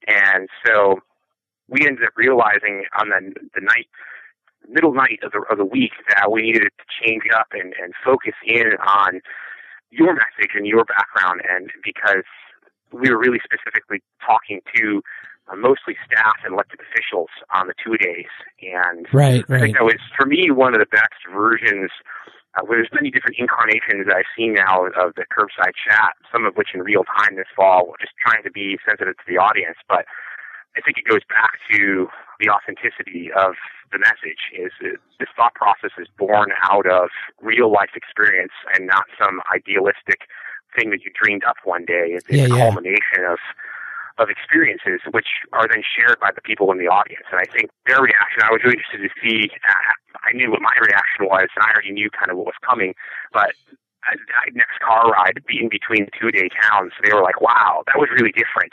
And 0.07 0.49
so 0.67 1.01
we 1.69 1.87
ended 1.87 2.05
up 2.05 2.17
realizing 2.17 2.85
on 3.01 3.09
the 3.09 3.33
the 3.55 3.61
night 3.65 3.89
middle 4.69 4.95
night 4.95 5.21
of 5.23 5.33
the 5.33 5.43
of 5.51 5.59
the 5.59 5.65
week 5.65 5.93
that 6.09 6.31
we 6.31 6.43
needed 6.43 6.63
to 6.63 6.85
change 7.03 7.23
up 7.35 7.49
and, 7.53 7.75
and 7.83 7.95
focus 8.05 8.35
in 8.45 8.73
on 8.87 9.21
your 9.91 10.15
message 10.15 10.53
and 10.55 10.67
your 10.67 10.85
background 10.85 11.41
and 11.49 11.71
because 11.85 12.25
we 12.93 13.11
were 13.11 13.19
really 13.19 13.41
specifically 13.45 14.03
talking 14.25 14.61
to 14.77 15.03
uh, 15.51 15.57
mostly 15.57 15.97
staff 16.05 16.37
and 16.45 16.55
elected 16.55 16.81
officials 16.81 17.29
on 17.55 17.67
the 17.67 17.75
two 17.83 17.97
days. 17.97 18.29
And 18.61 19.07
right, 19.13 19.45
right. 19.49 19.59
I 19.59 19.61
think 19.61 19.77
that 19.77 19.85
was, 19.85 20.01
for 20.17 20.27
me, 20.27 20.51
one 20.51 20.75
of 20.75 20.81
the 20.81 20.91
best 20.91 21.21
versions. 21.33 21.91
Uh, 22.57 22.65
where 22.65 22.79
there's 22.79 22.89
many 22.97 23.11
different 23.11 23.37
incarnations 23.37 24.09
that 24.09 24.17
I've 24.17 24.33
seen 24.33 24.55
now 24.55 24.87
of 24.87 25.13
the 25.21 25.29
curbside 25.29 25.77
chat, 25.77 26.17
some 26.33 26.47
of 26.47 26.57
which 26.57 26.69
in 26.73 26.81
real 26.81 27.05
time 27.05 27.37
this 27.37 27.47
fall, 27.55 27.93
just 28.01 28.17
trying 28.25 28.43
to 28.43 28.51
be 28.51 28.79
sensitive 28.89 29.15
to 29.19 29.27
the 29.29 29.37
audience. 29.37 29.77
But 29.87 30.07
I 30.77 30.81
think 30.81 30.99
it 30.99 31.05
goes 31.05 31.25
back 31.29 31.59
to 31.73 32.09
the 32.41 32.49
authenticity 32.51 33.31
of 33.33 33.55
the 33.91 33.99
message. 33.99 34.53
Is 34.55 34.73
this 35.19 35.29
thought 35.37 35.55
process 35.55 35.91
is 35.99 36.07
born 36.19 36.51
out 36.63 36.87
of 36.87 37.11
real 37.41 37.73
life 37.73 37.91
experience 37.95 38.53
and 38.75 38.87
not 38.87 39.05
some 39.19 39.41
idealistic 39.53 40.29
thing 40.77 40.91
that 40.91 41.03
you 41.05 41.11
dreamed 41.15 41.45
up 41.45 41.57
one 41.65 41.85
day. 41.85 42.17
It's, 42.17 42.27
yeah, 42.29 42.45
a 42.45 42.49
yeah. 42.49 42.57
culmination 42.57 43.25
of 43.29 43.39
of 44.19 44.29
experiences, 44.31 44.99
which 45.13 45.47
are 45.53 45.69
then 45.71 45.83
shared 45.87 46.19
by 46.19 46.31
the 46.35 46.43
people 46.43 46.73
in 46.73 46.79
the 46.79 46.91
audience. 46.91 47.23
And 47.31 47.39
I 47.39 47.47
think 47.47 47.71
their 47.87 48.03
reaction, 48.03 48.43
I 48.43 48.51
was 48.51 48.59
really 48.65 48.83
interested 48.83 49.07
to 49.07 49.15
see. 49.23 49.47
Uh, 49.63 50.19
I 50.27 50.35
knew 50.35 50.51
what 50.51 50.61
my 50.61 50.75
reaction 50.83 51.31
was, 51.31 51.47
and 51.55 51.63
I 51.63 51.71
already 51.71 51.93
knew 51.93 52.11
kind 52.11 52.31
of 52.31 52.37
what 52.37 52.47
was 52.47 52.59
coming. 52.67 52.95
But 53.33 53.55
uh, 54.07 54.17
next 54.55 54.79
car 54.81 55.11
ride, 55.11 55.43
being 55.47 55.69
between 55.69 56.09
two 56.21 56.31
day 56.31 56.49
towns, 56.63 56.93
they 57.03 57.13
were 57.13 57.23
like, 57.23 57.41
"Wow, 57.41 57.83
that 57.87 57.99
was 57.99 58.09
really 58.11 58.33
different." 58.33 58.73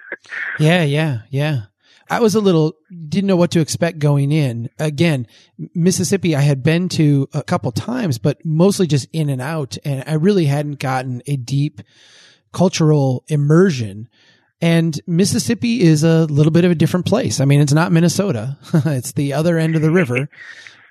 yeah, 0.58 0.82
yeah, 0.82 1.20
yeah. 1.30 1.62
I 2.08 2.20
was 2.20 2.34
a 2.34 2.40
little 2.40 2.76
didn't 3.08 3.26
know 3.26 3.36
what 3.36 3.50
to 3.52 3.60
expect 3.60 3.98
going 3.98 4.30
in. 4.30 4.70
Again, 4.78 5.26
Mississippi 5.74 6.36
I 6.36 6.40
had 6.40 6.62
been 6.62 6.88
to 6.90 7.28
a 7.32 7.42
couple 7.42 7.72
times, 7.72 8.18
but 8.18 8.44
mostly 8.44 8.86
just 8.86 9.08
in 9.12 9.28
and 9.28 9.42
out 9.42 9.76
and 9.84 10.04
I 10.06 10.14
really 10.14 10.44
hadn't 10.44 10.78
gotten 10.78 11.22
a 11.26 11.36
deep 11.36 11.80
cultural 12.52 13.24
immersion. 13.28 14.08
And 14.60 14.98
Mississippi 15.06 15.82
is 15.82 16.02
a 16.02 16.24
little 16.26 16.52
bit 16.52 16.64
of 16.64 16.70
a 16.70 16.76
different 16.76 17.06
place. 17.06 17.40
I 17.40 17.44
mean, 17.44 17.60
it's 17.60 17.72
not 17.72 17.92
Minnesota. 17.92 18.56
it's 18.72 19.12
the 19.12 19.34
other 19.34 19.58
end 19.58 19.76
of 19.76 19.82
the 19.82 19.90
river. 19.90 20.28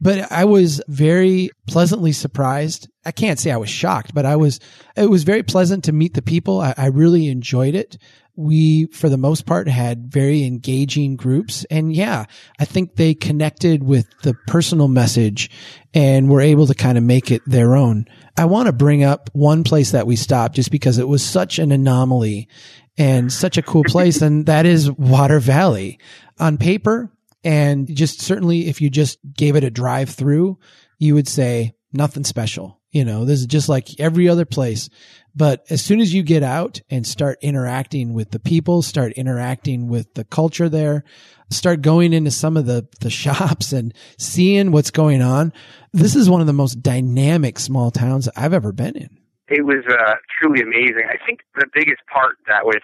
But 0.01 0.29
I 0.29 0.43
was 0.43 0.81
very 0.89 1.51
pleasantly 1.67 2.11
surprised. 2.11 2.89
I 3.05 3.11
can't 3.11 3.39
say 3.39 3.49
I 3.49 3.55
was 3.55 3.69
shocked, 3.69 4.13
but 4.13 4.25
I 4.25 4.35
was, 4.35 4.59
it 4.97 5.09
was 5.09 5.23
very 5.23 5.41
pleasant 5.41 5.85
to 5.85 5.93
meet 5.93 6.15
the 6.15 6.21
people. 6.21 6.59
I, 6.59 6.73
I 6.77 6.87
really 6.87 7.29
enjoyed 7.29 7.75
it 7.75 7.97
we, 8.35 8.87
for 8.87 9.09
the 9.09 9.17
most 9.17 9.45
part, 9.45 9.67
had 9.67 10.11
very 10.11 10.43
engaging 10.43 11.15
groups. 11.15 11.65
And 11.69 11.93
yeah, 11.93 12.25
I 12.59 12.65
think 12.65 12.95
they 12.95 13.13
connected 13.13 13.83
with 13.83 14.07
the 14.23 14.33
personal 14.47 14.87
message 14.87 15.49
and 15.93 16.29
were 16.29 16.41
able 16.41 16.67
to 16.67 16.75
kind 16.75 16.97
of 16.97 17.03
make 17.03 17.31
it 17.31 17.41
their 17.45 17.75
own. 17.75 18.05
I 18.37 18.45
want 18.45 18.67
to 18.67 18.73
bring 18.73 19.03
up 19.03 19.29
one 19.33 19.63
place 19.63 19.91
that 19.91 20.07
we 20.07 20.17
stopped 20.17 20.55
just 20.55 20.71
because 20.71 20.97
it 20.97 21.07
was 21.07 21.23
such 21.23 21.59
an 21.59 21.71
anomaly 21.71 22.49
and 22.97 23.31
such 23.31 23.57
a 23.57 23.63
cool 23.63 23.83
place. 23.83 24.21
and 24.21 24.45
that 24.45 24.65
is 24.65 24.91
Water 24.91 25.39
Valley 25.39 25.99
on 26.39 26.57
paper. 26.57 27.11
And 27.43 27.93
just 27.93 28.21
certainly 28.21 28.67
if 28.67 28.81
you 28.81 28.89
just 28.89 29.19
gave 29.33 29.55
it 29.55 29.63
a 29.63 29.69
drive 29.69 30.09
through, 30.09 30.57
you 30.97 31.13
would 31.13 31.27
say 31.27 31.75
nothing 31.93 32.23
special. 32.23 32.81
You 32.91 33.03
know, 33.03 33.25
this 33.25 33.41
is 33.41 33.45
just 33.45 33.67
like 33.67 33.99
every 33.99 34.29
other 34.29 34.45
place. 34.45 34.89
But 35.35 35.65
as 35.69 35.83
soon 35.83 35.99
as 35.99 36.13
you 36.13 36.23
get 36.23 36.43
out 36.43 36.79
and 36.89 37.05
start 37.05 37.37
interacting 37.41 38.13
with 38.13 38.31
the 38.31 38.39
people, 38.39 38.81
start 38.81 39.11
interacting 39.13 39.89
with 39.89 40.13
the 40.13 40.23
culture 40.23 40.69
there, 40.69 41.03
start 41.49 41.81
going 41.81 42.13
into 42.13 42.31
some 42.31 42.55
of 42.55 42.65
the, 42.65 42.87
the 43.01 43.09
shops 43.09 43.73
and 43.73 43.93
seeing 44.17 44.71
what's 44.71 44.91
going 44.91 45.21
on, 45.21 45.51
this 45.91 46.15
is 46.15 46.29
one 46.29 46.39
of 46.39 46.47
the 46.47 46.53
most 46.53 46.81
dynamic 46.81 47.59
small 47.59 47.91
towns 47.91 48.29
I've 48.35 48.53
ever 48.53 48.71
been 48.71 48.95
in. 48.95 49.17
It 49.47 49.65
was 49.65 49.85
uh, 49.87 50.15
truly 50.39 50.61
amazing. 50.61 51.05
I 51.07 51.23
think 51.23 51.41
the 51.53 51.67
biggest 51.71 52.01
part 52.11 52.37
that 52.47 52.65
was 52.65 52.81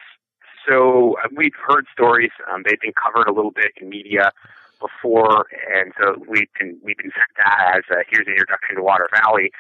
so 0.68 1.16
we've 1.36 1.58
heard 1.58 1.86
stories. 1.92 2.32
Um, 2.52 2.64
they've 2.66 2.80
been 2.80 2.94
covered 2.94 3.28
a 3.28 3.34
little 3.34 3.52
bit 3.52 3.72
in 3.82 3.90
media 3.90 4.32
before, 4.80 5.46
and 5.74 5.92
so 6.00 6.24
we've 6.28 6.52
been 6.60 6.78
we've 6.84 6.98
been 6.98 7.12
sent 7.18 7.34
that 7.38 7.82
as 7.82 7.84
a, 7.90 8.04
here's 8.10 8.28
an 8.28 8.34
introduction 8.34 8.76
to 8.76 8.84
Water 8.84 9.10
Valley. 9.12 9.52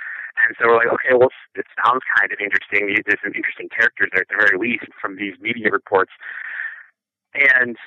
And 0.47 0.55
so 0.57 0.67
we're 0.67 0.77
like, 0.77 0.93
okay, 0.93 1.13
well, 1.13 1.29
it 1.55 1.65
sounds 1.83 2.01
kind 2.17 2.31
of 2.31 2.39
interesting. 2.39 2.87
There's 3.05 3.19
some 3.21 3.33
interesting 3.35 3.69
characters 3.69 4.09
there 4.13 4.21
at 4.21 4.29
the 4.29 4.39
very 4.39 4.57
least 4.57 4.87
from 4.99 5.17
these 5.17 5.35
media 5.41 5.69
reports. 5.69 6.11
And 7.33 7.77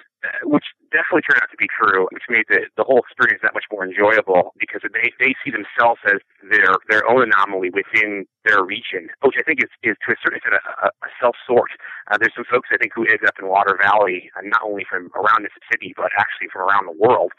which 0.45 0.65
definitely 0.93 1.23
turned 1.23 1.43
out 1.43 1.51
to 1.51 1.59
be 1.59 1.69
true, 1.69 2.07
which 2.13 2.25
made 2.29 2.47
the, 2.49 2.67
the 2.77 2.85
whole 2.85 3.03
experience 3.03 3.43
that 3.43 3.55
much 3.55 3.67
more 3.71 3.85
enjoyable 3.85 4.55
because 4.59 4.81
they, 4.83 5.11
they 5.19 5.35
see 5.43 5.51
themselves 5.51 6.01
as 6.07 6.23
their, 6.49 6.79
their 6.89 7.05
own 7.09 7.23
anomaly 7.23 7.71
within 7.71 8.27
their 8.45 8.63
region, 8.63 9.11
which 9.23 9.37
I 9.39 9.43
think 9.43 9.61
is, 9.63 9.71
is 9.83 9.97
to 10.07 10.15
a 10.15 10.19
certain 10.23 10.39
extent 10.39 10.61
a, 10.61 10.89
a 10.89 11.11
self 11.21 11.37
sort. 11.47 11.73
Uh, 12.11 12.17
there's 12.19 12.35
some 12.35 12.49
folks 12.49 12.71
I 12.73 12.79
think 12.79 12.93
who 12.95 13.05
ended 13.05 13.27
up 13.27 13.37
in 13.41 13.49
Water 13.49 13.77
Valley, 13.81 14.31
uh, 14.37 14.45
not 14.45 14.63
only 14.63 14.87
from 14.89 15.11
around 15.19 15.45
Mississippi, 15.45 15.93
but 15.97 16.15
actually 16.17 16.49
from 16.53 16.63
around 16.63 16.87
the 16.87 16.97
world, 16.97 17.33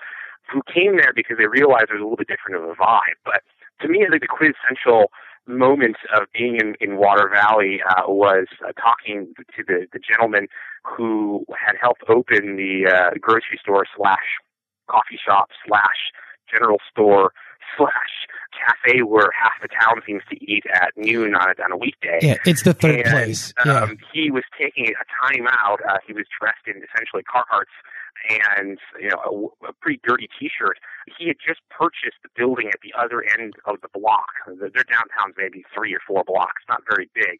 who 0.52 0.62
came 0.70 0.98
there 0.98 1.14
because 1.16 1.38
they 1.38 1.48
realized 1.48 1.90
there 1.90 1.98
was 1.98 2.06
a 2.06 2.08
little 2.08 2.22
bit 2.22 2.30
different 2.30 2.62
of 2.62 2.70
a 2.70 2.76
vibe. 2.76 3.18
But 3.24 3.42
to 3.82 3.88
me, 3.88 4.06
I 4.06 4.10
think 4.10 4.22
the 4.22 4.32
quintessential 4.32 5.10
moment 5.48 5.98
of 6.16 6.28
being 6.34 6.58
in, 6.58 6.76
in 6.80 6.98
Water 6.98 7.30
Valley 7.30 7.82
uh, 7.88 8.04
was 8.08 8.48
uh, 8.68 8.72
talking 8.74 9.34
to 9.56 9.64
the, 9.68 9.88
the 9.94 10.00
gentleman 10.00 10.48
who 10.84 11.46
had 11.50 11.76
helped 11.80 12.04
open 12.10 12.56
the 12.56 12.90
uh, 12.92 13.18
grocery 13.20 13.60
store 13.62 13.86
slash 13.96 14.26
coffee 14.90 15.20
shop 15.24 15.50
slash 15.68 16.12
general 16.52 16.78
store 16.92 17.32
slash 17.78 18.26
cafe 18.56 19.02
where 19.02 19.30
half 19.40 19.54
the 19.62 19.68
town 19.68 20.02
seems 20.06 20.22
to 20.30 20.36
eat 20.44 20.64
at 20.74 20.92
noon 20.96 21.36
on 21.36 21.50
a, 21.50 21.64
on 21.64 21.72
a 21.72 21.78
weekday. 21.78 22.20
Yeah, 22.22 22.38
it's 22.46 22.64
the 22.64 22.74
third 22.74 23.02
and, 23.02 23.10
place. 23.10 23.54
Yeah. 23.66 23.82
Um, 23.82 23.98
he 24.14 24.32
was 24.32 24.44
taking 24.58 24.88
a 24.88 25.06
time 25.28 25.48
out. 25.48 25.80
Uh, 25.88 25.98
he 26.06 26.14
was 26.14 26.26
dressed 26.40 26.66
in 26.68 26.78
essentially 26.78 27.24
Carhartts 27.24 27.76
and 28.56 28.78
you 29.00 29.10
know 29.10 29.52
a, 29.64 29.70
a 29.70 29.74
pretty 29.74 30.00
dirty 30.04 30.30
T-shirt. 30.40 30.80
He 31.18 31.28
had 31.28 31.38
just 31.46 31.62
purchased 31.70 32.20
the 32.24 32.30
building 32.36 32.70
at 32.70 32.82
the 32.82 32.94
other 32.98 33.24
end 33.24 33.54
of 33.66 33.82
the 33.82 33.90
block. 33.94 34.32
Their 34.48 34.88
downtown's 34.88 35.36
maybe 35.38 35.64
three 35.74 35.94
or 35.94 36.00
four 36.06 36.24
blocks, 36.26 36.64
not 36.70 36.82
very 36.90 37.10
big, 37.14 37.40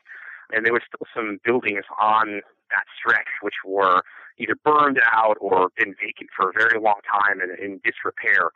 and 0.52 0.66
there 0.66 0.74
was 0.74 0.84
still 0.88 1.08
some 1.14 1.40
buildings 1.44 1.86
on 2.00 2.42
that 2.72 2.86
stretch 2.98 3.30
which 3.42 3.62
were 3.66 4.02
either 4.38 4.56
burned 4.64 5.00
out 5.12 5.38
or 5.40 5.70
been 5.78 5.96
vacant 6.02 6.30
for 6.36 6.50
a 6.50 6.54
very 6.54 6.80
long 6.80 7.00
time 7.08 7.40
and 7.40 7.58
in 7.58 7.80
disrepair. 7.84 8.52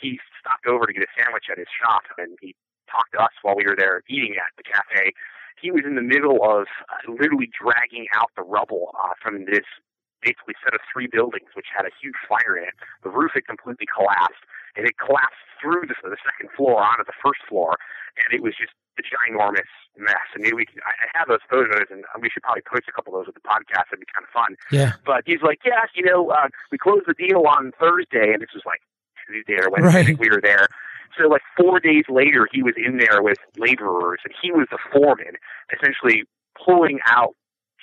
He 0.00 0.18
stopped 0.40 0.66
over 0.66 0.86
to 0.86 0.92
get 0.92 1.02
a 1.02 1.12
sandwich 1.18 1.46
at 1.50 1.58
his 1.58 1.66
shop, 1.68 2.02
and 2.16 2.38
he 2.40 2.54
talked 2.90 3.12
to 3.12 3.20
us 3.20 3.34
while 3.42 3.56
we 3.56 3.66
were 3.66 3.76
there 3.76 4.02
eating 4.08 4.36
at 4.36 4.54
the 4.56 4.62
cafe. 4.62 5.12
He 5.60 5.70
was 5.70 5.82
in 5.84 5.96
the 5.96 6.06
middle 6.06 6.38
of 6.42 6.66
uh, 6.88 7.10
literally 7.10 7.50
dragging 7.50 8.06
out 8.14 8.30
the 8.36 8.42
rubble 8.42 8.94
uh, 9.02 9.14
from 9.20 9.44
this 9.44 9.66
basically 10.22 10.54
set 10.64 10.74
of 10.74 10.80
three 10.90 11.06
buildings, 11.06 11.50
which 11.54 11.70
had 11.70 11.86
a 11.86 11.92
huge 11.94 12.18
fire 12.28 12.56
in 12.56 12.64
it. 12.64 12.74
The 13.02 13.10
roof 13.10 13.32
had 13.34 13.46
completely 13.46 13.86
collapsed, 13.86 14.42
and 14.76 14.86
it 14.86 14.98
collapsed 14.98 15.42
through 15.60 15.86
the, 15.86 15.94
the 16.02 16.18
second 16.22 16.50
floor 16.54 16.82
onto 16.82 17.04
the 17.04 17.16
first 17.22 17.42
floor, 17.48 17.78
and 18.18 18.34
it 18.34 18.42
was 18.42 18.54
just 18.58 18.74
a 18.98 19.02
ginormous 19.02 19.70
mess. 19.96 20.26
I 20.34 20.38
mean, 20.38 20.56
we 20.56 20.66
could, 20.66 20.82
I 20.82 21.06
have 21.18 21.28
those 21.28 21.42
photos, 21.48 21.86
and 21.90 22.02
we 22.20 22.30
should 22.30 22.42
probably 22.42 22.66
post 22.66 22.90
a 22.90 22.92
couple 22.92 23.14
of 23.14 23.22
those 23.22 23.30
with 23.30 23.38
the 23.38 23.46
podcast. 23.46 23.90
It'd 23.94 24.02
be 24.02 24.10
kind 24.10 24.26
of 24.26 24.32
fun. 24.34 24.58
Yeah. 24.70 24.98
But 25.06 25.22
he's 25.26 25.42
like, 25.42 25.62
yeah, 25.64 25.86
you 25.94 26.02
know, 26.02 26.30
uh, 26.30 26.50
we 26.70 26.78
closed 26.78 27.06
the 27.06 27.14
deal 27.14 27.46
on 27.46 27.72
Thursday, 27.78 28.34
and 28.34 28.42
this 28.42 28.50
was 28.54 28.66
like 28.66 28.82
Tuesday 29.26 29.58
or 29.62 29.70
Wednesday. 29.70 30.14
Right. 30.14 30.18
We 30.18 30.30
were 30.30 30.42
there. 30.42 30.66
So 31.16 31.28
like 31.28 31.42
four 31.56 31.80
days 31.80 32.04
later, 32.08 32.48
he 32.50 32.62
was 32.62 32.74
in 32.76 32.98
there 32.98 33.22
with 33.22 33.38
laborers, 33.56 34.20
and 34.24 34.34
he 34.40 34.50
was 34.50 34.66
the 34.70 34.78
foreman, 34.92 35.38
essentially 35.74 36.24
pulling 36.58 36.98
out 37.06 37.34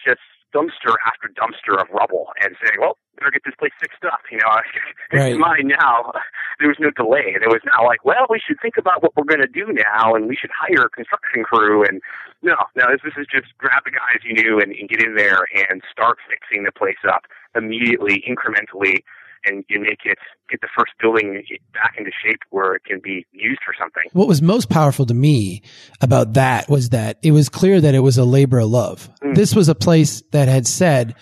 just 0.05 0.19
dumpster 0.55 0.95
after 1.05 1.27
dumpster 1.35 1.75
of 1.75 1.87
rubble 1.91 2.27
and 2.41 2.55
saying, 2.63 2.79
well, 2.79 2.97
better 3.19 3.31
get 3.31 3.43
this 3.45 3.55
place 3.59 3.71
fixed 3.79 4.03
up. 4.05 4.19
You 4.31 4.39
know, 4.39 4.47
Right. 5.13 5.33
in 5.33 5.39
mine 5.39 5.67
now, 5.67 6.13
there 6.59 6.67
was 6.69 6.77
no 6.79 6.91
delay. 6.91 7.35
There 7.39 7.51
was 7.51 7.61
now 7.65 7.85
like, 7.85 8.03
well, 8.05 8.25
we 8.29 8.39
should 8.39 8.57
think 8.61 8.77
about 8.77 9.03
what 9.03 9.11
we're 9.15 9.27
going 9.27 9.43
to 9.43 9.51
do 9.51 9.67
now 9.71 10.15
and 10.15 10.27
we 10.27 10.35
should 10.35 10.51
hire 10.55 10.85
a 10.87 10.89
construction 10.89 11.43
crew. 11.43 11.83
And 11.83 12.01
no, 12.41 12.55
no, 12.75 12.85
this, 12.91 13.01
this 13.03 13.13
is 13.19 13.27
just 13.27 13.51
grab 13.57 13.83
the 13.83 13.91
guys 13.91 14.23
you 14.23 14.33
knew 14.33 14.59
and, 14.59 14.71
and 14.71 14.87
get 14.87 15.03
in 15.03 15.15
there 15.15 15.43
and 15.69 15.81
start 15.91 16.17
fixing 16.29 16.63
the 16.63 16.71
place 16.71 17.03
up 17.07 17.23
immediately, 17.55 18.23
incrementally, 18.27 19.03
and 19.45 19.63
you 19.69 19.79
make 19.79 19.99
it, 20.05 20.17
get 20.49 20.61
the 20.61 20.67
first 20.77 20.93
building 20.99 21.43
back 21.73 21.95
into 21.97 22.11
shape 22.23 22.39
where 22.49 22.75
it 22.75 22.83
can 22.85 22.99
be 23.03 23.25
used 23.31 23.59
for 23.65 23.73
something. 23.79 24.03
What 24.13 24.27
was 24.27 24.41
most 24.41 24.69
powerful 24.69 25.05
to 25.05 25.13
me 25.13 25.63
about 26.01 26.33
that 26.33 26.69
was 26.69 26.89
that 26.89 27.19
it 27.23 27.31
was 27.31 27.49
clear 27.49 27.81
that 27.81 27.95
it 27.95 27.99
was 27.99 28.17
a 28.17 28.25
labor 28.25 28.59
of 28.59 28.69
love. 28.69 29.09
Mm. 29.23 29.35
This 29.35 29.55
was 29.55 29.69
a 29.69 29.75
place 29.75 30.21
that 30.31 30.47
had 30.47 30.67
said, 30.67 31.15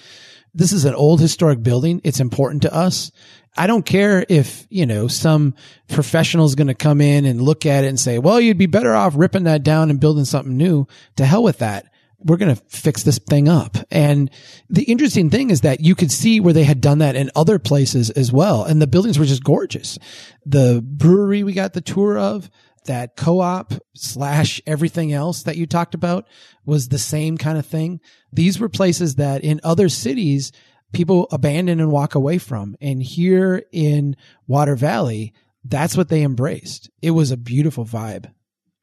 this 0.54 0.72
is 0.72 0.86
an 0.86 0.94
old 0.94 1.20
historic 1.20 1.64
building. 1.64 2.02
It's 2.04 2.20
important 2.20 2.62
to 2.64 2.74
us. 2.74 3.12
I 3.56 3.68
don't 3.68 3.86
care 3.86 4.26
if, 4.30 4.66
you 4.70 4.86
know, 4.86 5.08
some 5.08 5.54
professional 5.88 6.46
is 6.46 6.56
going 6.56 6.68
to 6.68 6.74
come 6.74 7.02
in 7.02 7.26
and 7.26 7.42
look 7.42 7.66
at 7.66 7.84
it 7.84 7.88
and 7.88 8.00
say, 8.00 8.18
well, 8.18 8.40
you'd 8.40 8.58
be 8.58 8.66
better 8.66 8.94
off 8.96 9.14
ripping 9.16 9.44
that 9.44 9.64
down 9.64 9.90
and 9.90 10.00
building 10.00 10.26
something 10.26 10.58
new. 10.58 10.88
To 11.18 11.26
hell 11.26 11.44
with 11.44 11.60
that. 11.60 11.86
We're 12.26 12.38
going 12.38 12.56
to 12.56 12.62
fix 12.70 13.04
this 13.04 13.20
thing 13.20 13.48
up. 13.48 13.78
And 13.92 14.32
the 14.70 14.84
interesting 14.84 15.30
thing 15.30 15.50
is 15.50 15.62
that 15.62 15.82
you 15.82 15.96
could 15.96 16.12
see 16.12 16.40
where 16.40 16.54
they 16.54 16.64
had 16.64 16.82
done 16.82 17.00
that 17.00 17.16
in 17.16 17.32
other 17.36 17.60
places 17.60 18.10
as 18.12 18.32
well. 18.32 18.64
And 18.64 18.82
the 18.82 18.88
buildings 18.88 19.20
were 19.20 19.26
just 19.26 19.44
gorgeous. 19.44 20.00
The 20.46 20.82
brewery 20.86 21.44
we 21.44 21.54
got 21.54 21.74
the 21.74 21.82
tour 21.82 22.18
of, 22.18 22.50
that 22.86 23.16
co-op 23.16 23.74
slash 23.96 24.62
everything 24.68 25.14
else 25.14 25.44
that 25.44 25.58
you 25.58 25.66
talked 25.66 25.96
about 25.96 26.28
was 26.66 26.88
the 26.88 26.98
same 26.98 27.38
kind 27.38 27.58
of 27.58 27.66
thing. 27.66 28.00
These 28.32 28.60
were 28.60 28.70
places 28.70 29.16
that 29.16 29.44
in 29.44 29.62
other 29.64 29.90
cities, 29.90 30.52
people 30.92 31.28
abandon 31.32 31.80
and 31.80 31.92
walk 31.92 32.16
away 32.16 32.38
from. 32.38 32.76
And 32.82 33.02
here 33.02 33.64
in 33.72 34.16
Water 34.48 34.76
Valley, 34.76 35.34
that's 35.64 35.96
what 35.96 36.10
they 36.10 36.24
embraced. 36.24 36.90
It 37.02 37.12
was 37.12 37.32
a 37.32 37.38
beautiful 37.38 37.86
vibe. 37.86 38.32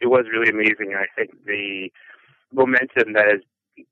It 0.01 0.07
was 0.07 0.25
really 0.33 0.49
amazing. 0.49 0.95
I 0.97 1.05
think 1.15 1.31
the 1.45 1.91
momentum 2.53 3.15
that 3.15 3.27
has 3.27 3.41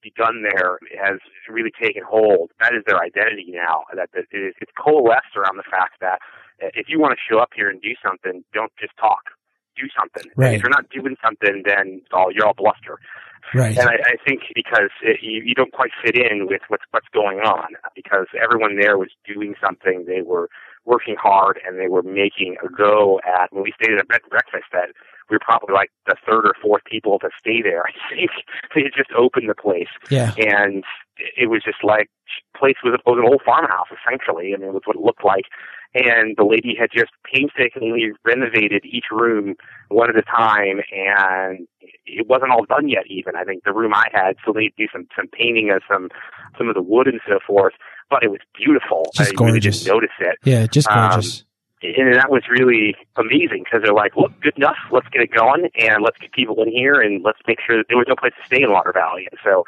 begun 0.02 0.42
there 0.42 0.78
has 1.00 1.18
really 1.48 1.72
taken 1.80 2.02
hold. 2.02 2.50
That 2.60 2.74
is 2.74 2.82
their 2.86 3.00
identity 3.00 3.48
now. 3.48 3.84
That 3.94 4.10
it's 4.12 4.72
coalesced 4.76 5.36
around 5.36 5.56
the 5.56 5.68
fact 5.70 6.00
that 6.00 6.18
uh, 6.62 6.68
if 6.74 6.88
you 6.88 7.00
want 7.00 7.16
to 7.16 7.20
show 7.22 7.40
up 7.40 7.50
here 7.54 7.70
and 7.70 7.80
do 7.80 7.94
something, 8.04 8.44
don't 8.52 8.72
just 8.80 8.96
talk 8.98 9.32
do 9.78 9.86
something. 9.94 10.30
Right. 10.34 10.54
if 10.54 10.62
you're 10.62 10.70
not 10.70 10.90
doing 10.90 11.16
something, 11.22 11.62
then 11.64 12.02
all 12.12 12.32
you're 12.32 12.46
all 12.46 12.58
bluster. 12.58 12.98
Right. 13.54 13.78
And 13.78 13.88
I, 13.88 13.94
I 13.94 14.16
think 14.26 14.42
because 14.54 14.90
it, 15.02 15.20
you, 15.22 15.40
you 15.44 15.54
don't 15.54 15.72
quite 15.72 15.90
fit 16.04 16.16
in 16.18 16.46
with 16.48 16.60
what's 16.68 16.82
what's 16.90 17.06
going 17.14 17.38
on, 17.40 17.78
because 17.94 18.26
everyone 18.34 18.78
there 18.78 18.98
was 18.98 19.08
doing 19.24 19.54
something. 19.64 20.04
They 20.06 20.22
were 20.22 20.50
working 20.84 21.16
hard 21.20 21.60
and 21.64 21.78
they 21.78 21.88
were 21.88 22.02
making 22.02 22.56
a 22.64 22.68
go 22.68 23.20
at. 23.24 23.52
When 23.52 23.62
we 23.62 23.72
stayed 23.80 23.94
at 23.94 24.02
a 24.02 24.04
bed 24.04 24.20
and 24.22 24.30
breakfast, 24.30 24.66
that 24.72 24.90
we 25.30 25.34
were 25.34 25.40
probably 25.40 25.74
like 25.74 25.90
the 26.06 26.16
third 26.26 26.46
or 26.46 26.54
fourth 26.60 26.84
people 26.84 27.18
to 27.20 27.28
stay 27.38 27.62
there. 27.62 27.84
I 28.12 28.14
think 28.14 28.30
they 28.74 28.82
just 28.96 29.12
opened 29.16 29.48
the 29.48 29.54
place. 29.54 29.88
Yeah. 30.10 30.34
And 30.36 30.84
it 31.36 31.50
was 31.50 31.62
just 31.64 31.82
like 31.82 32.08
place 32.56 32.76
was, 32.84 32.98
was 33.04 33.18
an 33.18 33.28
old 33.28 33.42
farmhouse 33.44 33.88
essentially. 33.92 34.54
I 34.54 34.58
mean, 34.58 34.68
it 34.68 34.74
was 34.74 34.82
what 34.86 34.96
it 34.96 35.02
looked 35.02 35.24
like 35.24 35.44
and 35.94 36.36
the 36.36 36.44
lady 36.44 36.76
had 36.78 36.90
just 36.92 37.10
painstakingly 37.24 38.12
renovated 38.24 38.84
each 38.84 39.06
room 39.10 39.54
one 39.88 40.10
at 40.10 40.16
a 40.16 40.22
time 40.22 40.80
and 40.92 41.66
it 42.04 42.26
wasn't 42.28 42.50
all 42.50 42.64
done 42.64 42.88
yet 42.88 43.04
even 43.08 43.34
i 43.36 43.44
think 43.44 43.64
the 43.64 43.72
room 43.72 43.92
i 43.94 44.06
had 44.12 44.36
still 44.42 44.54
needed 44.54 44.72
to 44.76 44.86
do 44.86 44.88
some 44.92 45.06
some 45.16 45.26
painting 45.28 45.70
of 45.70 45.82
some 45.90 46.08
some 46.56 46.68
of 46.68 46.74
the 46.74 46.82
wood 46.82 47.06
and 47.06 47.20
so 47.26 47.38
forth 47.46 47.72
but 48.10 48.22
it 48.22 48.30
was 48.30 48.40
beautiful 48.54 49.06
just 49.14 49.30
i 49.30 49.34
gorgeous. 49.34 49.54
really 49.54 49.60
didn't 49.60 49.86
notice 49.86 50.16
it 50.20 50.38
yeah 50.44 50.66
just 50.66 50.88
gorgeous 50.88 51.40
um, 51.40 51.46
and 51.82 52.14
that 52.14 52.30
was 52.30 52.42
really 52.50 52.96
amazing 53.16 53.64
because 53.64 53.82
they're 53.82 53.94
like, 53.94 54.16
look, 54.16 54.32
good 54.40 54.56
enough. 54.56 54.78
Let's 54.90 55.08
get 55.08 55.22
it 55.22 55.30
going 55.30 55.70
and 55.78 56.02
let's 56.02 56.18
get 56.18 56.32
people 56.32 56.62
in 56.62 56.70
here 56.70 57.00
and 57.00 57.22
let's 57.24 57.38
make 57.46 57.58
sure 57.64 57.76
that 57.76 57.86
there 57.88 57.96
was 57.96 58.06
no 58.08 58.16
place 58.16 58.32
to 58.40 58.46
stay 58.46 58.62
in 58.62 58.72
Water 58.72 58.92
Valley. 58.92 59.28
And 59.30 59.38
so 59.44 59.64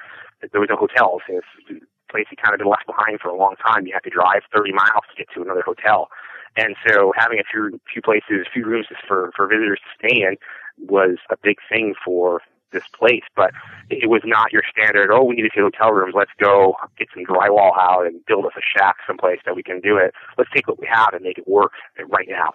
there 0.52 0.61
was 0.61 0.70
no 0.70 0.76
hotels. 0.76 1.22
It 1.28 1.44
was 1.68 1.80
place 2.11 2.26
had 2.28 2.42
kind 2.42 2.54
of 2.54 2.58
been 2.58 2.68
left 2.68 2.86
behind 2.86 3.20
for 3.20 3.28
a 3.28 3.36
long 3.36 3.54
time. 3.62 3.86
You 3.86 3.94
had 3.94 4.02
to 4.02 4.11
drive 4.11 4.42
30 4.54 4.72
miles 4.72 5.06
to 5.11 5.16
get 5.16 5.28
to 5.34 5.42
another 5.42 5.62
hotel. 5.62 6.08
And 6.56 6.74
so 6.86 7.12
having 7.16 7.38
a 7.38 7.46
few 7.46 7.78
few 7.86 8.02
places, 8.02 8.46
a 8.46 8.50
few 8.50 8.66
rooms 8.66 8.86
for 9.06 9.30
for 9.36 9.46
visitors 9.46 9.78
to 9.78 10.08
stay 10.08 10.22
in 10.22 10.36
was 10.78 11.18
a 11.30 11.36
big 11.40 11.58
thing 11.70 11.94
for 12.04 12.42
this 12.72 12.84
place. 12.98 13.22
But 13.36 13.52
it 13.88 14.08
was 14.08 14.22
not 14.24 14.52
your 14.52 14.62
standard. 14.70 15.10
Oh, 15.12 15.24
we 15.24 15.36
need 15.36 15.42
to 15.42 15.50
few 15.50 15.62
hotel 15.62 15.92
rooms. 15.92 16.14
Let's 16.16 16.30
go 16.38 16.76
get 16.98 17.08
some 17.14 17.24
drywall 17.24 17.78
out 17.78 18.06
and 18.06 18.24
build 18.26 18.46
us 18.46 18.52
a 18.56 18.78
shack 18.78 18.96
someplace 19.06 19.40
that 19.46 19.56
we 19.56 19.62
can 19.62 19.80
do 19.80 19.96
it. 19.96 20.14
Let's 20.38 20.50
take 20.54 20.68
what 20.68 20.78
we 20.80 20.86
have 20.90 21.14
and 21.14 21.22
make 21.22 21.38
it 21.38 21.48
work 21.48 21.72
right 22.08 22.28
now. 22.28 22.54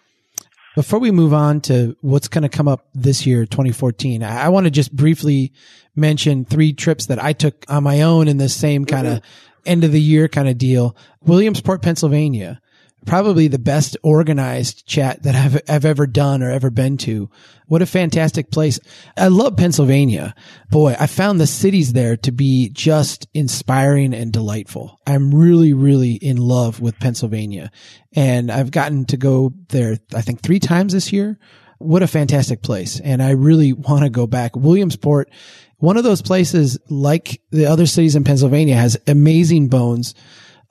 Before 0.75 0.99
we 0.99 1.11
move 1.11 1.33
on 1.33 1.61
to 1.61 1.95
what's 2.01 2.27
going 2.27 2.41
to 2.41 2.49
come 2.49 2.67
up 2.67 2.87
this 2.93 3.25
year, 3.25 3.45
2014, 3.45 4.23
I, 4.23 4.45
I 4.45 4.49
want 4.49 4.65
to 4.65 4.71
just 4.71 4.93
briefly 4.93 5.53
mention 5.95 6.43
three 6.43 6.73
trips 6.73 7.05
that 7.05 7.23
I 7.23 7.31
took 7.31 7.65
on 7.69 7.83
my 7.83 8.01
own 8.01 8.27
in 8.27 8.37
this 8.37 8.53
same 8.53 8.83
kind 8.83 9.07
of 9.07 9.13
mm-hmm. 9.19 9.61
end 9.65 9.83
of 9.85 9.93
the 9.93 10.01
year 10.01 10.27
kind 10.27 10.49
of 10.49 10.57
deal. 10.57 10.97
Williamsport, 11.21 11.81
Pennsylvania 11.81 12.61
probably 13.05 13.47
the 13.47 13.59
best 13.59 13.95
organized 14.03 14.85
chat 14.85 15.23
that 15.23 15.35
I've, 15.35 15.61
I've 15.69 15.85
ever 15.85 16.07
done 16.07 16.41
or 16.41 16.49
ever 16.49 16.69
been 16.69 16.97
to. 16.97 17.29
What 17.67 17.81
a 17.81 17.87
fantastic 17.87 18.51
place. 18.51 18.79
I 19.17 19.27
love 19.27 19.57
Pennsylvania. 19.57 20.35
Boy, 20.69 20.95
I 20.99 21.07
found 21.07 21.39
the 21.39 21.47
cities 21.47 21.93
there 21.93 22.17
to 22.17 22.31
be 22.31 22.69
just 22.69 23.27
inspiring 23.33 24.13
and 24.13 24.31
delightful. 24.31 24.99
I'm 25.07 25.33
really, 25.33 25.73
really 25.73 26.13
in 26.13 26.37
love 26.37 26.79
with 26.79 26.99
Pennsylvania 26.99 27.71
and 28.15 28.51
I've 28.51 28.71
gotten 28.71 29.05
to 29.05 29.17
go 29.17 29.53
there, 29.69 29.97
I 30.13 30.21
think 30.21 30.41
three 30.41 30.59
times 30.59 30.93
this 30.93 31.11
year. 31.11 31.39
What 31.77 32.03
a 32.03 32.07
fantastic 32.07 32.61
place. 32.61 32.99
And 32.99 33.21
I 33.21 33.31
really 33.31 33.73
want 33.73 34.03
to 34.03 34.09
go 34.09 34.27
back. 34.27 34.55
Williamsport, 34.55 35.29
one 35.77 35.97
of 35.97 36.03
those 36.03 36.21
places 36.21 36.79
like 36.89 37.41
the 37.51 37.65
other 37.65 37.85
cities 37.85 38.15
in 38.15 38.23
Pennsylvania 38.23 38.75
has 38.75 38.97
amazing 39.07 39.67
bones 39.67 40.15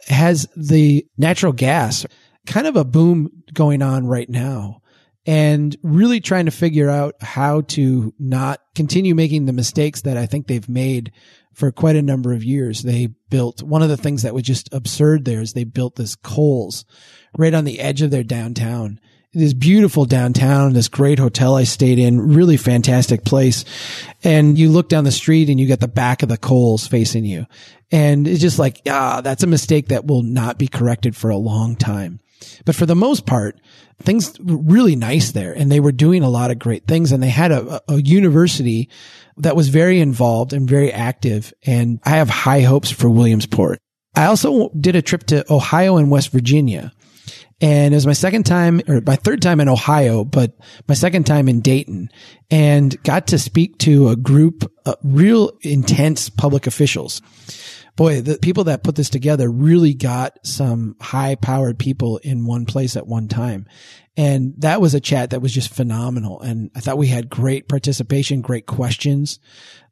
has 0.09 0.49
the 0.57 1.07
natural 1.17 1.53
gas 1.53 2.07
kind 2.47 2.67
of 2.67 2.77
a 2.77 2.85
boom 2.85 3.43
going 3.53 3.83
on 3.83 4.07
right 4.07 4.29
now 4.29 4.83
and 5.27 5.77
really 5.83 6.21
trying 6.21 6.45
to 6.45 6.51
figure 6.51 6.91
out 6.91 7.15
how 7.23 7.63
to 7.63 8.13
not 8.19 8.61
continue 8.75 9.15
making 9.15 9.47
the 9.47 9.53
mistakes 9.53 10.03
that 10.03 10.17
I 10.17 10.27
think 10.27 10.47
they've 10.47 10.69
made 10.69 11.13
for 11.55 11.71
quite 11.73 11.97
a 11.97 12.03
number 12.03 12.33
of 12.33 12.45
years. 12.45 12.83
They 12.83 13.09
built 13.31 13.63
one 13.63 13.83
of 13.83 13.89
the 13.89 13.97
things 13.97 14.23
that 14.23 14.35
was 14.35 14.43
just 14.43 14.73
absurd 14.73 15.25
there 15.25 15.41
is 15.41 15.53
they 15.53 15.65
built 15.65 15.97
this 15.97 16.17
Kohl's 16.17 16.85
right 17.39 17.55
on 17.55 17.65
the 17.65 17.81
edge 17.81 18.03
of 18.03 18.11
their 18.11 18.25
downtown. 18.25 19.01
This 19.33 19.55
beautiful 19.55 20.05
downtown, 20.05 20.75
this 20.75 20.89
great 20.89 21.19
hotel 21.19 21.57
I 21.57 21.65
stayed 21.65 21.99
in, 21.99 22.35
really 22.35 22.57
fantastic 22.57 23.25
place. 23.25 23.65
And 24.23 24.57
you 24.57 24.71
look 24.71 24.89
down 24.89 25.03
the 25.03 25.11
street 25.11 25.49
and 25.49 25.59
you 25.59 25.67
get 25.67 25.81
the 25.81 25.89
back 25.89 26.23
of 26.23 26.29
the 26.29 26.37
Kohl's 26.37 26.87
facing 26.87 27.25
you. 27.25 27.47
And 27.91 28.29
it's 28.29 28.41
just 28.41 28.61
like, 28.61 28.83
ah, 28.89 29.23
that's 29.23 29.43
a 29.43 29.49
mistake 29.49 29.89
that 29.89 30.07
will 30.07 30.23
not 30.23 30.59
be 30.59 30.69
corrected 30.69 31.17
for 31.17 31.31
a 31.31 31.37
long 31.37 31.75
time. 31.75 32.21
But 32.65 32.75
for 32.75 32.87
the 32.87 32.95
most 32.95 33.27
part, 33.27 33.61
things 34.03 34.39
were 34.41 34.57
really 34.57 34.97
nice 34.97 35.33
there 35.33 35.53
and 35.53 35.71
they 35.71 35.81
were 35.81 35.93
doing 35.93 36.23
a 36.23 36.29
lot 36.29 36.51
of 36.51 36.59
great 36.59 36.87
things 36.87 37.13
and 37.13 37.23
they 37.23 37.29
had 37.29 37.53
a, 37.53 37.81
a 37.89 38.03
university 38.03 38.89
that 39.37 39.57
was 39.57 39.69
very 39.69 40.01
involved 40.01 40.53
and 40.53 40.69
very 40.69 40.93
active. 40.93 41.53
And 41.67 42.01
I 42.05 42.11
have 42.11 42.29
high 42.29 42.61
hopes 42.61 42.91
for 42.91 43.09
Williamsport. 43.09 43.79
I 44.17 44.27
also 44.27 44.71
did 44.71 44.97
a 44.97 45.03
trip 45.03 45.25
to 45.25 45.53
Ohio 45.53 45.97
and 45.97 46.11
West 46.11 46.31
Virginia. 46.31 46.93
And 47.61 47.95
it 47.95 47.97
was 47.97 48.07
my 48.07 48.13
second 48.13 48.45
time 48.45 48.81
or 48.89 49.01
my 49.01 49.17
third 49.17 49.41
time 49.41 49.61
in 49.61 49.69
Ohio, 49.69 50.25
but 50.25 50.53
my 50.89 50.95
second 50.95 51.25
time 51.25 51.49
in 51.49 51.61
Dayton 51.61 52.11
and 52.51 53.01
got 53.05 53.29
to 53.29 53.39
speak 53.39 53.79
to 53.79 54.09
a 54.09 54.17
group 54.17 54.71
of 54.85 54.97
real 55.03 55.53
intense 55.63 56.29
public 56.29 56.67
officials 56.67 57.23
boy, 57.97 58.21
the 58.21 58.39
people 58.39 58.65
that 58.65 58.83
put 58.83 58.97
this 58.97 59.11
together 59.11 59.51
really 59.51 59.95
got 59.95 60.39
some 60.45 60.97
high 61.01 61.35
powered 61.35 61.79
people 61.79 62.19
in 62.19 62.47
one 62.47 62.67
place 62.67 62.97
at 62.97 63.07
one 63.07 63.29
time. 63.29 63.67
And 64.17 64.55
that 64.59 64.81
was 64.81 64.95
a 64.95 65.01
chat 65.01 65.31
that 65.31 65.43
was 65.43 65.53
just 65.53 65.75
phenomenal. 65.75 66.41
And 66.41 66.71
I 66.77 66.81
thought 66.81 66.99
we 66.99 67.09
had 67.09 67.29
great 67.29 67.69
participation, 67.69 68.43
great 68.43 68.65
questions. 68.65 69.41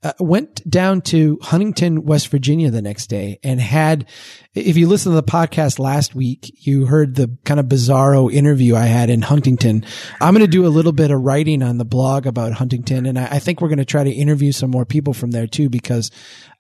Uh, 0.05 0.12
went 0.20 0.68
down 0.68 1.00
to 1.00 1.38
Huntington, 1.42 2.05
West 2.05 2.28
Virginia 2.28 2.70
the 2.70 2.82
next 2.82 3.09
day 3.09 3.38
and 3.42 3.61
had, 3.61 4.09
if 4.55 4.76
you 4.76 4.88
listen 4.88 5.11
to 5.11 5.16
the 5.16 5.22
podcast 5.24 5.80
last 5.80 6.14
week, 6.14 6.66
you 6.66 6.86
heard 6.86 7.14
the 7.14 7.36
kind 7.44 7.59
of 7.59 7.66
bizarro 7.66 8.32
interview 8.32 8.76
I 8.76 8.86
had 8.86 9.11
in 9.11 9.22
Huntington. 9.22 9.84
I'm 10.20 10.34
going 10.34 10.44
to 10.44 10.50
do 10.50 10.66
a 10.66 10.68
little 10.68 10.92
bit 10.92 11.11
of 11.11 11.20
writing 11.20 11.62
on 11.62 11.78
the 11.78 11.84
blog 11.84 12.26
about 12.26 12.53
Huntington. 12.53 13.07
And 13.07 13.18
I, 13.18 13.26
I 13.32 13.38
think 13.40 13.61
we're 13.61 13.68
going 13.68 13.78
to 13.78 13.84
try 13.84 14.05
to 14.05 14.11
interview 14.11 14.53
some 14.53 14.70
more 14.70 14.84
people 14.84 15.14
from 15.14 15.32
there 15.32 15.46
too, 15.48 15.68
because 15.68 16.11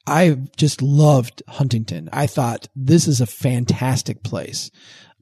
I 0.06 0.36
just 0.56 0.82
loved 0.82 1.42
Huntington. 1.48 2.08
I 2.12 2.26
thought 2.26 2.68
this 2.74 3.06
is 3.06 3.20
a 3.20 3.26
fantastic 3.26 4.22
place. 4.22 4.70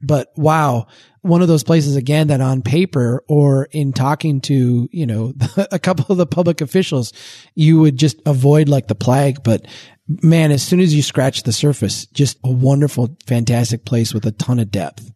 But 0.01 0.31
wow, 0.35 0.87
one 1.21 1.43
of 1.43 1.47
those 1.47 1.63
places 1.63 1.95
again 1.95 2.27
that 2.27 2.41
on 2.41 2.63
paper 2.63 3.23
or 3.27 3.67
in 3.71 3.93
talking 3.93 4.41
to, 4.41 4.89
you 4.91 5.05
know, 5.05 5.33
a 5.71 5.77
couple 5.77 6.05
of 6.09 6.17
the 6.17 6.25
public 6.25 6.61
officials, 6.61 7.13
you 7.53 7.79
would 7.79 7.97
just 7.97 8.19
avoid 8.25 8.67
like 8.67 8.87
the 8.87 8.95
plague. 8.95 9.43
But 9.43 9.67
man, 10.07 10.51
as 10.51 10.63
soon 10.63 10.79
as 10.79 10.93
you 10.93 11.03
scratch 11.03 11.43
the 11.43 11.51
surface, 11.51 12.07
just 12.07 12.39
a 12.43 12.51
wonderful, 12.51 13.15
fantastic 13.27 13.85
place 13.85 14.13
with 14.13 14.25
a 14.25 14.31
ton 14.31 14.59
of 14.59 14.71
depth. 14.71 15.11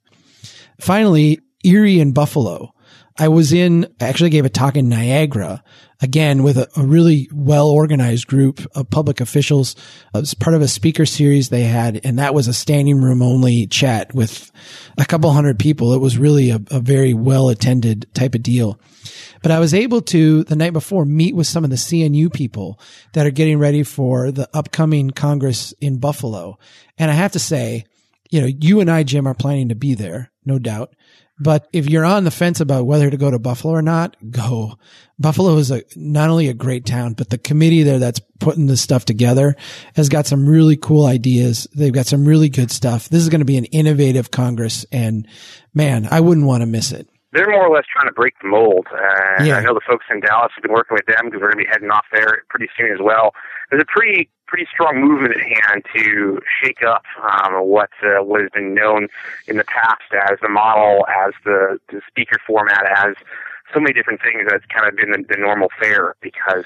Finally, 0.79 1.39
Erie 1.63 1.99
and 1.99 2.13
Buffalo. 2.13 2.71
I 3.17 3.29
was 3.29 3.53
in, 3.53 3.85
I 4.01 4.05
actually 4.05 4.29
gave 4.29 4.45
a 4.45 4.49
talk 4.49 4.75
in 4.75 4.89
Niagara 4.89 5.63
again 6.01 6.43
with 6.43 6.57
a, 6.57 6.67
a 6.75 6.83
really 6.85 7.29
well 7.33 7.69
organized 7.69 8.27
group 8.27 8.59
of 8.75 8.89
public 8.89 9.21
officials. 9.21 9.75
It 10.13 10.19
was 10.19 10.33
part 10.33 10.55
of 10.55 10.61
a 10.61 10.67
speaker 10.67 11.05
series 11.05 11.47
they 11.47 11.63
had, 11.63 12.01
and 12.03 12.19
that 12.19 12.33
was 12.33 12.47
a 12.47 12.53
standing 12.53 13.01
room 13.01 13.21
only 13.21 13.67
chat 13.67 14.13
with 14.13 14.51
a 14.97 15.05
couple 15.05 15.31
hundred 15.31 15.59
people. 15.59 15.93
It 15.93 16.01
was 16.01 16.17
really 16.17 16.49
a, 16.49 16.59
a 16.71 16.81
very 16.81 17.13
well 17.13 17.47
attended 17.47 18.05
type 18.13 18.35
of 18.35 18.43
deal. 18.43 18.79
But 19.41 19.51
I 19.51 19.59
was 19.59 19.73
able 19.73 20.01
to 20.01 20.43
the 20.43 20.55
night 20.55 20.73
before 20.73 21.05
meet 21.05 21.35
with 21.35 21.47
some 21.47 21.63
of 21.63 21.69
the 21.69 21.75
CNU 21.77 22.33
people 22.33 22.79
that 23.13 23.25
are 23.25 23.31
getting 23.31 23.59
ready 23.59 23.83
for 23.83 24.31
the 24.31 24.49
upcoming 24.53 25.11
Congress 25.11 25.73
in 25.79 25.99
Buffalo. 25.99 26.57
And 26.97 27.09
I 27.09 27.13
have 27.13 27.31
to 27.33 27.39
say, 27.39 27.85
you 28.31 28.41
know, 28.41 28.47
you 28.47 28.79
and 28.79 28.89
I, 28.89 29.03
Jim, 29.03 29.27
are 29.27 29.35
planning 29.35 29.69
to 29.69 29.75
be 29.75 29.93
there, 29.93 30.31
no 30.45 30.59
doubt. 30.59 30.95
But 31.39 31.67
if 31.73 31.89
you're 31.89 32.05
on 32.05 32.23
the 32.23 32.31
fence 32.31 32.61
about 32.61 32.85
whether 32.85 33.09
to 33.09 33.17
go 33.17 33.29
to 33.29 33.39
Buffalo 33.39 33.73
or 33.73 33.81
not, 33.81 34.15
go. 34.31 34.77
Buffalo 35.19 35.57
is 35.57 35.69
a, 35.69 35.83
not 35.95 36.29
only 36.29 36.47
a 36.47 36.53
great 36.53 36.85
town, 36.85 37.13
but 37.13 37.29
the 37.29 37.37
committee 37.37 37.83
there 37.83 37.99
that's 37.99 38.21
putting 38.39 38.67
this 38.67 38.81
stuff 38.81 39.03
together 39.05 39.55
has 39.95 40.07
got 40.07 40.27
some 40.27 40.47
really 40.47 40.77
cool 40.77 41.05
ideas. 41.05 41.67
They've 41.75 41.91
got 41.93 42.05
some 42.05 42.25
really 42.25 42.47
good 42.49 42.71
stuff. 42.71 43.09
This 43.09 43.21
is 43.21 43.29
going 43.29 43.39
to 43.39 43.45
be 43.45 43.57
an 43.57 43.65
innovative 43.65 44.31
Congress 44.31 44.85
and 44.91 45.27
man, 45.73 46.07
I 46.09 46.21
wouldn't 46.21 46.47
want 46.47 46.61
to 46.61 46.67
miss 46.67 46.91
it. 46.91 47.09
They're 47.33 47.49
more 47.49 47.67
or 47.67 47.75
less 47.75 47.83
trying 47.91 48.07
to 48.07 48.13
break 48.13 48.33
the 48.41 48.47
mold. 48.47 48.87
Uh, 48.89 49.43
Yeah. 49.43 49.57
I 49.57 49.61
know 49.61 49.73
the 49.73 49.81
folks 49.85 50.05
in 50.09 50.21
Dallas 50.21 50.53
have 50.55 50.61
been 50.63 50.71
working 50.71 50.95
with 50.95 51.05
them 51.05 51.25
because 51.25 51.41
we're 51.41 51.51
going 51.51 51.65
to 51.65 51.67
be 51.67 51.69
heading 51.69 51.89
off 51.91 52.05
there 52.13 52.43
pretty 52.49 52.67
soon 52.77 52.93
as 52.93 52.99
well. 53.03 53.33
There's 53.69 53.83
a 53.83 53.91
pretty 53.91 54.29
pretty 54.55 54.71
strong 54.71 55.01
movement 55.01 55.35
at 55.35 55.41
hand 55.41 55.83
to 55.93 56.39
shake 56.63 56.81
up 56.81 57.03
um, 57.21 57.55
what 57.67 57.89
uh, 58.01 58.23
what 58.23 58.39
has 58.39 58.49
been 58.51 58.73
known 58.73 59.09
in 59.47 59.57
the 59.57 59.65
past 59.65 60.07
as 60.31 60.39
the 60.41 60.47
model, 60.47 61.05
as 61.09 61.33
the, 61.43 61.77
the 61.91 61.99
speaker 62.07 62.37
format, 62.47 62.85
as 63.05 63.15
so 63.73 63.81
many 63.81 63.91
different 63.91 64.21
things 64.21 64.47
that's 64.49 64.63
kind 64.67 64.87
of 64.87 64.95
been 64.95 65.11
the, 65.11 65.25
the 65.27 65.35
normal 65.35 65.67
fare 65.77 66.15
because 66.21 66.63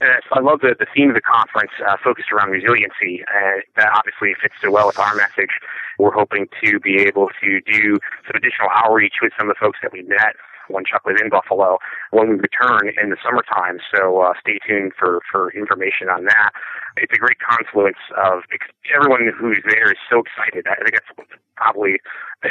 uh, 0.00 0.16
I 0.32 0.40
love 0.40 0.60
the, 0.60 0.74
the 0.78 0.86
theme 0.94 1.10
of 1.10 1.14
the 1.14 1.20
conference 1.20 1.72
uh, 1.86 1.98
focused 2.02 2.32
around 2.32 2.52
resiliency. 2.52 3.22
Uh, 3.28 3.60
that 3.76 3.92
obviously 3.92 4.32
fits 4.40 4.54
so 4.62 4.70
well 4.70 4.86
with 4.86 4.98
our 4.98 5.14
message. 5.14 5.60
We're 5.98 6.16
hoping 6.16 6.48
to 6.64 6.80
be 6.80 7.02
able 7.02 7.28
to 7.42 7.60
do 7.60 7.98
some 8.24 8.32
additional 8.34 8.70
outreach 8.74 9.20
with 9.20 9.32
some 9.36 9.50
of 9.50 9.56
the 9.56 9.60
folks 9.60 9.80
that 9.82 9.92
we 9.92 10.04
met 10.04 10.36
when 10.68 10.84
Chuck 10.84 11.04
was 11.04 11.20
in 11.20 11.28
Buffalo 11.28 11.78
when 12.16 12.32
we 12.32 12.36
return 12.40 12.88
in 12.96 13.10
the 13.10 13.20
summertime. 13.20 13.76
So 13.92 14.24
uh, 14.24 14.32
stay 14.40 14.58
tuned 14.66 14.92
for, 14.98 15.20
for 15.30 15.52
information 15.52 16.08
on 16.08 16.24
that. 16.24 16.50
It's 16.96 17.12
a 17.12 17.20
great 17.20 17.36
confluence 17.44 18.00
of 18.16 18.40
everyone 18.88 19.28
who's 19.36 19.60
there 19.68 19.92
is 19.92 20.00
so 20.08 20.24
excited. 20.24 20.64
I 20.64 20.80
think 20.80 20.96
that's 20.96 21.28
probably 21.56 22.00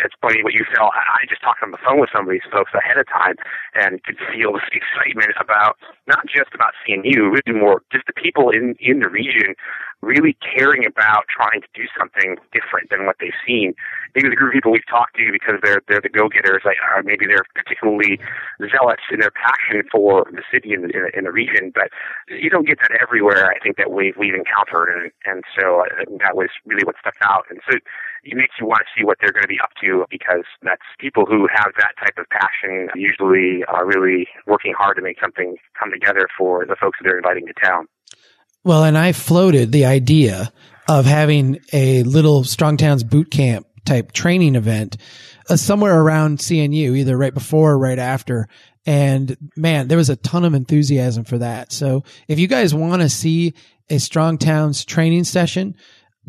it's 0.03 0.15
funny 0.21 0.43
what 0.43 0.53
you 0.53 0.65
felt. 0.75 0.91
I 0.95 1.25
just 1.29 1.41
talked 1.41 1.63
on 1.63 1.71
the 1.71 1.81
phone 1.85 1.99
with 1.99 2.09
some 2.11 2.25
of 2.25 2.31
these 2.31 2.45
folks 2.51 2.71
ahead 2.73 2.97
of 2.97 3.07
time 3.07 3.35
and 3.73 4.03
could 4.03 4.17
feel 4.33 4.53
this 4.53 4.67
excitement 4.73 5.31
about 5.39 5.77
not 6.07 6.25
just 6.27 6.53
about 6.53 6.73
CNU, 6.83 7.31
really 7.31 7.59
more 7.59 7.81
just 7.91 8.05
the 8.07 8.13
people 8.13 8.49
in 8.49 8.75
in 8.79 8.99
the 8.99 9.09
region 9.09 9.55
really 10.05 10.37
caring 10.37 10.85
about 10.85 11.25
trying 11.27 11.61
to 11.61 11.67
do 11.73 11.83
something 11.97 12.37
different 12.53 12.89
than 12.89 13.05
what 13.05 13.17
they've 13.19 13.35
seen. 13.45 13.73
Maybe 14.13 14.29
the 14.29 14.35
group 14.35 14.53
of 14.53 14.53
people 14.53 14.71
we've 14.71 14.87
talked 14.87 15.17
to 15.17 15.31
because 15.31 15.55
they're 15.63 15.81
they're 15.87 16.01
the 16.01 16.13
go-getters, 16.13 16.61
like, 16.63 16.77
or 16.95 17.03
maybe 17.03 17.25
they're 17.25 17.45
particularly 17.53 18.19
zealous 18.69 19.01
in 19.11 19.19
their 19.19 19.31
passion 19.31 19.83
for 19.91 20.27
the 20.31 20.43
city 20.53 20.73
and 20.73 20.91
in, 20.91 21.09
in 21.17 21.23
the 21.25 21.31
region. 21.31 21.71
But 21.73 21.89
you 22.29 22.49
don't 22.49 22.67
get 22.67 22.79
that 22.79 22.91
everywhere. 23.01 23.51
I 23.51 23.59
think 23.59 23.77
that 23.77 23.91
we've 23.91 24.15
we've 24.15 24.35
encountered, 24.35 24.93
and 24.93 25.11
and 25.25 25.43
so 25.57 25.81
I 25.81 26.05
that 26.21 26.35
was 26.37 26.49
really 26.65 26.85
what 26.85 26.95
stuck 27.01 27.17
out. 27.21 27.45
And 27.49 27.59
so 27.69 27.77
it 28.23 28.35
makes 28.35 28.55
you 28.59 28.65
want 28.65 28.81
to 28.85 28.89
see 28.97 29.03
what 29.03 29.17
they're 29.19 29.33
going 29.33 29.43
to 29.43 29.51
be 29.51 29.59
up 29.59 29.71
to 29.81 29.84
because 30.09 30.43
that's 30.61 30.81
people 30.99 31.25
who 31.25 31.47
have 31.53 31.71
that 31.77 31.93
type 31.99 32.17
of 32.17 32.25
passion 32.29 32.89
usually 32.95 33.63
are 33.67 33.85
really 33.85 34.27
working 34.47 34.73
hard 34.77 34.97
to 34.97 35.01
make 35.01 35.17
something 35.21 35.55
come 35.79 35.91
together 35.91 36.27
for 36.37 36.65
the 36.65 36.75
folks 36.79 36.99
that 36.99 37.05
they're 37.07 37.17
inviting 37.17 37.45
to 37.47 37.53
town. 37.63 37.87
Well, 38.63 38.83
and 38.83 38.97
I 38.97 39.11
floated 39.11 39.71
the 39.71 39.85
idea 39.85 40.51
of 40.87 41.05
having 41.05 41.59
a 41.71 42.03
little 42.03 42.43
Strong 42.43 42.77
Towns 42.77 43.03
boot 43.03 43.31
camp 43.31 43.67
type 43.85 44.11
training 44.11 44.55
event 44.55 44.97
uh, 45.49 45.55
somewhere 45.55 45.99
around 45.99 46.39
CNU, 46.39 46.97
either 46.97 47.17
right 47.17 47.33
before 47.33 47.73
or 47.73 47.77
right 47.77 47.99
after. 47.99 48.47
And 48.85 49.37
man, 49.55 49.87
there 49.87 49.97
was 49.97 50.09
a 50.09 50.15
ton 50.15 50.45
of 50.45 50.53
enthusiasm 50.53 51.23
for 51.23 51.37
that. 51.39 51.71
So 51.71 52.03
if 52.27 52.39
you 52.39 52.47
guys 52.47 52.73
want 52.73 53.01
to 53.01 53.09
see 53.09 53.53
a 53.89 53.99
Strong 53.99 54.39
Towns 54.39 54.85
training 54.85 55.23
session, 55.23 55.75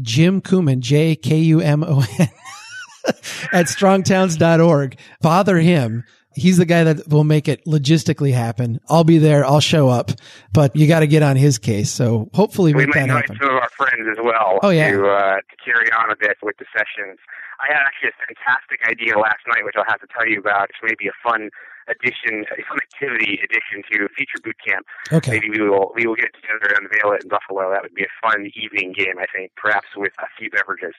Jim 0.01 0.41
Kumon, 0.41 0.81
J 0.81 1.17
K 1.17 1.39
U 1.39 1.61
M 1.61 1.83
O 1.83 2.05
N 2.19 2.29
at 3.53 3.67
strongtowns.org. 3.67 4.99
Bother 5.21 5.59
him. 5.59 6.05
He's 6.35 6.59
the 6.59 6.67
guy 6.67 6.85
that 6.85 7.09
will 7.09 7.25
make 7.25 7.49
it 7.49 7.65
logistically 7.65 8.35
happen. 8.35 8.79
I'll 8.91 9.05
be 9.05 9.17
there. 9.17 9.43
I'll 9.45 9.61
show 9.61 9.89
up, 9.89 10.11
but 10.53 10.77
you 10.77 10.87
got 10.87 11.01
to 11.01 11.07
get 11.07 11.23
on 11.23 11.37
his 11.37 11.57
case. 11.57 11.91
So 11.91 12.29
hopefully 12.35 12.75
We 12.75 12.85
might 12.87 12.97
invite 13.09 13.29
some 13.29 13.37
of 13.49 13.57
our 13.57 13.71
friends 13.71 14.07
as 14.11 14.19
well 14.23 14.59
Oh, 14.63 14.69
yeah. 14.69 14.91
to, 14.91 15.07
uh, 15.07 15.37
to 15.37 15.57
carry 15.65 15.91
on 15.93 16.11
a 16.13 16.17
bit 16.17 16.37
with 16.43 16.57
the 16.59 16.67
sessions. 16.77 17.19
I 17.59 17.73
had 17.73 17.81
actually 17.89 18.11
a 18.11 18.27
fantastic 18.29 18.81
idea 18.87 19.19
last 19.19 19.41
night, 19.49 19.65
which 19.65 19.77
I'll 19.79 19.89
have 19.89 20.01
to 20.01 20.07
tell 20.13 20.29
you 20.29 20.39
about. 20.39 20.69
It's 20.69 20.79
maybe 20.83 21.09
a 21.09 21.17
fun 21.25 21.49
fun 21.87 22.79
activity 22.83 23.39
addition 23.43 23.83
to 23.93 24.09
Feature 24.17 24.41
Boot 24.43 24.57
Camp. 24.67 24.87
Okay. 25.13 25.33
Maybe 25.33 25.51
we 25.51 25.69
will 25.69 25.93
we 25.95 26.07
will 26.07 26.17
get 26.17 26.35
together 26.35 26.75
and 26.75 26.87
unveil 26.87 27.13
it 27.13 27.23
in 27.25 27.29
Buffalo. 27.29 27.71
That 27.71 27.83
would 27.83 27.95
be 27.95 28.05
a 28.05 28.15
fun 28.21 28.51
evening 28.55 28.93
game, 28.97 29.19
I 29.19 29.27
think, 29.35 29.53
perhaps 29.57 29.89
with 29.97 30.13
a 30.19 30.27
few 30.39 30.51
beverages. 30.51 30.95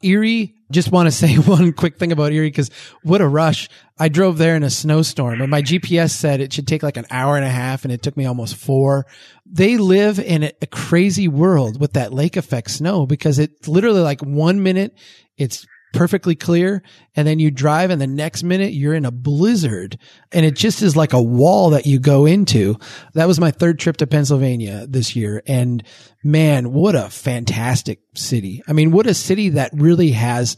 Erie, 0.00 0.54
just 0.70 0.92
want 0.92 1.08
to 1.08 1.10
say 1.10 1.34
one 1.36 1.72
quick 1.72 1.98
thing 1.98 2.12
about 2.12 2.32
Erie 2.32 2.48
because 2.48 2.70
what 3.02 3.20
a 3.20 3.28
rush. 3.28 3.68
I 3.98 4.08
drove 4.08 4.38
there 4.38 4.54
in 4.54 4.62
a 4.62 4.70
snowstorm 4.70 5.40
and 5.40 5.50
my 5.50 5.60
GPS 5.60 6.10
said 6.10 6.40
it 6.40 6.52
should 6.52 6.68
take 6.68 6.84
like 6.84 6.96
an 6.96 7.06
hour 7.10 7.36
and 7.36 7.44
a 7.44 7.50
half 7.50 7.84
and 7.84 7.92
it 7.92 8.00
took 8.00 8.16
me 8.16 8.26
almost 8.26 8.54
four. 8.54 9.06
They 9.44 9.76
live 9.76 10.20
in 10.20 10.44
a, 10.44 10.52
a 10.62 10.66
crazy 10.66 11.26
world 11.26 11.80
with 11.80 11.94
that 11.94 12.12
lake 12.12 12.36
effect 12.36 12.70
snow 12.70 13.06
because 13.06 13.40
it's 13.40 13.66
literally 13.66 14.02
like 14.02 14.20
one 14.20 14.62
minute 14.62 14.96
it's 15.36 15.66
perfectly 15.92 16.34
clear 16.34 16.82
and 17.16 17.26
then 17.26 17.38
you 17.38 17.50
drive 17.50 17.90
and 17.90 18.00
the 18.00 18.06
next 18.06 18.42
minute 18.42 18.72
you're 18.72 18.94
in 18.94 19.04
a 19.04 19.10
blizzard 19.10 19.98
and 20.32 20.44
it 20.44 20.54
just 20.54 20.82
is 20.82 20.96
like 20.96 21.12
a 21.12 21.22
wall 21.22 21.70
that 21.70 21.86
you 21.86 21.98
go 21.98 22.26
into. 22.26 22.76
That 23.14 23.28
was 23.28 23.40
my 23.40 23.50
third 23.50 23.78
trip 23.78 23.96
to 23.98 24.06
Pennsylvania 24.06 24.86
this 24.88 25.16
year 25.16 25.42
and 25.46 25.82
man, 26.22 26.72
what 26.72 26.94
a 26.94 27.08
fantastic 27.08 28.00
city. 28.14 28.62
I 28.68 28.72
mean, 28.72 28.90
what 28.90 29.06
a 29.06 29.14
city 29.14 29.50
that 29.50 29.70
really 29.72 30.10
has 30.10 30.56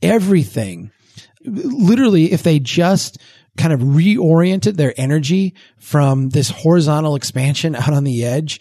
everything. 0.00 0.90
Literally, 1.44 2.32
if 2.32 2.42
they 2.42 2.58
just 2.58 3.18
kind 3.56 3.72
of 3.72 3.80
reoriented 3.80 4.76
their 4.76 4.94
energy 4.96 5.54
from 5.78 6.30
this 6.30 6.50
horizontal 6.50 7.16
expansion 7.16 7.74
out 7.76 7.92
on 7.92 8.04
the 8.04 8.24
edge, 8.24 8.60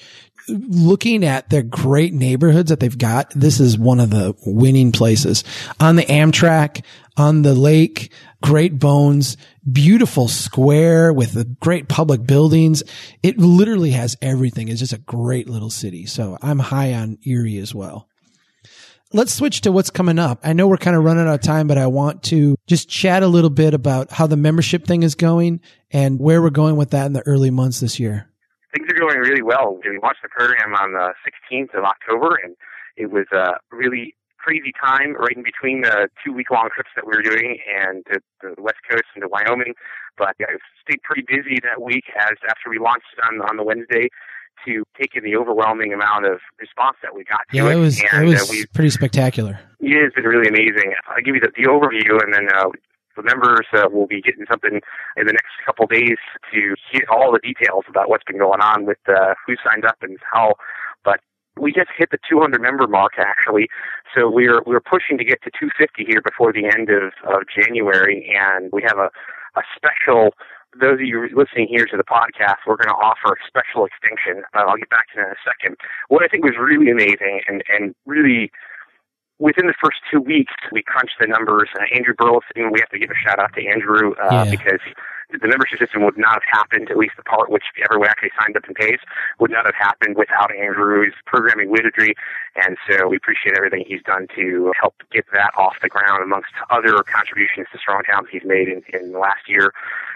looking 0.51 1.23
at 1.23 1.49
the 1.49 1.63
great 1.63 2.13
neighborhoods 2.13 2.69
that 2.69 2.79
they've 2.79 2.97
got, 2.97 3.31
this 3.31 3.59
is 3.59 3.77
one 3.77 3.99
of 3.99 4.09
the 4.09 4.35
winning 4.45 4.91
places 4.91 5.43
on 5.79 5.95
the 5.95 6.05
Amtrak, 6.05 6.83
on 7.17 7.41
the 7.41 7.53
lake, 7.53 8.11
great 8.41 8.79
bones, 8.79 9.37
beautiful 9.69 10.27
square 10.27 11.13
with 11.13 11.33
the 11.33 11.45
great 11.45 11.87
public 11.87 12.25
buildings. 12.25 12.83
It 13.23 13.37
literally 13.37 13.91
has 13.91 14.17
everything. 14.21 14.67
It's 14.67 14.79
just 14.79 14.93
a 14.93 14.97
great 14.97 15.49
little 15.49 15.69
city. 15.69 16.05
So 16.05 16.37
I'm 16.41 16.59
high 16.59 16.93
on 16.93 17.17
Erie 17.25 17.57
as 17.57 17.73
well. 17.73 18.07
Let's 19.13 19.33
switch 19.33 19.61
to 19.61 19.73
what's 19.73 19.89
coming 19.89 20.19
up. 20.19 20.39
I 20.43 20.53
know 20.53 20.69
we're 20.69 20.77
kind 20.77 20.95
of 20.95 21.03
running 21.03 21.27
out 21.27 21.33
of 21.33 21.41
time, 21.41 21.67
but 21.67 21.77
I 21.77 21.87
want 21.87 22.23
to 22.23 22.55
just 22.65 22.87
chat 22.87 23.23
a 23.23 23.27
little 23.27 23.49
bit 23.49 23.73
about 23.73 24.09
how 24.09 24.25
the 24.25 24.37
membership 24.37 24.87
thing 24.87 25.03
is 25.03 25.15
going 25.15 25.59
and 25.91 26.17
where 26.17 26.41
we're 26.41 26.49
going 26.49 26.77
with 26.77 26.91
that 26.91 27.07
in 27.07 27.13
the 27.13 27.27
early 27.27 27.49
months 27.49 27.81
this 27.81 27.99
year. 27.99 28.30
Things 28.73 28.87
are 28.89 28.99
going 28.99 29.17
really 29.19 29.41
well. 29.41 29.79
We 29.83 29.99
launched 30.01 30.21
the 30.23 30.29
program 30.29 30.73
on 30.73 30.93
the 30.93 31.13
16th 31.27 31.77
of 31.77 31.83
October, 31.83 32.39
and 32.41 32.55
it 32.95 33.11
was 33.11 33.25
a 33.33 33.59
really 33.71 34.15
crazy 34.37 34.73
time 34.73 35.13
right 35.15 35.35
in 35.35 35.43
between 35.43 35.81
the 35.81 36.09
two 36.23 36.33
week 36.33 36.49
long 36.49 36.69
trips 36.73 36.89
that 36.95 37.05
we 37.05 37.13
were 37.15 37.21
doing 37.21 37.59
and 37.77 38.03
to 38.11 38.19
the 38.41 38.61
West 38.61 38.79
Coast 38.89 39.03
and 39.13 39.21
to 39.21 39.27
Wyoming. 39.27 39.73
But 40.17 40.35
I 40.41 40.57
stayed 40.81 41.01
pretty 41.03 41.23
busy 41.27 41.59
that 41.63 41.81
week 41.81 42.05
as 42.17 42.37
after 42.49 42.69
we 42.69 42.79
launched 42.79 43.05
on, 43.29 43.41
on 43.41 43.57
the 43.57 43.63
Wednesday 43.63 44.09
to 44.65 44.83
take 44.99 45.15
in 45.15 45.23
the 45.23 45.35
overwhelming 45.35 45.93
amount 45.93 46.25
of 46.25 46.39
response 46.59 46.97
that 47.01 47.15
we 47.15 47.23
got 47.23 47.41
to 47.49 47.57
Yeah, 47.57 47.71
it 47.71 47.75
was, 47.75 47.99
it 48.01 48.25
was 48.25 48.51
uh, 48.51 48.65
pretty 48.73 48.89
spectacular. 48.89 49.59
it 49.79 50.03
has 50.03 50.13
been 50.13 50.25
really 50.25 50.47
amazing. 50.47 50.93
I'll 51.07 51.21
give 51.23 51.35
you 51.35 51.41
the, 51.41 51.51
the 51.55 51.67
overview, 51.69 52.21
and 52.23 52.33
then 52.33 52.47
uh, 52.55 52.69
the 53.15 53.23
members 53.23 53.65
uh, 53.73 53.87
will 53.91 54.07
be 54.07 54.21
getting 54.21 54.45
something 54.49 54.81
in 55.17 55.27
the 55.27 55.33
next 55.33 55.53
couple 55.65 55.87
days 55.87 56.17
to 56.53 56.75
hear 56.91 57.03
all 57.09 57.31
the 57.31 57.39
details 57.39 57.85
about 57.89 58.09
what's 58.09 58.23
been 58.23 58.39
going 58.39 58.61
on 58.61 58.85
with 58.85 58.99
uh, 59.07 59.33
who 59.45 59.55
signed 59.63 59.85
up 59.85 59.97
and 60.01 60.17
how. 60.31 60.55
But 61.03 61.19
we 61.59 61.71
just 61.71 61.89
hit 61.97 62.09
the 62.11 62.19
200 62.29 62.61
member 62.61 62.87
mark 62.87 63.13
actually, 63.17 63.67
so 64.15 64.29
we're 64.29 64.61
we're 64.65 64.81
pushing 64.81 65.17
to 65.17 65.25
get 65.25 65.41
to 65.43 65.51
250 65.59 66.05
here 66.05 66.21
before 66.21 66.53
the 66.53 66.65
end 66.65 66.89
of, 66.89 67.11
of 67.27 67.43
January, 67.53 68.31
and 68.37 68.69
we 68.71 68.81
have 68.83 68.97
a 68.97 69.09
a 69.55 69.61
special. 69.75 70.31
Those 70.79 70.93
of 70.93 71.01
you 71.01 71.27
listening 71.35 71.67
here 71.67 71.85
to 71.85 71.97
the 71.97 72.07
podcast, 72.07 72.63
we're 72.65 72.79
going 72.79 72.87
to 72.87 72.95
offer 72.95 73.35
a 73.35 73.43
special 73.45 73.83
extension. 73.83 74.43
Uh, 74.55 74.63
I'll 74.63 74.77
get 74.77 74.89
back 74.89 75.11
to 75.11 75.19
that 75.19 75.27
in 75.27 75.35
a 75.35 75.43
second. 75.43 75.75
What 76.07 76.23
I 76.23 76.29
think 76.29 76.45
was 76.45 76.55
really 76.55 76.89
amazing 76.89 77.41
and 77.47 77.61
and 77.67 77.93
really 78.05 78.51
within 79.41 79.65
the 79.65 79.73
first 79.81 79.97
two 80.09 80.21
weeks, 80.21 80.53
we 80.71 80.83
crunched 80.85 81.17
the 81.19 81.25
numbers. 81.25 81.67
Uh, 81.73 81.83
Andrew 81.93 82.13
Burleson, 82.13 82.69
we 82.71 82.79
have 82.79 82.89
to 82.93 82.99
give 82.99 83.09
a 83.09 83.17
shout 83.17 83.39
out 83.39 83.51
to 83.57 83.65
Andrew 83.65 84.13
uh, 84.21 84.45
Yeah. 84.45 84.51
because 84.51 84.79
the 85.31 85.47
membership 85.47 85.79
system 85.79 86.03
would 86.03 86.17
not 86.17 86.43
have 86.43 86.47
happened, 86.51 86.91
at 86.91 86.97
least 86.97 87.15
the 87.17 87.23
part 87.23 87.49
which 87.49 87.63
everyone 87.81 88.09
actually 88.09 88.31
signed 88.37 88.55
up 88.55 88.65
and 88.67 88.75
pays, 88.75 88.99
would 89.39 89.49
not 89.49 89.65
have 89.65 89.73
happened 89.73 90.15
without 90.15 90.53
Andrew's 90.53 91.15
programming 91.25 91.71
wizardry. 91.71 92.13
And 92.55 92.77
so 92.85 93.07
we 93.07 93.15
appreciate 93.17 93.55
everything 93.57 93.83
he's 93.87 94.03
done 94.03 94.27
to 94.35 94.71
help 94.79 94.93
get 95.11 95.25
that 95.33 95.51
off 95.57 95.75
the 95.81 95.89
ground 95.89 96.21
amongst 96.21 96.51
other 96.69 97.01
contributions 97.03 97.67
to 97.71 97.79
Strong 97.79 98.03
Towns 98.11 98.27
he's 98.29 98.45
made 98.45 98.67
in, 98.67 98.83
in 98.93 99.13
the 99.13 99.19
last 99.19 99.47
year. 99.47 99.73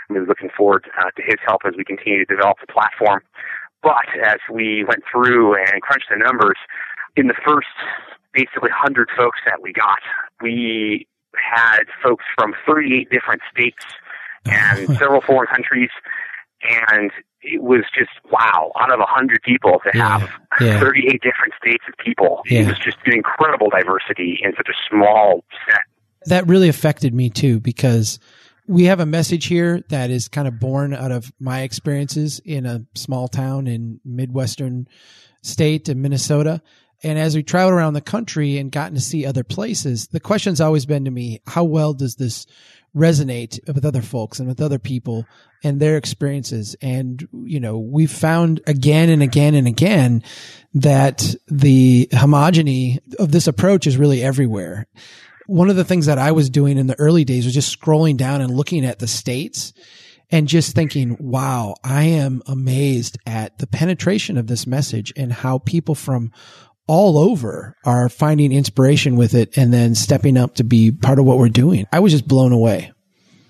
I'm 0.10 0.20
looking 0.28 0.50
forward 0.56 0.86
uh, 1.00 1.10
to 1.16 1.22
his 1.24 1.40
help 1.48 1.62
as 1.66 1.74
we 1.78 1.84
continue 1.84 2.20
to 2.24 2.30
develop 2.30 2.58
the 2.60 2.68
platform. 2.72 3.24
But 3.82 4.06
as 4.22 4.38
we 4.52 4.84
went 4.84 5.04
through 5.10 5.56
and 5.56 5.82
crunched 5.82 6.10
the 6.12 6.18
numbers, 6.18 6.58
in 7.16 7.28
the 7.28 7.40
first 7.46 7.72
basically 8.36 8.70
100 8.70 9.10
folks 9.18 9.40
that 9.46 9.62
we 9.62 9.74
got, 9.74 10.00
we 10.42 11.08
had 11.36 11.84
folks 12.04 12.24
from 12.38 12.54
38 12.68 13.10
different 13.10 13.42
states 13.52 13.84
and 14.46 14.88
several 15.00 15.22
foreign 15.22 15.48
countries. 15.48 15.90
And 16.64 17.12
it 17.42 17.62
was 17.62 17.84
just 17.98 18.12
wow, 18.32 18.72
out 18.80 18.92
of 18.92 19.00
100 19.00 19.42
people 19.44 19.80
to 19.84 19.92
Yeah, 19.98 20.20
have 20.20 20.30
yeah. 20.62 20.80
38 20.80 21.22
different 21.22 21.54
states 21.62 21.84
of 21.88 21.94
people. 22.04 22.42
Yeah. 22.46 22.62
It 22.62 22.68
was 22.68 22.80
just 22.80 22.98
an 23.06 23.14
incredible 23.14 23.70
diversity 23.70 24.40
in 24.44 24.54
such 24.56 24.68
a 24.70 24.74
small 24.90 25.44
set. 25.70 25.82
that 26.28 26.48
really 26.48 26.70
affected 26.70 27.14
me 27.14 27.30
too 27.30 27.60
because 27.60 28.20
we 28.68 28.86
have 28.86 29.00
a 29.00 29.06
message 29.06 29.46
here 29.46 29.84
that 29.90 30.10
is 30.10 30.28
kind 30.28 30.48
of 30.48 30.60
born 30.60 30.92
out 30.94 31.12
of 31.12 31.32
my 31.40 31.62
experiences 31.62 32.40
in 32.46 32.66
a 32.66 32.84
small 32.96 33.28
town 33.28 33.68
in 33.68 34.00
midwestern 34.04 34.88
state 35.44 35.88
in 35.88 36.02
Minnesota. 36.02 36.64
And 37.06 37.20
as 37.20 37.36
we 37.36 37.44
traveled 37.44 37.76
around 37.76 37.94
the 37.94 38.02
country 38.02 38.58
and 38.58 38.72
gotten 38.72 38.96
to 38.96 39.02
see 39.02 39.28
other 39.28 39.44
places, 39.44 40.08
the 40.08 40.20
question's 40.20 40.60
always 40.60 40.88
been 40.88 41.06
to 41.06 41.12
me, 41.12 41.40
how 41.46 41.64
well 41.64 41.94
does 41.94 42.16
this 42.16 42.48
resonate 42.96 43.60
with 43.72 43.86
other 43.86 44.02
folks 44.02 44.40
and 44.40 44.48
with 44.48 44.60
other 44.60 44.80
people 44.80 45.24
and 45.64 45.80
their 45.80 45.98
experiences? 45.98 46.76
And, 46.82 47.28
you 47.32 47.60
know, 47.60 47.78
we've 47.78 48.12
found 48.12 48.62
again 48.66 49.10
and 49.10 49.22
again 49.22 49.54
and 49.54 49.68
again 49.68 50.24
that 50.74 51.36
the 51.48 52.10
homogeny 52.12 52.98
of 53.20 53.32
this 53.32 53.46
approach 53.46 53.86
is 53.86 53.98
really 53.98 54.24
everywhere 54.24 54.88
one 55.48 55.70
of 55.70 55.76
the 55.76 55.84
things 55.84 56.08
that 56.08 56.18
I 56.18 56.32
was 56.32 56.50
doing 56.50 56.80
in 56.80 56.88
the 56.88 57.00
early 57.00 57.24
days 57.24 57.46
was 57.46 57.54
just 57.54 57.80
scrolling 57.80 58.18
down 58.18 58.42
and 58.42 58.56
looking 58.56 58.84
at 58.84 58.98
the 58.98 59.06
states 59.06 59.74
and 60.32 60.48
just 60.48 60.74
thinking, 60.74 61.18
wow, 61.20 61.76
I 61.84 62.04
am 62.04 62.42
amazed 62.48 63.20
at 63.28 63.60
the 63.60 63.68
penetration 63.68 64.38
of 64.38 64.48
this 64.48 64.66
message 64.66 65.14
and 65.16 65.32
how 65.32 65.60
people 65.60 65.94
from 65.94 66.32
all 66.88 67.18
over 67.18 67.76
are 67.86 68.10
finding 68.10 68.52
inspiration 68.52 69.16
with 69.16 69.34
it 69.34 69.58
and 69.58 69.74
then 69.74 69.96
stepping 69.96 70.38
up 70.38 70.56
to 70.56 70.64
be 70.64 70.92
part 70.92 71.20
of 71.20 71.26
what 71.26 71.38
we're 71.38 71.50
doing. 71.50 71.88
I 71.92 72.00
was 72.00 72.12
just 72.12 72.28
blown 72.28 72.52
away. 72.52 72.92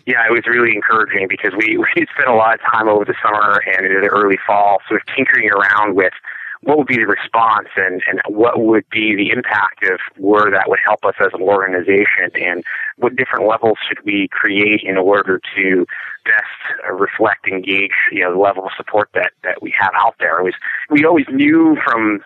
Yeah, 0.06 0.24
it 0.28 0.32
was 0.32 0.46
really 0.46 0.76
encouraging 0.76 1.28
because 1.28 1.52
we, 1.58 1.78
we 1.96 2.06
spent 2.14 2.30
a 2.30 2.36
lot 2.36 2.56
of 2.56 2.62
time 2.62 2.88
over 2.88 3.06
the 3.06 3.16
summer 3.22 3.62
and 3.66 3.86
into 3.86 4.02
the 4.02 4.08
early 4.08 4.38
fall 4.46 4.80
sort 4.88 5.02
of 5.02 5.16
tinkering 5.16 5.50
around 5.50 5.96
with 5.96 6.14
what 6.62 6.80
would 6.80 6.88
be 6.88 6.96
the 6.96 7.06
response 7.06 7.68
and, 7.76 8.02
and 8.08 8.22
what 8.28 8.60
would 8.60 8.86
be 8.90 9.16
the 9.16 9.30
impact 9.30 9.84
of 9.84 10.00
where 10.18 10.50
that 10.50 10.68
would 10.68 10.80
help 10.84 11.06
us 11.06 11.14
as 11.20 11.28
an 11.34 11.42
organization 11.42 12.32
and 12.34 12.64
what 12.98 13.16
different 13.16 13.48
levels 13.48 13.78
should 13.88 14.04
we 14.04 14.28
create 14.32 14.82
in 14.84 14.98
order 14.98 15.40
to 15.56 15.86
best 16.26 16.90
reflect, 16.92 17.48
engage, 17.48 17.92
you 18.12 18.22
know, 18.22 18.34
the 18.34 18.40
level 18.40 18.66
of 18.66 18.72
support 18.76 19.10
that, 19.14 19.32
that 19.44 19.62
we 19.62 19.72
have 19.80 19.92
out 19.96 20.16
there. 20.20 20.40
It 20.40 20.44
was, 20.44 20.56
we 20.90 21.06
always 21.06 21.28
knew 21.32 21.78
from 21.86 22.22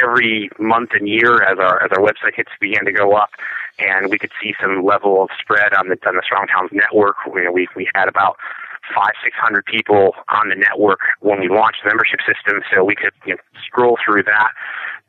every 0.00 0.50
month 0.58 0.90
and 0.92 1.08
year 1.08 1.42
as 1.42 1.58
our 1.58 1.82
as 1.82 1.90
our 1.92 1.98
website 1.98 2.34
hits 2.34 2.50
began 2.60 2.84
to 2.84 2.92
go 2.92 3.14
up, 3.14 3.30
and 3.78 4.10
we 4.10 4.18
could 4.18 4.32
see 4.42 4.54
some 4.60 4.84
level 4.84 5.22
of 5.22 5.30
spread 5.38 5.74
on 5.74 5.88
the 5.88 5.98
on 6.06 6.16
the 6.16 6.22
Strong 6.24 6.46
Towns 6.48 6.70
network. 6.72 7.16
You 7.26 7.44
know, 7.44 7.52
we 7.52 7.68
we 7.76 7.88
had 7.94 8.08
about 8.08 8.36
five 8.94 9.12
six 9.22 9.36
hundred 9.36 9.64
people 9.66 10.12
on 10.28 10.48
the 10.48 10.56
network 10.56 11.00
when 11.20 11.40
we 11.40 11.48
launched 11.48 11.80
the 11.84 11.88
membership 11.88 12.20
system, 12.26 12.62
so 12.72 12.84
we 12.84 12.94
could 12.94 13.12
you 13.26 13.34
know, 13.34 13.40
scroll 13.66 13.98
through 14.04 14.22
that 14.24 14.52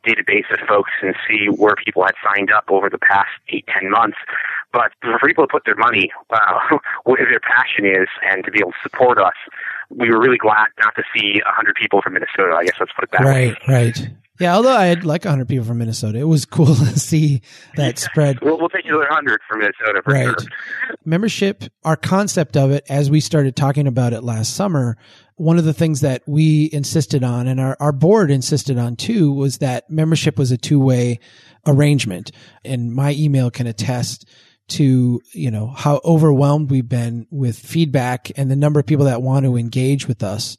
database 0.06 0.52
of 0.52 0.60
folks 0.68 0.92
and 1.02 1.16
see 1.28 1.48
where 1.48 1.76
people 1.76 2.04
had 2.04 2.14
signed 2.24 2.52
up 2.52 2.66
over 2.70 2.90
the 2.90 2.98
past 2.98 3.30
eight 3.50 3.66
ten 3.68 3.90
months. 3.90 4.18
But 4.72 4.92
for 5.02 5.28
people 5.28 5.46
to 5.46 5.52
put 5.52 5.66
their 5.66 5.76
money, 5.76 6.12
uh, 6.30 6.78
where 7.04 7.26
their 7.26 7.40
passion 7.40 7.86
is, 7.86 8.08
and 8.30 8.44
to 8.44 8.52
be 8.52 8.60
able 8.60 8.72
to 8.72 8.78
support 8.84 9.18
us, 9.18 9.36
we 9.90 10.10
were 10.10 10.20
really 10.20 10.38
glad 10.38 10.68
not 10.84 10.96
to 10.96 11.04
see 11.16 11.42
a 11.46 11.52
hundred 11.52 11.76
people 11.76 12.02
from 12.02 12.14
Minnesota. 12.14 12.56
I 12.56 12.66
guess 12.66 12.76
let's 12.80 12.92
put 12.94 13.06
it 13.06 13.12
that 13.12 13.26
way. 13.26 13.50
Right, 13.50 13.68
right. 13.68 14.10
Yeah, 14.44 14.56
although 14.56 14.76
I 14.76 14.88
had 14.88 15.06
like 15.06 15.24
100 15.24 15.48
people 15.48 15.64
from 15.66 15.78
Minnesota, 15.78 16.20
it 16.20 16.28
was 16.28 16.44
cool 16.44 16.66
to 16.76 17.00
see 17.00 17.42
that 17.78 17.98
spread. 17.98 18.40
We'll, 18.42 18.58
we'll 18.60 18.68
take 18.68 18.86
another 18.86 19.08
hundred 19.10 19.40
from 19.48 19.60
Minnesota 19.60 20.02
for 20.04 20.14
Right. 20.14 20.26
sure. 20.26 20.50
membership, 21.06 21.64
our 21.86 21.96
concept 21.96 22.58
of 22.58 22.72
it, 22.72 22.84
as 22.90 23.10
we 23.10 23.22
started 23.22 23.56
talking 23.56 23.88
about 23.88 24.12
it 24.12 24.22
last 24.22 24.54
summer, 24.54 24.98
one 25.36 25.58
of 25.58 25.64
the 25.64 25.74
things 25.74 26.02
that 26.02 26.24
we 26.28 26.70
insisted 26.74 27.24
on 27.24 27.48
and 27.48 27.62
our, 27.62 27.78
our 27.80 27.94
board 27.94 28.32
insisted 28.32 28.78
on 28.78 28.98
too 28.98 29.32
was 29.32 29.60
that 29.60 29.90
membership 29.90 30.38
was 30.38 30.52
a 30.52 30.58
two 30.58 30.80
way 30.80 31.20
arrangement. 31.66 32.32
And 32.66 32.94
my 32.94 33.14
email 33.14 33.50
can 33.50 33.66
attest 33.66 34.28
to, 34.70 35.22
you 35.34 35.52
know, 35.52 35.68
how 35.68 36.02
overwhelmed 36.04 36.70
we've 36.70 36.88
been 36.90 37.28
with 37.32 37.58
feedback 37.58 38.30
and 38.36 38.52
the 38.52 38.56
number 38.58 38.82
of 38.82 38.86
people 38.86 39.06
that 39.06 39.22
want 39.22 39.46
to 39.46 39.56
engage 39.56 40.06
with 40.06 40.22
us 40.22 40.58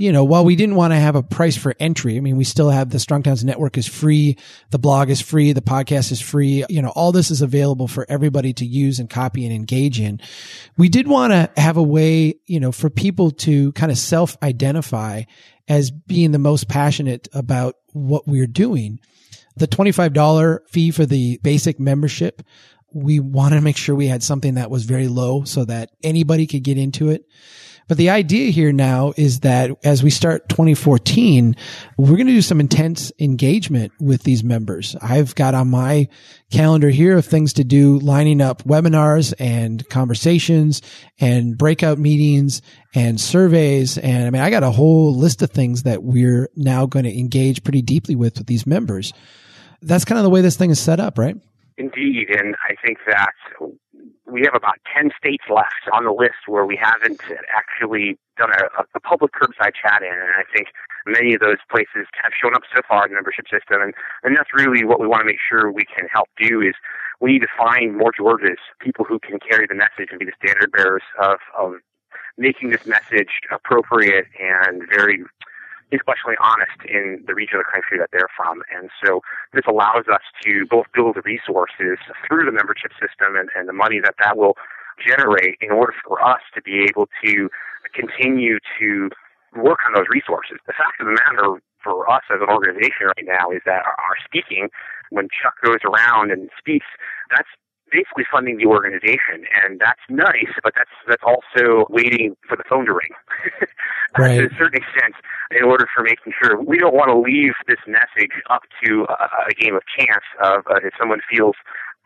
you 0.00 0.12
know, 0.12 0.24
while 0.24 0.44
we 0.46 0.56
didn't 0.56 0.76
want 0.76 0.92
to 0.92 0.98
have 0.98 1.14
a 1.14 1.22
price 1.22 1.56
for 1.56 1.74
entry, 1.78 2.16
I 2.16 2.20
mean, 2.20 2.36
we 2.36 2.44
still 2.44 2.70
have 2.70 2.88
the 2.88 2.98
Strong 2.98 3.24
Towns 3.24 3.44
Network 3.44 3.76
is 3.76 3.86
free, 3.86 4.38
the 4.70 4.78
blog 4.78 5.10
is 5.10 5.20
free, 5.20 5.52
the 5.52 5.60
podcast 5.60 6.10
is 6.10 6.22
free. 6.22 6.64
You 6.70 6.80
know, 6.80 6.88
all 6.88 7.12
this 7.12 7.30
is 7.30 7.42
available 7.42 7.86
for 7.86 8.06
everybody 8.08 8.54
to 8.54 8.64
use 8.64 8.98
and 8.98 9.10
copy 9.10 9.44
and 9.44 9.54
engage 9.54 10.00
in. 10.00 10.20
We 10.78 10.88
did 10.88 11.06
want 11.06 11.32
to 11.34 11.50
have 11.60 11.76
a 11.76 11.82
way, 11.82 12.36
you 12.46 12.60
know, 12.60 12.72
for 12.72 12.88
people 12.88 13.30
to 13.32 13.72
kind 13.72 13.92
of 13.92 13.98
self 13.98 14.38
identify 14.42 15.24
as 15.68 15.90
being 15.90 16.32
the 16.32 16.38
most 16.38 16.66
passionate 16.66 17.28
about 17.34 17.74
what 17.92 18.26
we're 18.26 18.46
doing. 18.46 19.00
The 19.56 19.68
$25 19.68 20.60
fee 20.68 20.90
for 20.92 21.04
the 21.04 21.38
basic 21.42 21.78
membership, 21.78 22.42
we 22.92 23.20
wanted 23.20 23.56
to 23.56 23.62
make 23.62 23.76
sure 23.76 23.94
we 23.94 24.06
had 24.06 24.22
something 24.22 24.54
that 24.54 24.70
was 24.70 24.84
very 24.84 25.08
low 25.08 25.44
so 25.44 25.64
that 25.64 25.90
anybody 26.02 26.46
could 26.46 26.62
get 26.62 26.78
into 26.78 27.10
it. 27.10 27.24
But 27.90 27.96
the 27.96 28.10
idea 28.10 28.52
here 28.52 28.70
now 28.70 29.14
is 29.16 29.40
that 29.40 29.72
as 29.82 30.00
we 30.00 30.10
start 30.10 30.48
2014, 30.48 31.56
we're 31.98 32.16
going 32.16 32.28
to 32.28 32.32
do 32.32 32.40
some 32.40 32.60
intense 32.60 33.10
engagement 33.18 33.90
with 33.98 34.22
these 34.22 34.44
members. 34.44 34.94
I've 35.02 35.34
got 35.34 35.56
on 35.56 35.70
my 35.70 36.06
calendar 36.52 36.88
here 36.88 37.16
of 37.16 37.26
things 37.26 37.54
to 37.54 37.64
do, 37.64 37.98
lining 37.98 38.40
up 38.40 38.62
webinars 38.62 39.34
and 39.40 39.88
conversations 39.88 40.82
and 41.18 41.58
breakout 41.58 41.98
meetings 41.98 42.62
and 42.94 43.20
surveys. 43.20 43.98
And 43.98 44.24
I 44.24 44.30
mean, 44.30 44.42
I 44.42 44.50
got 44.50 44.62
a 44.62 44.70
whole 44.70 45.12
list 45.12 45.42
of 45.42 45.50
things 45.50 45.82
that 45.82 46.04
we're 46.04 46.48
now 46.54 46.86
going 46.86 47.06
to 47.06 47.18
engage 47.18 47.64
pretty 47.64 47.82
deeply 47.82 48.14
with, 48.14 48.38
with 48.38 48.46
these 48.46 48.68
members. 48.68 49.12
That's 49.82 50.04
kind 50.04 50.20
of 50.20 50.22
the 50.22 50.30
way 50.30 50.42
this 50.42 50.56
thing 50.56 50.70
is 50.70 50.78
set 50.78 51.00
up, 51.00 51.18
right? 51.18 51.36
Indeed, 51.80 52.28
and 52.28 52.56
I 52.68 52.76
think 52.84 52.98
that 53.06 53.32
we 54.26 54.42
have 54.44 54.54
about 54.54 54.76
10 54.94 55.12
states 55.16 55.44
left 55.48 55.88
on 55.90 56.04
the 56.04 56.12
list 56.12 56.44
where 56.46 56.66
we 56.66 56.76
haven't 56.76 57.22
actually 57.48 58.18
done 58.36 58.50
a, 58.52 58.84
a 58.94 59.00
public 59.00 59.32
curbside 59.32 59.72
chat 59.80 60.02
in, 60.02 60.12
and 60.12 60.36
I 60.36 60.44
think 60.52 60.68
many 61.06 61.32
of 61.32 61.40
those 61.40 61.56
places 61.72 62.04
have 62.22 62.32
shown 62.36 62.54
up 62.54 62.68
so 62.74 62.82
far 62.86 63.06
in 63.06 63.12
the 63.12 63.14
membership 63.14 63.46
system, 63.48 63.80
and, 63.80 63.94
and 64.24 64.36
that's 64.36 64.52
really 64.52 64.84
what 64.84 65.00
we 65.00 65.06
want 65.06 65.22
to 65.22 65.24
make 65.24 65.40
sure 65.40 65.72
we 65.72 65.86
can 65.86 66.06
help 66.12 66.28
do 66.36 66.60
is 66.60 66.74
we 67.18 67.32
need 67.32 67.42
to 67.48 67.54
find 67.56 67.96
more 67.96 68.12
Georges, 68.14 68.60
people 68.78 69.06
who 69.06 69.18
can 69.18 69.38
carry 69.40 69.66
the 69.66 69.74
message 69.74 70.08
and 70.10 70.18
be 70.18 70.26
the 70.26 70.36
standard 70.36 70.70
bearers 70.72 71.02
of, 71.18 71.38
of 71.58 71.80
making 72.36 72.70
this 72.70 72.84
message 72.84 73.40
appropriate 73.50 74.26
and 74.38 74.82
very 74.92 75.24
intellectually 75.92 76.38
honest 76.40 76.78
in 76.86 77.22
the 77.26 77.34
region 77.34 77.58
of 77.58 77.66
the 77.66 77.70
country 77.70 77.98
that 77.98 78.10
they're 78.12 78.30
from. 78.36 78.62
And 78.74 78.90
so 79.04 79.20
this 79.52 79.64
allows 79.68 80.06
us 80.06 80.22
to 80.46 80.66
both 80.70 80.86
build 80.94 81.16
the 81.16 81.22
resources 81.22 81.98
through 82.26 82.46
the 82.46 82.54
membership 82.54 82.92
system 82.98 83.36
and, 83.36 83.50
and 83.54 83.68
the 83.68 83.76
money 83.76 83.98
that 84.02 84.14
that 84.22 84.36
will 84.36 84.56
generate 85.00 85.58
in 85.60 85.70
order 85.70 85.94
for 86.06 86.22
us 86.22 86.40
to 86.54 86.62
be 86.62 86.86
able 86.88 87.08
to 87.24 87.48
continue 87.94 88.58
to 88.78 89.10
work 89.56 89.80
on 89.88 89.94
those 89.94 90.06
resources. 90.10 90.58
The 90.66 90.76
fact 90.76 91.00
of 91.00 91.06
the 91.06 91.16
matter 91.16 91.62
for 91.82 92.08
us 92.10 92.22
as 92.30 92.40
an 92.40 92.48
organization 92.48 93.08
right 93.08 93.26
now 93.26 93.50
is 93.50 93.62
that 93.64 93.82
our 93.82 94.16
speaking, 94.24 94.68
when 95.10 95.28
Chuck 95.32 95.54
goes 95.64 95.80
around 95.82 96.30
and 96.30 96.50
speaks, 96.58 96.86
that's 97.34 97.48
basically 97.90 98.24
funding 98.30 98.58
the 98.58 98.66
organization, 98.66 99.44
and 99.62 99.80
that's 99.80 100.00
nice. 100.08 100.52
But 100.62 100.74
that's 100.76 100.94
that's 101.08 101.22
also 101.22 101.86
waiting 101.90 102.36
for 102.48 102.56
the 102.56 102.64
phone 102.68 102.86
to 102.86 102.92
ring. 102.92 103.14
Right. 104.18 104.38
to 104.38 104.46
a 104.46 104.58
certain 104.58 104.82
extent, 104.82 105.14
in 105.52 105.62
order 105.62 105.86
for 105.94 106.02
making 106.02 106.32
sure 106.34 106.60
we 106.60 106.78
don't 106.78 106.94
want 106.94 107.10
to 107.10 107.16
leave 107.16 107.54
this 107.68 107.78
message 107.86 108.34
up 108.50 108.62
to 108.82 109.06
a, 109.08 109.46
a 109.46 109.54
game 109.54 109.76
of 109.76 109.82
chance 109.86 110.26
of 110.42 110.66
uh, 110.66 110.82
if 110.82 110.92
someone 110.98 111.20
feels 111.30 111.54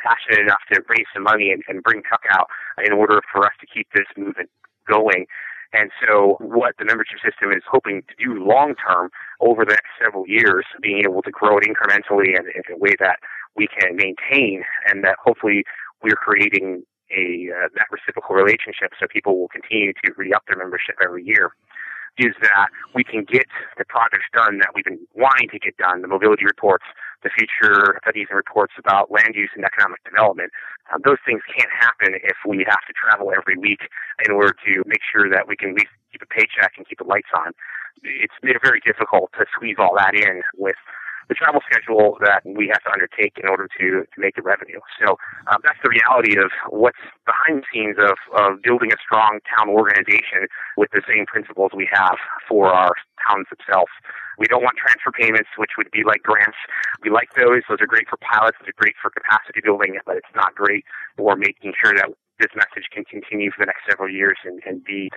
passionate 0.05 0.45
enough 0.45 0.61
to 0.71 0.83
raise 0.89 1.07
some 1.15 1.23
money 1.23 1.51
and, 1.51 1.63
and 1.67 1.83
bring 1.83 2.03
Chuck 2.09 2.21
out 2.31 2.49
in 2.85 2.93
order 2.93 3.23
for 3.33 3.47
us 3.47 3.53
to 3.61 3.67
keep 3.67 3.89
this 3.95 4.05
movement 4.19 4.51
going. 4.87 5.27
And 5.73 5.91
so 6.07 6.37
what 6.39 6.77
the 6.79 6.85
membership 6.85 7.19
system 7.19 7.51
is 7.51 7.63
hoping 7.67 8.03
to 8.07 8.15
do 8.23 8.39
long 8.39 8.75
term 8.77 9.11
over 9.41 9.65
the 9.65 9.73
next 9.73 9.91
several 10.01 10.29
years, 10.29 10.65
being 10.81 11.03
able 11.05 11.23
to 11.23 11.31
grow 11.33 11.59
it 11.59 11.65
incrementally 11.65 12.39
and 12.39 12.47
in 12.47 12.63
a 12.71 12.79
way 12.79 12.95
that 13.01 13.19
we 13.57 13.69
can 13.69 13.97
maintain 13.97 14.65
and 14.87 15.05
that 15.05 15.17
hopefully 15.23 15.65
we're 16.03 16.17
creating 16.17 16.83
a 17.11 17.51
uh, 17.53 17.69
that 17.75 17.87
reciprocal 17.93 18.35
relationship, 18.35 18.93
so 18.99 19.07
people 19.07 19.39
will 19.39 19.49
continue 19.49 19.93
to 19.93 20.13
re-up 20.17 20.43
their 20.49 20.57
membership 20.57 20.97
every 21.03 21.25
year 21.25 21.53
is 22.19 22.35
that 22.43 22.69
we 22.95 23.03
can 23.03 23.25
get 23.25 23.47
the 23.77 23.85
projects 23.85 24.27
done 24.33 24.59
that 24.59 24.71
we've 24.75 24.85
been 24.85 25.03
wanting 25.15 25.49
to 25.51 25.59
get 25.59 25.77
done, 25.77 26.03
the 26.03 26.09
mobility 26.09 26.45
reports, 26.45 26.85
the 27.23 27.31
future 27.31 27.99
studies 28.03 28.27
and 28.31 28.37
reports 28.37 28.75
about 28.79 29.11
land 29.11 29.35
use 29.35 29.51
and 29.57 29.65
economic 29.65 29.99
development. 30.05 30.53
Um, 30.93 31.03
those 31.05 31.19
things 31.27 31.43
can't 31.51 31.71
happen 31.73 32.15
if 32.23 32.37
we 32.47 32.63
have 32.69 32.85
to 32.87 32.95
travel 32.95 33.33
every 33.35 33.57
week 33.57 33.91
in 34.25 34.31
order 34.31 34.55
to 34.65 34.73
make 34.87 35.03
sure 35.03 35.29
that 35.29 35.49
we 35.49 35.57
can 35.57 35.71
at 35.71 35.75
least 35.75 35.95
keep 36.13 36.23
a 36.23 36.31
paycheck 36.31 36.77
and 36.77 36.87
keep 36.87 36.99
the 36.99 37.09
lights 37.09 37.33
on. 37.35 37.51
It's 38.05 38.35
very 38.43 38.81
difficult 38.85 39.33
to 39.39 39.47
squeeze 39.51 39.77
all 39.79 39.97
that 39.97 40.15
in 40.15 40.43
with 40.55 40.77
the 41.29 41.35
travel 41.35 41.61
schedule 41.65 42.19
that 42.21 42.43
we 42.45 42.69
have 42.69 42.83
to 42.85 42.91
undertake 42.93 43.39
in 43.41 43.49
order 43.49 43.69
to, 43.81 44.05
to 44.05 44.17
make 44.19 44.37
the 44.37 44.43
revenue. 44.43 44.81
So 45.01 45.17
um, 45.49 45.61
that's 45.65 45.79
the 45.83 45.91
reality 45.91 46.39
of 46.39 46.51
what's 46.71 47.01
behind 47.25 47.63
the 47.63 47.67
scenes 47.73 47.97
of, 47.99 48.17
of 48.37 48.63
building 48.63 48.93
a 48.93 48.99
strong 49.01 49.41
town 49.57 49.69
organization 49.69 50.49
with 50.77 50.91
the 50.93 51.03
same 51.09 51.27
principles 51.27 51.73
we 51.75 51.89
have 51.93 52.17
for 52.49 52.73
our 52.73 52.93
towns 53.29 53.47
themselves. 53.49 53.93
We 54.39 54.47
don't 54.47 54.63
want 54.63 54.77
transfer 54.77 55.13
payments, 55.15 55.49
which 55.57 55.79
would 55.79 55.91
be 55.91 56.03
like 56.05 56.23
grants. 56.23 56.59
We 57.03 57.11
like 57.11 57.33
those. 57.35 57.63
Those 57.69 57.81
are 57.81 57.87
great 57.87 58.09
for 58.09 58.19
pilots. 58.19 58.59
Those 58.61 58.75
are 58.75 58.81
great 58.81 58.97
for 59.01 59.11
capacity 59.11 59.61
building, 59.63 59.97
but 60.05 60.17
it's 60.17 60.35
not 60.35 60.55
great 60.55 60.85
for 61.17 61.37
making 61.37 61.73
sure 61.79 61.95
that 61.95 62.11
this 62.41 62.51
message 62.55 62.91
can 62.91 63.05
continue 63.05 63.51
for 63.51 63.63
the 63.63 63.71
next 63.71 63.87
several 63.89 64.11
years 64.11 64.37
and, 64.45 64.61
and 64.67 64.83
be 64.83 65.11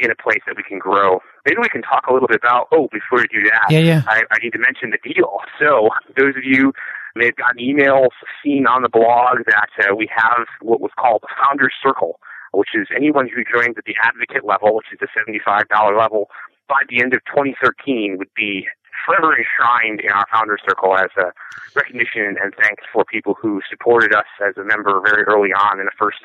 in 0.00 0.10
a 0.10 0.16
place 0.16 0.40
that 0.46 0.56
we 0.56 0.62
can 0.62 0.78
grow. 0.78 1.20
Maybe 1.44 1.58
we 1.60 1.68
can 1.68 1.82
talk 1.82 2.06
a 2.08 2.12
little 2.12 2.28
bit 2.28 2.36
about, 2.36 2.68
oh, 2.72 2.88
before 2.92 3.18
we 3.18 3.28
do 3.28 3.42
that, 3.50 3.70
yeah, 3.70 3.80
yeah. 3.80 4.02
I, 4.06 4.22
I 4.30 4.38
need 4.42 4.52
to 4.52 4.58
mention 4.58 4.90
the 4.90 5.02
deal. 5.02 5.40
So 5.58 5.90
those 6.16 6.36
of 6.36 6.44
you 6.44 6.72
may 7.14 7.26
have 7.26 7.36
gotten 7.36 7.60
emails, 7.60 8.14
seen 8.42 8.66
on 8.66 8.82
the 8.82 8.88
blog 8.88 9.44
that 9.46 9.70
uh, 9.84 9.94
we 9.94 10.08
have 10.14 10.46
what 10.60 10.80
was 10.80 10.90
called 10.98 11.22
the 11.22 11.32
Founders 11.44 11.74
Circle, 11.82 12.18
which 12.52 12.70
is 12.74 12.88
anyone 12.94 13.28
who 13.28 13.44
joins 13.44 13.76
at 13.76 13.84
the 13.84 13.96
advocate 14.02 14.44
level, 14.44 14.74
which 14.76 14.86
is 14.92 14.98
the 15.00 15.08
$75 15.12 15.98
level, 15.98 16.28
by 16.68 16.82
the 16.88 17.02
end 17.02 17.12
of 17.12 17.20
2013 17.26 18.16
would 18.18 18.32
be 18.34 18.66
forever 19.04 19.36
enshrined 19.36 20.00
in 20.00 20.10
our 20.10 20.26
Founders 20.32 20.60
Circle 20.66 20.96
as 20.96 21.10
a 21.18 21.32
recognition 21.74 22.36
and 22.40 22.54
thanks 22.60 22.84
for 22.92 23.04
people 23.04 23.34
who 23.34 23.60
supported 23.68 24.14
us 24.14 24.28
as 24.46 24.56
a 24.56 24.64
member 24.64 25.00
very 25.00 25.24
early 25.24 25.52
on 25.52 25.80
in 25.80 25.86
the 25.86 25.96
first 25.98 26.18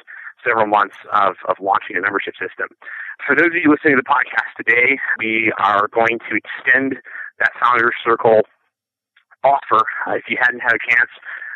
several 0.46 0.68
months 0.68 0.96
of, 1.12 1.36
of 1.48 1.58
launching 1.60 1.98
a 1.98 2.02
membership 2.02 2.34
system. 2.40 2.68
For 3.26 3.36
those 3.36 3.48
of 3.48 3.56
you 3.56 3.70
listening 3.72 3.98
to 3.98 4.04
the 4.04 4.08
podcast 4.08 4.54
today, 4.56 5.00
we 5.18 5.52
are 5.58 5.88
going 5.90 6.20
to 6.30 6.38
extend 6.38 6.98
that 7.40 7.52
Founders 7.60 7.96
Circle 8.06 8.42
offer. 9.44 9.84
Uh, 10.06 10.16
if 10.16 10.30
you 10.30 10.38
hadn't 10.40 10.62
had 10.62 10.74
a 10.74 10.80
chance, 10.80 11.10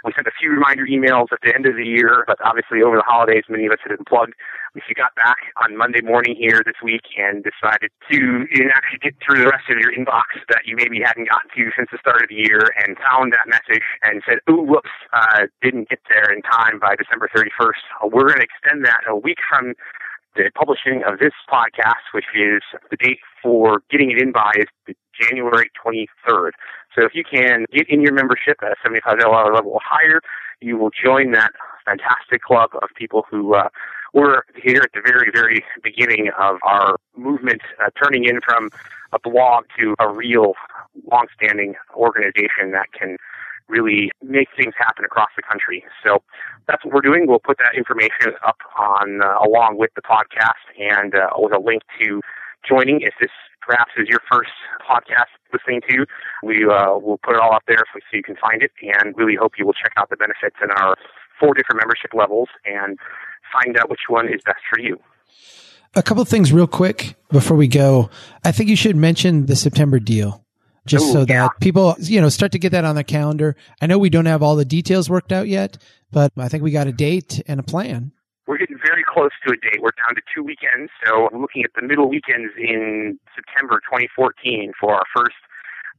we 0.04 0.12
sent 0.16 0.26
a 0.26 0.34
few 0.34 0.50
reminder 0.50 0.86
emails 0.90 1.30
at 1.32 1.40
the 1.46 1.54
end 1.54 1.66
of 1.70 1.78
the 1.78 1.86
year, 1.86 2.26
but 2.26 2.42
obviously 2.44 2.82
over 2.82 2.98
the 2.98 3.06
holidays, 3.06 3.46
many 3.48 3.68
of 3.68 3.72
us 3.72 3.78
had 3.86 3.94
unplugged. 3.94 4.34
If 4.74 4.84
you 4.90 4.96
got 4.96 5.14
back 5.16 5.38
on 5.62 5.78
Monday 5.78 6.02
morning 6.02 6.36
here 6.36 6.64
this 6.66 6.80
week 6.82 7.06
and 7.20 7.46
decided 7.46 7.92
to 8.10 8.20
actually 8.74 9.04
get 9.04 9.14
through 9.22 9.44
the 9.44 9.52
rest 9.52 9.70
of 9.70 9.78
your 9.78 9.94
inbox 9.94 10.42
that 10.50 10.66
you 10.66 10.76
maybe 10.76 11.00
hadn't 11.04 11.30
gotten 11.30 11.52
to 11.54 11.70
since 11.78 11.90
the 11.92 12.00
start 12.02 12.24
of 12.24 12.30
the 12.30 12.40
year 12.42 12.74
and 12.82 12.98
found 12.98 13.34
that 13.34 13.46
message 13.46 13.86
and 14.02 14.24
said, 14.26 14.40
ooh, 14.50 14.64
whoops, 14.64 14.90
uh, 15.14 15.46
didn't 15.62 15.90
get 15.90 16.00
there 16.10 16.34
in 16.34 16.42
time 16.42 16.80
by 16.80 16.96
December 16.96 17.30
31st, 17.30 17.84
uh, 18.02 18.08
we're 18.08 18.26
going 18.32 18.42
to 18.42 18.48
extend 18.48 18.84
that 18.86 19.06
a 19.06 19.16
week 19.16 19.38
from 19.46 19.76
the 20.36 20.50
publishing 20.56 21.04
of 21.06 21.20
this 21.20 21.34
podcast, 21.52 22.08
which 22.14 22.26
is 22.36 22.62
the 22.90 22.98
date 22.98 23.20
for 23.42 23.82
getting 23.90 24.12
it 24.12 24.22
in 24.22 24.32
by 24.32 24.52
is 24.58 24.96
January 25.20 25.70
23rd. 25.86 26.52
So 26.96 27.06
if 27.06 27.14
you 27.14 27.24
can 27.24 27.66
get 27.74 27.90
in 27.90 28.02
your 28.02 28.14
membership 28.14 28.58
at 28.64 28.72
a 28.72 28.88
$75 28.88 29.54
level 29.54 29.72
or 29.72 29.82
higher, 29.84 30.22
you 30.62 30.78
will 30.78 30.92
join 30.92 31.32
that 31.32 31.52
fantastic 31.86 32.42
club 32.42 32.70
of 32.82 32.90
people 32.96 33.26
who 33.30 33.56
uh, 33.56 33.70
were 34.14 34.46
here 34.62 34.82
at 34.84 34.92
the 34.94 35.02
very, 35.06 35.32
very 35.34 35.64
beginning 35.84 36.30
of 36.40 36.58
our 36.64 36.98
movement, 37.16 37.62
uh, 37.84 37.90
turning 38.02 38.26
in 38.26 38.40
from 38.42 38.70
a 39.14 39.20
blog 39.20 39.66
to 39.80 39.96
a 40.00 40.10
real 40.10 40.54
long-standing 41.12 41.76
organization 41.96 42.72
that 42.72 42.92
can 42.98 43.18
really 43.72 44.12
make 44.22 44.50
things 44.60 44.76
happen 44.78 45.06
across 45.06 45.32
the 45.36 45.42
country. 45.42 45.84
So 46.04 46.20
that's 46.68 46.84
what 46.84 46.94
we're 46.94 47.08
doing. 47.08 47.26
We'll 47.26 47.40
put 47.40 47.58
that 47.64 47.74
information 47.76 48.36
up 48.46 48.60
on 48.78 49.24
uh, 49.24 49.48
along 49.48 49.80
with 49.80 49.92
the 49.96 50.04
podcast 50.04 50.68
and 50.76 51.16
uh, 51.16 51.32
with 51.40 51.56
a 51.56 51.60
link 51.60 51.82
to 52.04 52.20
joining 52.68 53.02
if 53.02 53.16
this 53.20 53.32
perhaps 53.62 53.92
is 53.98 54.08
your 54.10 54.20
first 54.30 54.52
podcast 54.84 55.32
listening 55.54 55.82
to. 55.90 56.06
We 56.44 56.68
uh, 56.68 57.00
will 57.00 57.20
put 57.24 57.36
it 57.36 57.42
all 57.42 57.54
up 57.56 57.64
there 57.68 57.82
so 57.94 58.00
you 58.12 58.24
can 58.24 58.36
find 58.36 58.62
it, 58.62 58.72
and 58.82 59.16
really 59.16 59.36
hope 59.40 59.54
you 59.58 59.66
will 59.66 59.74
check 59.74 59.94
out 59.98 60.10
the 60.10 60.18
benefits 60.18 60.58
in 60.62 60.70
our 60.72 60.96
four 61.40 61.54
different 61.54 61.82
membership 61.82 62.12
levels 62.14 62.50
and 62.66 62.98
find 63.54 63.78
out 63.78 63.90
which 63.90 64.08
one 64.08 64.28
is 64.28 64.42
best 64.46 64.62
for 64.70 64.80
you. 64.80 65.00
A 65.96 66.04
couple 66.04 66.24
things 66.26 66.54
real 66.54 66.68
quick 66.68 67.16
before 67.32 67.58
we 67.58 67.68
go. 67.68 68.10
I 68.46 68.52
think 68.52 68.70
you 68.70 68.76
should 68.76 68.96
mention 68.96 69.48
the 69.48 69.56
September 69.56 70.00
deal 70.00 70.46
just 70.86 71.06
Ooh, 71.06 71.12
so 71.12 71.26
that 71.26 71.34
yeah. 71.34 71.50
people, 71.60 71.96
you 72.00 72.22
know, 72.22 72.30
start 72.30 72.52
to 72.54 72.60
get 72.60 72.72
that 72.72 72.86
on 72.86 72.96
the 72.96 73.04
calendar. 73.04 73.56
I 73.82 73.88
know 73.88 73.98
we 73.98 74.10
don't 74.10 74.26
have 74.26 74.42
all 74.42 74.56
the 74.56 74.66
details 74.66 75.10
worked 75.10 75.32
out 75.32 75.48
yet, 75.48 75.78
but 76.12 76.32
I 76.38 76.48
think 76.50 76.64
we 76.64 76.72
got 76.72 76.88
a 76.88 76.92
date 76.92 77.42
and 77.48 77.60
a 77.60 77.64
plan. 77.64 78.12
We're 78.48 78.58
getting 78.58 78.80
very 78.84 79.04
close 79.08 79.30
to 79.46 79.54
a 79.54 79.58
date. 79.58 79.82
We're 79.82 79.92
down 79.92 80.16
to 80.16 80.22
two 80.36 80.44
weekends, 80.44 80.92
so 81.06 81.30
we're 81.32 81.40
looking 81.40 81.64
at 81.64 81.72
the 81.80 81.86
middle 81.86 82.10
weekends 82.10 82.52
in 82.58 83.20
September 83.36 83.80
2014 83.90 84.74
for 84.80 84.94
our 84.94 85.06
first 85.16 85.36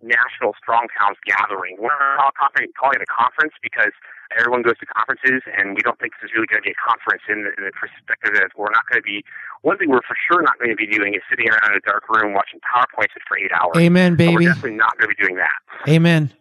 National 0.03 0.53
Strong 0.59 0.91
Towns 0.99 1.17
Gathering. 1.25 1.79
We're 1.79 1.95
not 2.19 2.35
calling 2.37 2.99
it 2.99 3.03
a 3.03 3.11
conference 3.11 3.55
because 3.63 3.95
everyone 4.37 4.63
goes 4.63 4.77
to 4.83 4.87
conferences, 4.87 5.43
and 5.57 5.75
we 5.79 5.83
don't 5.83 5.99
think 6.03 6.13
this 6.21 6.29
is 6.29 6.35
really 6.35 6.51
going 6.51 6.61
to 6.63 6.67
be 6.67 6.75
a 6.75 6.81
conference 6.83 7.23
in 7.31 7.47
the, 7.47 7.51
in 7.57 7.63
the 7.71 7.75
perspective 7.75 8.35
that 8.35 8.51
we're 8.59 8.71
not 8.75 8.83
going 8.91 9.01
to 9.01 9.07
be. 9.07 9.23
One 9.63 9.79
thing 9.79 9.89
we're 9.91 10.03
for 10.03 10.19
sure 10.29 10.43
not 10.43 10.59
going 10.59 10.71
to 10.75 10.77
be 10.77 10.87
doing 10.91 11.15
is 11.15 11.23
sitting 11.31 11.47
around 11.49 11.73
in 11.73 11.79
a 11.79 11.85
dark 11.87 12.05
room 12.11 12.35
watching 12.35 12.59
PowerPoints 12.67 13.15
for 13.29 13.39
eight 13.39 13.53
hours. 13.55 13.79
Amen, 13.79 14.13
So 14.15 14.17
baby. 14.27 14.35
we're 14.35 14.53
definitely 14.53 14.77
not 14.83 14.99
going 14.99 15.09
to 15.09 15.15
be 15.15 15.21
doing 15.23 15.37
that. 15.39 15.59
Amen. 15.89 16.33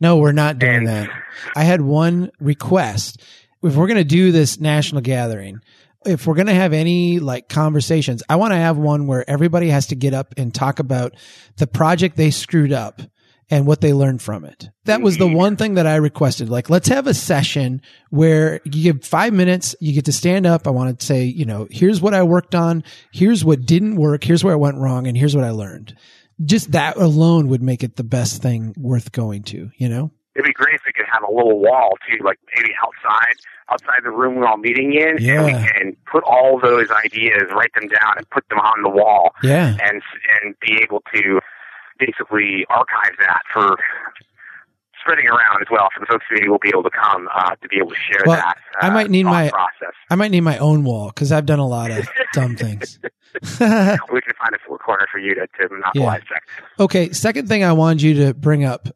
No, 0.00 0.16
we're 0.16 0.32
not 0.32 0.58
doing 0.58 0.86
And- 0.86 0.88
that. 0.88 1.10
I 1.56 1.64
had 1.64 1.80
one 1.82 2.30
request. 2.40 3.20
If 3.62 3.76
we're 3.76 3.86
going 3.88 3.98
to 3.98 4.04
do 4.04 4.32
this 4.32 4.58
national 4.58 5.02
gathering, 5.02 5.60
if 6.06 6.26
we're 6.26 6.34
going 6.34 6.46
to 6.46 6.54
have 6.54 6.72
any 6.72 7.18
like 7.18 7.48
conversations, 7.48 8.22
I 8.28 8.36
want 8.36 8.52
to 8.52 8.58
have 8.58 8.76
one 8.76 9.06
where 9.06 9.28
everybody 9.28 9.68
has 9.68 9.88
to 9.88 9.96
get 9.96 10.14
up 10.14 10.34
and 10.36 10.54
talk 10.54 10.78
about 10.78 11.14
the 11.56 11.66
project 11.66 12.16
they 12.16 12.30
screwed 12.30 12.72
up 12.72 13.02
and 13.50 13.66
what 13.66 13.80
they 13.80 13.92
learned 13.92 14.22
from 14.22 14.44
it. 14.44 14.70
That 14.84 15.02
was 15.02 15.18
the 15.18 15.26
mm-hmm. 15.26 15.34
one 15.34 15.56
thing 15.56 15.74
that 15.74 15.86
I 15.86 15.96
requested. 15.96 16.48
Like, 16.48 16.70
let's 16.70 16.88
have 16.88 17.08
a 17.08 17.14
session 17.14 17.82
where 18.10 18.60
you 18.64 18.92
give 18.92 19.04
five 19.04 19.32
minutes, 19.32 19.74
you 19.80 19.92
get 19.92 20.04
to 20.04 20.12
stand 20.12 20.46
up. 20.46 20.66
I 20.66 20.70
want 20.70 20.98
to 20.98 21.04
say, 21.04 21.24
you 21.24 21.44
know, 21.44 21.66
here's 21.68 22.00
what 22.00 22.14
I 22.14 22.22
worked 22.22 22.54
on. 22.54 22.84
Here's 23.12 23.44
what 23.44 23.66
didn't 23.66 23.96
work. 23.96 24.22
Here's 24.22 24.44
where 24.44 24.54
I 24.54 24.56
went 24.56 24.78
wrong. 24.78 25.08
And 25.08 25.16
here's 25.16 25.34
what 25.34 25.44
I 25.44 25.50
learned. 25.50 25.96
Just 26.44 26.72
that 26.72 26.96
alone 26.96 27.48
would 27.48 27.62
make 27.62 27.82
it 27.82 27.96
the 27.96 28.04
best 28.04 28.40
thing 28.40 28.72
worth 28.78 29.12
going 29.12 29.42
to, 29.44 29.70
you 29.76 29.88
know? 29.88 30.12
It'd 30.40 30.48
be 30.48 30.52
great 30.54 30.74
if 30.76 30.82
we 30.86 30.92
could 30.92 31.06
have 31.12 31.22
a 31.22 31.30
little 31.32 31.58
wall 31.60 31.96
too, 32.08 32.22
like 32.24 32.38
maybe 32.56 32.70
outside, 32.84 33.34
outside 33.70 34.02
the 34.04 34.10
room 34.10 34.36
we're 34.36 34.46
all 34.46 34.56
meeting 34.56 34.94
in, 34.94 35.08
and 35.28 35.44
we 35.44 35.52
Yeah. 35.52 35.66
can 35.66 35.96
put 36.10 36.24
all 36.24 36.58
those 36.58 36.90
ideas, 36.90 37.42
write 37.52 37.72
them 37.74 37.88
down, 37.88 38.14
and 38.16 38.28
put 38.30 38.48
them 38.48 38.58
on 38.58 38.82
the 38.82 38.88
wall, 38.88 39.34
Yeah. 39.42 39.76
and 39.82 40.02
and 40.42 40.54
be 40.60 40.80
able 40.82 41.02
to 41.14 41.40
basically 41.98 42.64
archive 42.70 43.16
that 43.20 43.42
for 43.52 43.76
spreading 45.00 45.26
around 45.28 45.62
as 45.62 45.68
well 45.70 45.88
for 45.94 46.00
the 46.00 46.06
folks 46.06 46.24
who 46.28 46.36
maybe 46.36 46.48
will 46.48 46.58
be 46.58 46.68
able 46.68 46.82
to 46.82 46.90
come 46.90 47.26
uh, 47.34 47.54
to 47.62 47.68
be 47.68 47.76
able 47.78 47.88
to 47.90 47.96
share 47.96 48.22
Well, 48.26 48.36
that. 48.36 48.56
Uh, 48.82 48.86
I 48.86 48.90
might 48.90 49.10
need 49.10 49.24
thought 49.24 49.30
my- 49.32 49.48
process. 49.50 49.94
I 50.10 50.14
might 50.14 50.30
need 50.30 50.42
my 50.42 50.58
own 50.58 50.84
wall 50.84 51.08
because 51.08 51.32
I've 51.32 51.46
done 51.46 51.58
a 51.58 51.66
lot 51.66 51.90
of 51.90 52.08
dumb 52.32 52.56
things. 52.56 52.98
We 53.32 53.46
can 54.20 54.34
find 54.38 54.54
a 54.54 54.58
four 54.66 54.76
corner 54.78 55.06
for 55.10 55.18
you 55.18 55.36
to, 55.36 55.46
to 55.46 55.68
monopolize 55.70 56.22
that. 56.30 56.42
Okay, 56.82 57.12
second 57.12 57.46
thing 57.48 57.62
I 57.62 57.72
wanted 57.72 58.02
you 58.02 58.26
to 58.26 58.34
bring 58.34 58.64
up. 58.64 58.88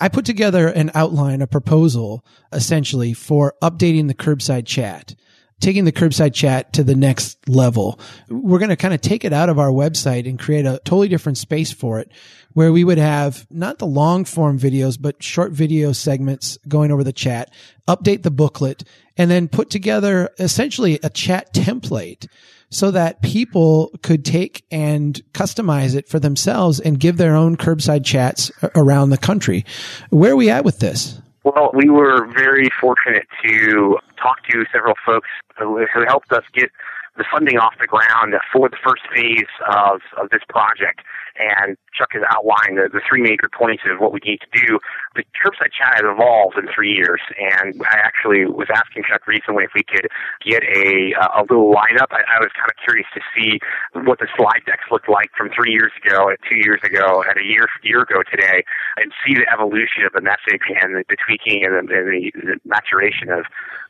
I 0.00 0.08
put 0.08 0.24
together 0.24 0.68
an 0.68 0.90
outline, 0.94 1.42
a 1.42 1.46
proposal 1.46 2.24
essentially 2.52 3.12
for 3.12 3.54
updating 3.62 4.08
the 4.08 4.14
curbside 4.14 4.66
chat, 4.66 5.14
taking 5.60 5.84
the 5.84 5.92
curbside 5.92 6.32
chat 6.32 6.72
to 6.72 6.82
the 6.82 6.94
next 6.94 7.48
level. 7.48 8.00
We're 8.30 8.58
going 8.58 8.70
to 8.70 8.76
kind 8.76 8.94
of 8.94 9.02
take 9.02 9.24
it 9.24 9.34
out 9.34 9.50
of 9.50 9.58
our 9.58 9.68
website 9.68 10.26
and 10.26 10.38
create 10.38 10.64
a 10.64 10.80
totally 10.84 11.08
different 11.08 11.36
space 11.38 11.70
for 11.70 12.00
it 12.00 12.10
where 12.54 12.72
we 12.72 12.82
would 12.82 12.98
have 12.98 13.46
not 13.50 13.78
the 13.78 13.86
long 13.86 14.24
form 14.24 14.58
videos, 14.58 14.96
but 15.00 15.22
short 15.22 15.52
video 15.52 15.92
segments 15.92 16.58
going 16.66 16.90
over 16.90 17.04
the 17.04 17.12
chat, 17.12 17.52
update 17.86 18.22
the 18.22 18.30
booklet, 18.30 18.82
and 19.16 19.30
then 19.30 19.48
put 19.48 19.70
together 19.70 20.30
essentially 20.38 20.98
a 21.02 21.10
chat 21.10 21.52
template 21.52 22.26
so 22.70 22.90
that 22.92 23.20
people 23.22 23.90
could 24.02 24.24
take 24.24 24.64
and 24.70 25.20
customize 25.32 25.94
it 25.94 26.08
for 26.08 26.18
themselves 26.18 26.80
and 26.80 27.00
give 27.00 27.16
their 27.16 27.34
own 27.34 27.56
curbside 27.56 28.04
chats 28.04 28.50
around 28.76 29.10
the 29.10 29.18
country. 29.18 29.64
Where 30.10 30.32
are 30.32 30.36
we 30.36 30.50
at 30.50 30.64
with 30.64 30.78
this? 30.78 31.20
Well, 31.42 31.70
we 31.74 31.88
were 31.88 32.26
very 32.32 32.68
fortunate 32.80 33.26
to 33.44 33.98
talk 34.22 34.36
to 34.50 34.64
several 34.72 34.94
folks 35.04 35.28
who, 35.58 35.78
helped 36.06 36.32
us 36.32 36.44
get 36.54 36.70
the 37.16 37.24
funding 37.32 37.58
off 37.58 37.74
the 37.80 37.86
ground 37.86 38.34
for 38.52 38.68
the 38.68 38.76
first 38.84 39.02
phase 39.14 39.48
of, 39.68 40.00
of 40.16 40.30
this 40.30 40.42
project. 40.48 41.00
And 41.36 41.76
Chuck 41.94 42.10
has 42.12 42.22
outlined 42.30 42.78
the, 42.78 42.88
the 42.92 43.00
three 43.06 43.20
major 43.22 43.48
points 43.52 43.82
of 43.86 44.00
what 44.00 44.12
we 44.12 44.20
need 44.24 44.40
to 44.40 44.50
do. 44.54 44.78
The 45.14 45.24
curbside 45.36 45.74
chat 45.74 46.00
has 46.00 46.06
evolved 46.06 46.56
in 46.56 46.66
three 46.72 46.92
years, 46.92 47.20
and 47.38 47.74
I 47.82 47.98
actually 48.00 48.46
was 48.46 48.68
asking 48.72 49.04
Chuck 49.04 49.26
recently 49.26 49.64
if 49.64 49.72
we 49.74 49.82
could 49.82 50.08
get 50.44 50.62
a 50.64 51.14
uh, 51.18 51.40
a 51.40 51.42
little 51.48 51.72
lineup. 51.72 52.10
I, 52.10 52.22
I 52.26 52.38
was 52.40 52.50
kind 52.56 52.70
of 52.70 52.78
curious 52.82 53.06
to 53.14 53.22
see 53.34 53.58
what 54.06 54.18
the 54.18 54.28
slide 54.36 54.62
decks 54.66 54.86
looked 54.90 55.08
like 55.08 55.30
from 55.36 55.50
three 55.50 55.72
years 55.72 55.92
ago, 56.02 56.28
and 56.28 56.38
two 56.48 56.56
years 56.56 56.80
ago, 56.82 57.22
and 57.26 57.38
a 57.38 57.44
year 57.44 57.66
year 57.82 58.02
ago 58.02 58.22
today, 58.30 58.64
and 58.96 59.12
see 59.26 59.34
the 59.34 59.46
evolution 59.52 60.04
of 60.06 60.12
the 60.12 60.22
message 60.22 60.64
and 60.82 60.96
the, 60.96 61.04
the 61.08 61.16
tweaking 61.18 61.64
and, 61.64 61.88
the, 61.88 61.94
the, 61.94 62.20
the 62.34 62.56
maturation 62.64 63.30
of 63.30 63.44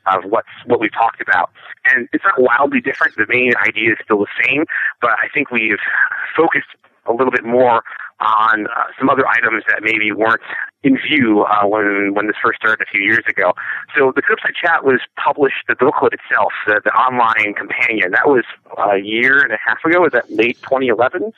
of 0.09 0.25
what's 0.29 0.49
what 0.65 0.79
we've 0.79 0.93
talked 0.93 1.21
about. 1.21 1.51
And 1.85 2.07
it's 2.13 2.23
not 2.23 2.41
wildly 2.41 2.81
different. 2.81 3.15
The 3.15 3.29
main 3.29 3.53
idea 3.55 3.93
is 3.93 3.99
still 4.03 4.19
the 4.19 4.33
same, 4.43 4.65
but 5.01 5.11
I 5.11 5.27
think 5.33 5.51
we've 5.51 5.81
focused 6.35 6.73
a 7.11 7.15
little 7.15 7.31
bit 7.31 7.45
more 7.45 7.83
on 8.19 8.67
uh, 8.67 8.83
some 8.99 9.09
other 9.09 9.27
items 9.27 9.63
that 9.67 9.81
maybe 9.81 10.11
weren't 10.11 10.41
in 10.83 10.97
view 10.97 11.43
uh, 11.43 11.67
when 11.67 12.13
when 12.13 12.27
this 12.27 12.35
first 12.43 12.57
started 12.59 12.81
a 12.81 12.89
few 12.89 13.01
years 13.01 13.23
ago. 13.27 13.53
So 13.97 14.11
the 14.15 14.21
curbside 14.21 14.55
chat 14.61 14.83
was 14.83 15.01
published, 15.23 15.65
the 15.67 15.75
booklet 15.75 16.13
itself, 16.13 16.53
the, 16.67 16.81
the 16.83 16.91
online 16.91 17.53
companion. 17.53 18.11
That 18.11 18.27
was 18.27 18.45
a 18.77 18.97
year 18.97 19.41
and 19.41 19.51
a 19.51 19.57
half 19.65 19.83
ago. 19.85 20.01
Was 20.01 20.13
that 20.13 20.31
late 20.31 20.57
2011? 20.63 21.31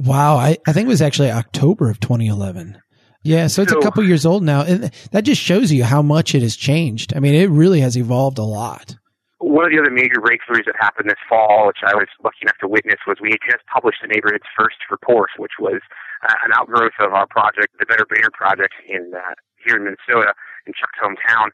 Wow, 0.00 0.36
I, 0.36 0.58
I 0.66 0.72
think 0.72 0.86
it 0.86 0.88
was 0.88 1.02
actually 1.02 1.30
October 1.30 1.88
of 1.88 2.00
2011. 2.00 2.80
Yeah, 3.22 3.46
so 3.46 3.62
it's 3.62 3.72
so, 3.72 3.78
a 3.78 3.82
couple 3.82 4.04
years 4.04 4.26
old 4.26 4.42
now, 4.42 4.62
and 4.62 4.92
that 5.12 5.22
just 5.22 5.40
shows 5.40 5.72
you 5.72 5.82
how 5.84 6.02
much 6.02 6.34
it 6.34 6.42
has 6.42 6.56
changed. 6.56 7.14
I 7.16 7.20
mean, 7.20 7.34
it 7.34 7.48
really 7.48 7.80
has 7.80 7.96
evolved 7.96 8.38
a 8.38 8.42
lot. 8.42 8.96
One 9.44 9.68
of 9.68 9.70
the 9.70 9.78
other 9.78 9.92
major 9.92 10.24
breakthroughs 10.24 10.64
that 10.64 10.74
happened 10.80 11.10
this 11.10 11.20
fall, 11.28 11.68
which 11.68 11.84
I 11.84 11.92
was 11.94 12.08
lucky 12.24 12.48
enough 12.48 12.56
to 12.64 12.68
witness, 12.68 12.96
was 13.06 13.20
we 13.20 13.28
had 13.36 13.44
just 13.44 13.60
published 13.68 14.00
the 14.00 14.08
neighborhood's 14.08 14.48
first 14.56 14.80
report, 14.90 15.28
which 15.36 15.60
was 15.60 15.84
uh, 16.24 16.32
an 16.48 16.52
outgrowth 16.56 16.96
of 16.98 17.12
our 17.12 17.26
project, 17.26 17.76
the 17.78 17.84
Better 17.84 18.06
Brainerd 18.08 18.32
project 18.32 18.72
in 18.88 19.12
uh, 19.12 19.36
here 19.60 19.76
in 19.76 19.84
Minnesota, 19.84 20.32
in 20.66 20.72
Chuck's 20.72 20.96
hometown, 20.96 21.52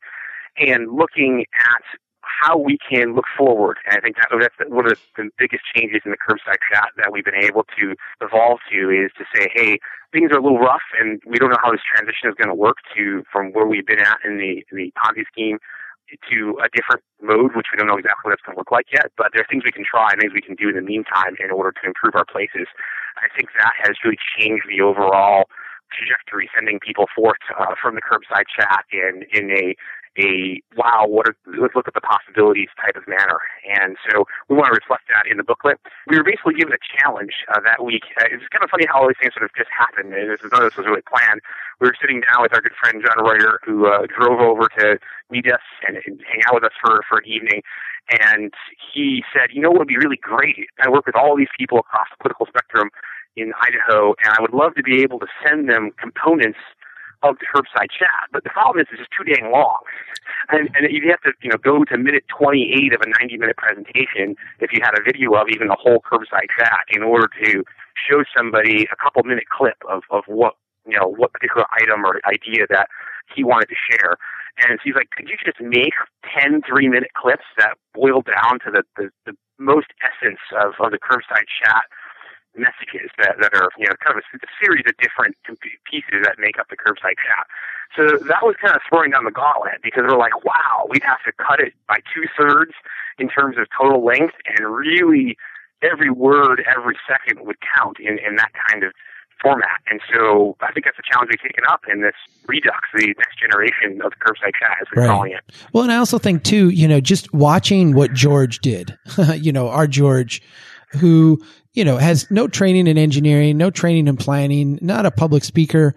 and 0.56 0.94
looking 0.94 1.44
at 1.58 1.82
how 2.22 2.56
we 2.56 2.78
can 2.78 3.14
look 3.18 3.26
forward. 3.36 3.78
And 3.86 3.98
I 3.98 4.00
think 4.00 4.16
that, 4.22 4.30
that's 4.38 4.70
one 4.70 4.86
of 4.86 4.96
the 5.16 5.28
biggest 5.36 5.66
changes 5.74 6.02
in 6.04 6.12
the 6.12 6.20
curbside 6.22 6.62
chat 6.70 6.94
that 6.96 7.10
we've 7.10 7.24
been 7.24 7.42
able 7.42 7.66
to 7.74 7.96
evolve 8.22 8.60
to 8.70 8.90
is 8.90 9.10
to 9.18 9.24
say, 9.34 9.50
hey, 9.52 9.78
things 10.12 10.30
are 10.30 10.38
a 10.38 10.42
little 10.42 10.62
rough, 10.62 10.86
and 11.00 11.20
we 11.26 11.38
don't 11.38 11.50
know 11.50 11.60
how 11.62 11.72
this 11.72 11.82
transition 11.82 12.30
is 12.30 12.38
going 12.38 12.48
to 12.48 12.54
work 12.54 12.76
to 12.94 13.24
from 13.32 13.50
where 13.50 13.66
we've 13.66 13.86
been 13.86 13.98
at 13.98 14.18
in 14.24 14.38
the 14.38 14.62
in 14.70 14.78
the 14.78 14.92
Ponzi 14.94 15.26
scheme 15.26 15.58
to 16.30 16.58
a 16.62 16.68
different 16.74 17.02
mode, 17.22 17.54
which 17.54 17.70
we 17.72 17.78
don't 17.78 17.86
know 17.86 17.98
exactly 17.98 18.28
what 18.28 18.34
it's 18.34 18.42
going 18.42 18.56
to 18.56 18.60
look 18.60 18.70
like 18.70 18.86
yet. 18.92 19.12
But 19.16 19.30
there 19.32 19.42
are 19.42 19.50
things 19.50 19.64
we 19.64 19.72
can 19.72 19.84
try, 19.84 20.10
and 20.10 20.20
things 20.20 20.34
we 20.34 20.42
can 20.42 20.54
do 20.54 20.68
in 20.68 20.76
the 20.76 20.84
meantime 20.84 21.36
in 21.42 21.50
order 21.50 21.72
to 21.72 21.82
improve 21.86 22.14
our 22.14 22.24
places. 22.24 22.66
I 23.18 23.28
think 23.36 23.50
that 23.58 23.74
has 23.84 23.96
really 24.04 24.18
changed 24.36 24.66
the 24.68 24.80
overall 24.80 25.46
trajectory, 25.92 26.48
sending 26.54 26.78
people 26.78 27.06
forth 27.14 27.42
uh, 27.58 27.74
from 27.80 27.94
the 27.94 28.02
curbside 28.02 28.46
chat 28.48 28.84
in 28.92 29.26
in 29.34 29.50
a 29.50 29.74
a 30.18 30.60
wow, 30.76 31.06
what 31.06 31.28
are, 31.28 31.36
let's 31.46 31.74
look 31.74 31.86
at 31.86 31.94
the 31.94 32.02
possibilities 32.02 32.68
type 32.82 32.96
of 32.96 33.06
manner. 33.06 33.38
And 33.78 33.96
so 34.10 34.26
we 34.48 34.56
want 34.56 34.66
to 34.72 34.76
reflect 34.76 35.06
that 35.14 35.30
in 35.30 35.36
the 35.36 35.46
booklet. 35.46 35.78
We 36.08 36.18
were 36.18 36.24
basically 36.24 36.54
given 36.54 36.74
a 36.74 36.82
challenge 36.82 37.46
uh, 37.46 37.60
that 37.62 37.84
week. 37.84 38.02
Uh, 38.18 38.26
it's 38.26 38.42
kind 38.50 38.64
of 38.64 38.70
funny 38.70 38.86
how 38.90 39.02
all 39.02 39.08
these 39.08 39.20
things 39.22 39.34
sort 39.34 39.46
of 39.46 39.54
just 39.54 39.70
happened. 39.70 40.12
And 40.14 40.26
this 40.30 40.42
is 40.42 40.50
none 40.50 40.62
of 40.62 40.70
this 40.70 40.76
was 40.76 40.86
really 40.86 41.06
planned. 41.06 41.40
We 41.78 41.86
were 41.86 41.98
sitting 42.00 42.20
down 42.26 42.42
with 42.42 42.52
our 42.52 42.60
good 42.60 42.74
friend 42.74 42.98
John 42.98 43.22
Reuter, 43.22 43.62
who 43.62 43.86
uh, 43.86 44.10
drove 44.10 44.42
over 44.42 44.66
to 44.82 44.98
meet 45.30 45.46
us 45.46 45.62
and, 45.86 45.96
and 46.02 46.18
hang 46.26 46.42
out 46.50 46.58
with 46.58 46.66
us 46.66 46.74
for 46.82 47.00
for 47.06 47.22
an 47.22 47.26
evening. 47.30 47.62
And 48.10 48.52
he 48.92 49.22
said, 49.30 49.54
you 49.54 49.62
know 49.62 49.70
what 49.70 49.86
would 49.86 49.94
be 49.94 49.96
really 49.96 50.18
great? 50.18 50.66
I 50.82 50.90
work 50.90 51.06
with 51.06 51.14
all 51.14 51.36
these 51.36 51.52
people 51.56 51.78
across 51.78 52.10
the 52.10 52.18
political 52.18 52.46
spectrum 52.46 52.90
in 53.36 53.52
Idaho, 53.62 54.14
and 54.24 54.34
I 54.34 54.42
would 54.42 54.52
love 54.52 54.74
to 54.74 54.82
be 54.82 55.02
able 55.02 55.20
to 55.20 55.26
send 55.46 55.68
them 55.68 55.92
components 55.96 56.58
of 57.22 57.36
the 57.38 57.46
curbside 57.46 57.90
chat. 57.90 58.28
But 58.32 58.44
the 58.44 58.50
problem 58.50 58.80
is 58.80 58.88
it's 58.90 59.00
just 59.00 59.10
too 59.16 59.24
dang 59.24 59.50
long. 59.52 59.78
And, 60.48 60.70
and 60.74 60.90
you 60.90 61.10
have 61.10 61.20
to, 61.22 61.32
you 61.42 61.50
know, 61.50 61.58
go 61.58 61.84
to 61.84 61.98
minute 61.98 62.24
28 62.28 62.94
of 62.94 63.00
a 63.02 63.08
90 63.08 63.36
minute 63.36 63.56
presentation 63.56 64.36
if 64.60 64.72
you 64.72 64.80
had 64.82 64.98
a 64.98 65.02
video 65.02 65.34
of 65.34 65.48
even 65.48 65.68
the 65.68 65.76
whole 65.78 66.00
curbside 66.00 66.48
chat 66.56 66.84
in 66.88 67.02
order 67.02 67.28
to 67.44 67.64
show 67.94 68.24
somebody 68.36 68.88
a 68.92 68.96
couple 68.96 69.22
minute 69.24 69.48
clip 69.48 69.76
of, 69.88 70.02
of 70.10 70.24
what, 70.26 70.56
you 70.86 70.98
know, 70.98 71.06
what 71.06 71.32
particular 71.32 71.66
item 71.80 72.04
or 72.04 72.20
idea 72.26 72.66
that 72.68 72.88
he 73.34 73.44
wanted 73.44 73.68
to 73.68 73.76
share. 73.90 74.16
And 74.66 74.78
so 74.78 74.82
he's 74.84 74.94
like, 74.94 75.10
could 75.16 75.28
you 75.28 75.36
just 75.44 75.60
make 75.60 75.94
10 76.38 76.62
three 76.66 76.88
minute 76.88 77.10
clips 77.14 77.46
that 77.58 77.76
boil 77.94 78.22
down 78.22 78.58
to 78.64 78.70
the, 78.70 78.82
the, 78.96 79.10
the 79.26 79.36
most 79.58 79.88
essence 80.02 80.40
of, 80.56 80.72
of 80.80 80.90
the 80.90 80.98
curbside 80.98 81.46
chat 81.62 81.84
messages 82.56 83.10
that, 83.18 83.36
that 83.40 83.54
are, 83.54 83.70
you 83.78 83.86
know, 83.86 83.94
kind 84.02 84.18
of 84.18 84.22
a, 84.22 84.36
a 84.36 84.50
series 84.62 84.84
of 84.86 84.96
different 84.98 85.36
pieces 85.86 86.22
that 86.24 86.38
make 86.38 86.58
up 86.58 86.68
the 86.68 86.76
curbside 86.76 87.18
chat. 87.18 87.46
So 87.96 88.18
that 88.26 88.42
was 88.42 88.54
kind 88.62 88.74
of 88.74 88.82
throwing 88.88 89.10
down 89.10 89.24
the 89.24 89.34
gauntlet 89.34 89.82
because 89.82 90.04
we're 90.06 90.18
like, 90.18 90.44
wow, 90.44 90.86
we'd 90.88 91.02
have 91.02 91.22
to 91.26 91.32
cut 91.32 91.60
it 91.60 91.74
by 91.88 91.98
two 92.14 92.26
thirds 92.38 92.72
in 93.18 93.28
terms 93.28 93.58
of 93.58 93.66
total 93.76 94.04
length 94.04 94.34
and 94.46 94.66
really 94.66 95.36
every 95.82 96.10
word, 96.10 96.64
every 96.66 96.96
second 97.08 97.46
would 97.46 97.56
count 97.76 97.98
in, 97.98 98.18
in 98.18 98.36
that 98.36 98.50
kind 98.68 98.84
of 98.84 98.92
format. 99.42 99.80
And 99.90 100.00
so 100.12 100.56
I 100.60 100.72
think 100.72 100.84
that's 100.84 100.98
a 100.98 101.02
challenge 101.10 101.30
we've 101.30 101.40
taken 101.40 101.64
up 101.68 101.82
in 101.90 102.02
this 102.02 102.14
redux, 102.46 102.78
the 102.94 103.14
next 103.18 103.38
generation 103.40 104.00
of 104.04 104.12
the 104.12 104.16
curbside 104.16 104.54
chat, 104.58 104.76
as 104.80 104.86
we're 104.94 105.02
right. 105.02 105.08
calling 105.08 105.32
it. 105.32 105.40
Well, 105.72 105.84
and 105.84 105.92
I 105.92 105.96
also 105.96 106.18
think 106.18 106.44
too, 106.44 106.68
you 106.68 106.86
know, 106.86 107.00
just 107.00 107.32
watching 107.32 107.94
what 107.94 108.12
George 108.12 108.60
did, 108.60 108.96
you 109.34 109.52
know, 109.52 109.68
our 109.68 109.86
George, 109.86 110.42
who 110.92 111.42
you 111.72 111.84
know, 111.84 111.96
has 111.96 112.28
no 112.30 112.48
training 112.48 112.86
in 112.86 112.98
engineering, 112.98 113.56
no 113.56 113.70
training 113.70 114.08
in 114.08 114.16
planning, 114.16 114.78
not 114.82 115.06
a 115.06 115.10
public 115.10 115.44
speaker, 115.44 115.94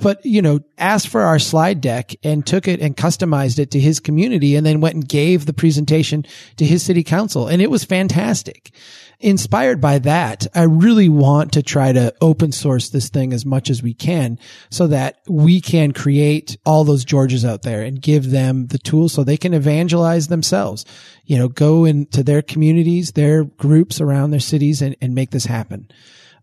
but 0.00 0.24
you 0.24 0.42
know, 0.42 0.60
asked 0.78 1.08
for 1.08 1.22
our 1.22 1.38
slide 1.38 1.80
deck 1.80 2.14
and 2.22 2.46
took 2.46 2.68
it 2.68 2.80
and 2.80 2.96
customized 2.96 3.58
it 3.58 3.70
to 3.72 3.80
his 3.80 4.00
community 4.00 4.56
and 4.56 4.64
then 4.66 4.80
went 4.80 4.94
and 4.94 5.08
gave 5.08 5.46
the 5.46 5.52
presentation 5.52 6.24
to 6.56 6.64
his 6.64 6.82
city 6.82 7.02
council. 7.02 7.48
And 7.48 7.62
it 7.62 7.70
was 7.70 7.84
fantastic 7.84 8.72
inspired 9.20 9.80
by 9.80 9.98
that, 10.00 10.46
I 10.54 10.64
really 10.64 11.08
want 11.08 11.52
to 11.52 11.62
try 11.62 11.92
to 11.92 12.14
open 12.20 12.52
source 12.52 12.90
this 12.90 13.08
thing 13.08 13.32
as 13.32 13.46
much 13.46 13.70
as 13.70 13.82
we 13.82 13.94
can 13.94 14.38
so 14.70 14.86
that 14.88 15.20
we 15.28 15.60
can 15.60 15.92
create 15.92 16.56
all 16.66 16.84
those 16.84 17.04
Georges 17.04 17.44
out 17.44 17.62
there 17.62 17.82
and 17.82 18.00
give 18.00 18.30
them 18.30 18.66
the 18.66 18.78
tools 18.78 19.12
so 19.12 19.24
they 19.24 19.36
can 19.36 19.54
evangelize 19.54 20.28
themselves. 20.28 20.84
You 21.24 21.38
know, 21.38 21.48
go 21.48 21.84
into 21.84 22.22
their 22.22 22.42
communities, 22.42 23.12
their 23.12 23.44
groups 23.44 24.00
around 24.00 24.30
their 24.30 24.40
cities 24.40 24.82
and, 24.82 24.96
and 25.00 25.14
make 25.14 25.30
this 25.30 25.46
happen. 25.46 25.88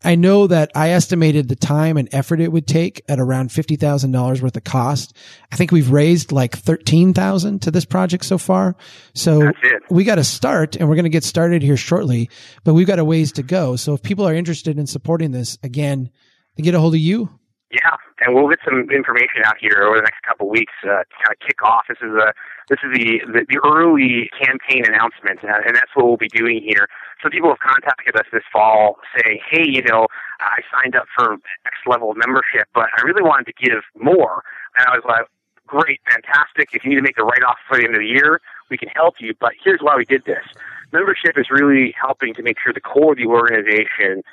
I 0.03 0.15
know 0.15 0.47
that 0.47 0.71
I 0.75 0.89
estimated 0.89 1.47
the 1.47 1.55
time 1.55 1.97
and 1.97 2.09
effort 2.11 2.41
it 2.41 2.51
would 2.51 2.67
take 2.67 3.03
at 3.07 3.19
around 3.19 3.49
$50,000 3.49 4.41
worth 4.41 4.57
of 4.57 4.63
cost. 4.63 5.15
I 5.51 5.55
think 5.55 5.71
we've 5.71 5.91
raised 5.91 6.31
like 6.31 6.57
13,000 6.57 7.61
to 7.61 7.71
this 7.71 7.85
project 7.85 8.25
so 8.25 8.37
far. 8.37 8.75
So 9.13 9.51
we 9.89 10.03
got 10.03 10.15
to 10.15 10.23
start 10.23 10.75
and 10.75 10.89
we're 10.89 10.95
going 10.95 11.03
to 11.03 11.09
get 11.09 11.23
started 11.23 11.61
here 11.61 11.77
shortly, 11.77 12.29
but 12.63 12.73
we've 12.73 12.87
got 12.87 12.99
a 12.99 13.05
ways 13.05 13.31
to 13.33 13.43
go. 13.43 13.75
So 13.75 13.93
if 13.93 14.03
people 14.03 14.27
are 14.27 14.33
interested 14.33 14.77
in 14.77 14.87
supporting 14.87 15.31
this 15.31 15.57
again, 15.63 16.09
they 16.55 16.63
get 16.63 16.75
a 16.75 16.79
hold 16.79 16.95
of 16.95 16.99
you. 16.99 17.29
Yeah, 17.71 17.95
and 18.23 18.33
we'll 18.33 18.47
get 18.49 18.59
some 18.63 18.89
information 18.89 19.43
out 19.45 19.57
here 19.59 19.83
over 19.83 19.97
the 19.97 20.03
next 20.03 20.21
couple 20.23 20.47
of 20.47 20.51
weeks 20.51 20.73
uh, 20.83 21.03
to 21.03 21.15
kind 21.19 21.33
of 21.35 21.39
kick 21.39 21.61
off. 21.63 21.83
This 21.87 21.99
is 22.01 22.15
a 22.15 22.33
this 22.69 22.79
is 22.83 22.95
the, 22.95 23.19
the, 23.27 23.45
the 23.49 23.59
early 23.67 24.29
campaign 24.39 24.83
announcement, 24.87 25.43
uh, 25.43 25.67
and 25.67 25.75
that's 25.75 25.91
what 25.93 26.05
we'll 26.05 26.17
be 26.17 26.29
doing 26.29 26.63
here. 26.63 26.87
So 27.21 27.29
people 27.29 27.49
have 27.49 27.59
contacted 27.59 28.15
us 28.15 28.25
this 28.31 28.43
fall 28.51 28.97
saying, 29.15 29.39
hey, 29.51 29.67
you 29.67 29.81
know, 29.83 30.07
I 30.39 30.61
signed 30.71 30.95
up 30.95 31.05
for 31.15 31.33
X 31.33 31.75
level 31.85 32.13
membership, 32.15 32.67
but 32.73 32.87
I 32.97 33.01
really 33.03 33.21
wanted 33.21 33.47
to 33.51 33.53
give 33.59 33.83
more. 33.99 34.43
And 34.77 34.87
I 34.87 34.95
was 34.95 35.03
like, 35.05 35.27
great, 35.67 35.99
fantastic. 36.09 36.69
If 36.73 36.83
you 36.83 36.91
need 36.91 36.97
to 36.97 37.01
make 37.01 37.15
the 37.15 37.23
write-off 37.23 37.57
for 37.67 37.77
the 37.77 37.83
end 37.83 37.95
of 37.95 37.99
the 37.99 38.07
year, 38.07 38.41
we 38.69 38.77
can 38.77 38.89
help 38.89 39.15
you. 39.19 39.33
But 39.39 39.53
here's 39.61 39.81
why 39.81 39.95
we 39.95 40.05
did 40.05 40.23
this. 40.25 40.43
Membership 40.91 41.37
is 41.37 41.47
really 41.49 41.93
helping 41.99 42.33
to 42.35 42.43
make 42.43 42.57
sure 42.63 42.71
the 42.71 42.81
core 42.81 43.11
of 43.11 43.17
the 43.17 43.25
organization 43.25 44.23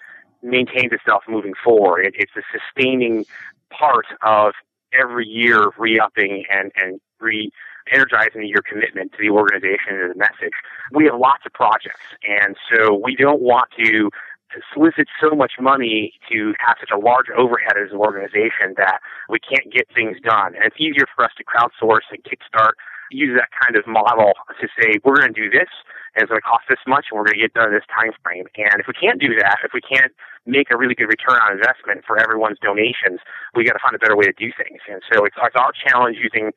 maintains 0.43 0.93
itself 0.93 1.23
moving 1.29 1.55
forward. 1.63 2.07
It, 2.07 2.15
it's 2.17 2.33
a 2.37 2.43
sustaining 2.53 3.25
part 3.71 4.07
of 4.23 4.53
every 4.93 5.27
year 5.27 5.71
re-upping 5.79 6.45
and, 6.51 6.73
and 6.77 7.01
re 7.21 7.51
energizing 7.93 8.47
your 8.47 8.63
commitment 8.63 9.11
to 9.13 9.19
the 9.21 9.31
organization 9.31 9.99
and 9.99 10.11
the 10.11 10.15
message. 10.15 10.55
We 10.93 11.07
have 11.07 11.19
lots 11.19 11.45
of 11.47 11.53
projects, 11.53 12.01
and 12.23 12.55
so 12.71 12.95
we 12.95 13.17
don't 13.17 13.41
want 13.41 13.69
to 13.83 14.11
solicit 14.75 15.07
so 15.21 15.35
much 15.35 15.53
money 15.61 16.13
to 16.31 16.55
have 16.59 16.77
such 16.81 16.91
a 16.91 16.99
large 16.99 17.31
overhead 17.37 17.77
as 17.79 17.93
an 17.93 17.99
organization 17.99 18.75
that 18.77 19.01
we 19.29 19.39
can't 19.39 19.73
get 19.73 19.87
things 19.95 20.19
done. 20.23 20.55
And 20.55 20.65
it's 20.65 20.77
easier 20.79 21.07
for 21.15 21.25
us 21.25 21.31
to 21.39 21.45
crowdsource 21.45 22.11
and 22.11 22.23
kickstart, 22.25 22.73
use 23.11 23.39
that 23.39 23.51
kind 23.55 23.77
of 23.77 23.87
model 23.87 24.33
to 24.61 24.67
say, 24.79 24.99
we're 25.05 25.17
going 25.17 25.35
to 25.35 25.41
do 25.41 25.51
this, 25.51 25.69
and 26.15 26.23
it's 26.23 26.31
going 26.31 26.41
to 26.41 26.47
cost 26.47 26.65
this 26.69 26.83
much, 26.87 27.07
and 27.11 27.19
we're 27.19 27.27
going 27.27 27.39
to 27.39 27.45
get 27.45 27.55
done 27.55 27.69
in 27.69 27.75
this 27.75 27.87
time 27.91 28.13
frame. 28.23 28.47
And 28.57 28.81
if 28.81 28.87
we 28.87 28.95
can't 28.95 29.21
do 29.21 29.35
that, 29.39 29.59
if 29.65 29.73
we 29.75 29.81
can't 29.81 30.13
make 30.47 30.71
a 30.71 30.77
really 30.77 30.95
good 30.95 31.11
return 31.11 31.39
on 31.43 31.53
investment 31.53 32.07
for 32.07 32.19
everyone's 32.19 32.59
donations, 32.63 33.21
we 33.55 33.65
got 33.65 33.75
to 33.75 33.83
find 33.83 33.95
a 33.95 34.03
better 34.03 34.17
way 34.17 34.25
to 34.25 34.37
do 34.37 34.51
things. 34.57 34.81
And 34.89 35.03
so 35.13 35.25
it's, 35.25 35.37
it's 35.37 35.57
our 35.57 35.73
challenge 35.75 36.19
using 36.19 36.51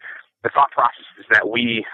the 0.44 0.50
thought 0.50 0.72
processes 0.72 1.26
that 1.32 1.50
we 1.50 1.86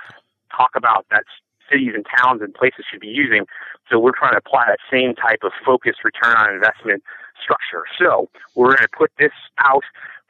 talk 0.55 0.71
about 0.75 1.05
that 1.11 1.23
cities 1.71 1.93
and 1.93 2.05
towns 2.05 2.41
and 2.41 2.53
places 2.53 2.85
should 2.89 2.99
be 2.99 3.07
using. 3.07 3.45
So 3.89 3.99
we're 3.99 4.17
trying 4.17 4.33
to 4.33 4.41
apply 4.41 4.65
that 4.67 4.79
same 4.91 5.13
type 5.15 5.39
of 5.43 5.51
focused 5.65 6.03
return 6.03 6.35
on 6.35 6.53
investment 6.53 7.03
structure. 7.41 7.85
So 7.97 8.29
we're 8.55 8.75
going 8.75 8.89
to 8.89 8.97
put 8.97 9.11
this 9.17 9.31
out 9.59 9.83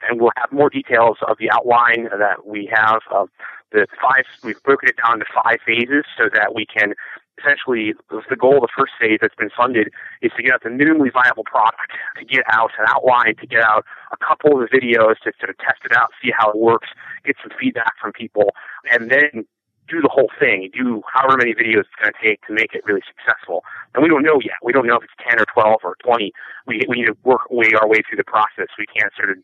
and 0.08 0.20
we'll 0.20 0.32
have 0.36 0.52
more 0.52 0.70
details 0.70 1.18
of 1.26 1.36
the 1.38 1.50
outline 1.50 2.08
that 2.18 2.46
we 2.46 2.70
have 2.72 3.00
of 3.10 3.28
the 3.72 3.86
five, 4.00 4.24
we've 4.42 4.62
broken 4.62 4.88
it 4.88 4.96
down 4.96 5.14
into 5.14 5.26
five 5.32 5.58
phases 5.64 6.04
so 6.16 6.28
that 6.32 6.54
we 6.54 6.66
can 6.66 6.94
essentially 7.40 7.94
the 8.10 8.36
goal 8.36 8.56
of 8.56 8.62
the 8.62 8.74
first 8.76 8.92
phase 9.00 9.18
that's 9.20 9.34
been 9.34 9.50
funded 9.56 9.88
is 10.22 10.30
to 10.36 10.42
get 10.42 10.52
out 10.52 10.62
the 10.62 10.68
minimally 10.68 11.12
viable 11.12 11.44
product, 11.44 11.92
to 12.18 12.24
get 12.24 12.44
out 12.52 12.70
an 12.78 12.84
outline, 12.88 13.34
to 13.36 13.46
get 13.46 13.62
out 13.64 13.84
a 14.12 14.16
couple 14.16 14.52
of 14.52 14.68
the 14.68 14.70
videos 14.70 15.16
to 15.24 15.32
sort 15.40 15.50
of 15.50 15.56
test 15.58 15.80
it 15.84 15.92
out, 15.92 16.10
see 16.22 16.30
how 16.36 16.50
it 16.50 16.58
works, 16.58 16.88
get 17.24 17.36
some 17.42 17.50
feedback 17.58 17.94
from 18.00 18.12
people, 18.12 18.52
and 18.92 19.10
then 19.10 19.46
do 19.88 20.00
the 20.00 20.08
whole 20.08 20.30
thing, 20.38 20.70
do 20.72 21.02
however 21.12 21.36
many 21.36 21.52
videos 21.52 21.82
it's 21.82 21.98
going 21.98 22.12
to 22.12 22.20
take 22.22 22.46
to 22.46 22.52
make 22.52 22.74
it 22.74 22.84
really 22.86 23.02
successful. 23.02 23.64
And 23.94 24.02
we 24.02 24.08
don't 24.08 24.22
know 24.22 24.38
yet. 24.38 24.54
We 24.62 24.72
don't 24.72 24.86
know 24.86 24.96
if 24.96 25.02
it's 25.02 25.18
10 25.28 25.40
or 25.40 25.46
12 25.50 25.82
or 25.82 25.96
20. 26.04 26.30
We, 26.66 26.80
we 26.88 27.02
need 27.02 27.10
to 27.10 27.16
work 27.24 27.50
way 27.50 27.74
our 27.74 27.88
way 27.88 27.98
through 28.06 28.22
the 28.22 28.28
process. 28.28 28.70
We 28.78 28.86
can't 28.86 29.12
sort 29.16 29.30
of 29.30 29.38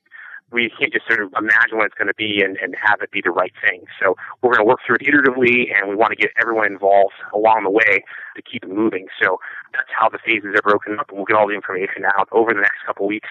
we 0.52 0.70
can't 0.78 0.92
just 0.92 1.06
sort 1.08 1.20
of 1.20 1.32
imagine 1.36 1.76
what 1.76 1.86
it's 1.86 1.94
going 1.94 2.08
to 2.08 2.14
be 2.14 2.40
and, 2.42 2.56
and 2.58 2.74
have 2.80 3.00
it 3.02 3.10
be 3.10 3.20
the 3.22 3.30
right 3.30 3.52
thing. 3.66 3.84
So 4.00 4.14
we're 4.42 4.54
going 4.54 4.64
to 4.64 4.68
work 4.68 4.80
through 4.86 4.96
it 5.00 5.06
iteratively, 5.06 5.74
and 5.74 5.88
we 5.88 5.96
want 5.96 6.10
to 6.10 6.16
get 6.16 6.30
everyone 6.40 6.66
involved 6.66 7.14
along 7.34 7.64
the 7.64 7.70
way 7.70 8.04
to 8.36 8.42
keep 8.42 8.62
it 8.62 8.70
moving. 8.70 9.06
So 9.20 9.38
that's 9.72 9.90
how 9.90 10.08
the 10.08 10.18
phases 10.24 10.54
are 10.54 10.62
broken 10.62 10.98
up, 10.98 11.08
and 11.08 11.18
we'll 11.18 11.26
get 11.26 11.36
all 11.36 11.48
the 11.48 11.54
information 11.54 12.04
out 12.06 12.28
over 12.30 12.54
the 12.54 12.60
next 12.60 12.86
couple 12.86 13.06
weeks 13.06 13.28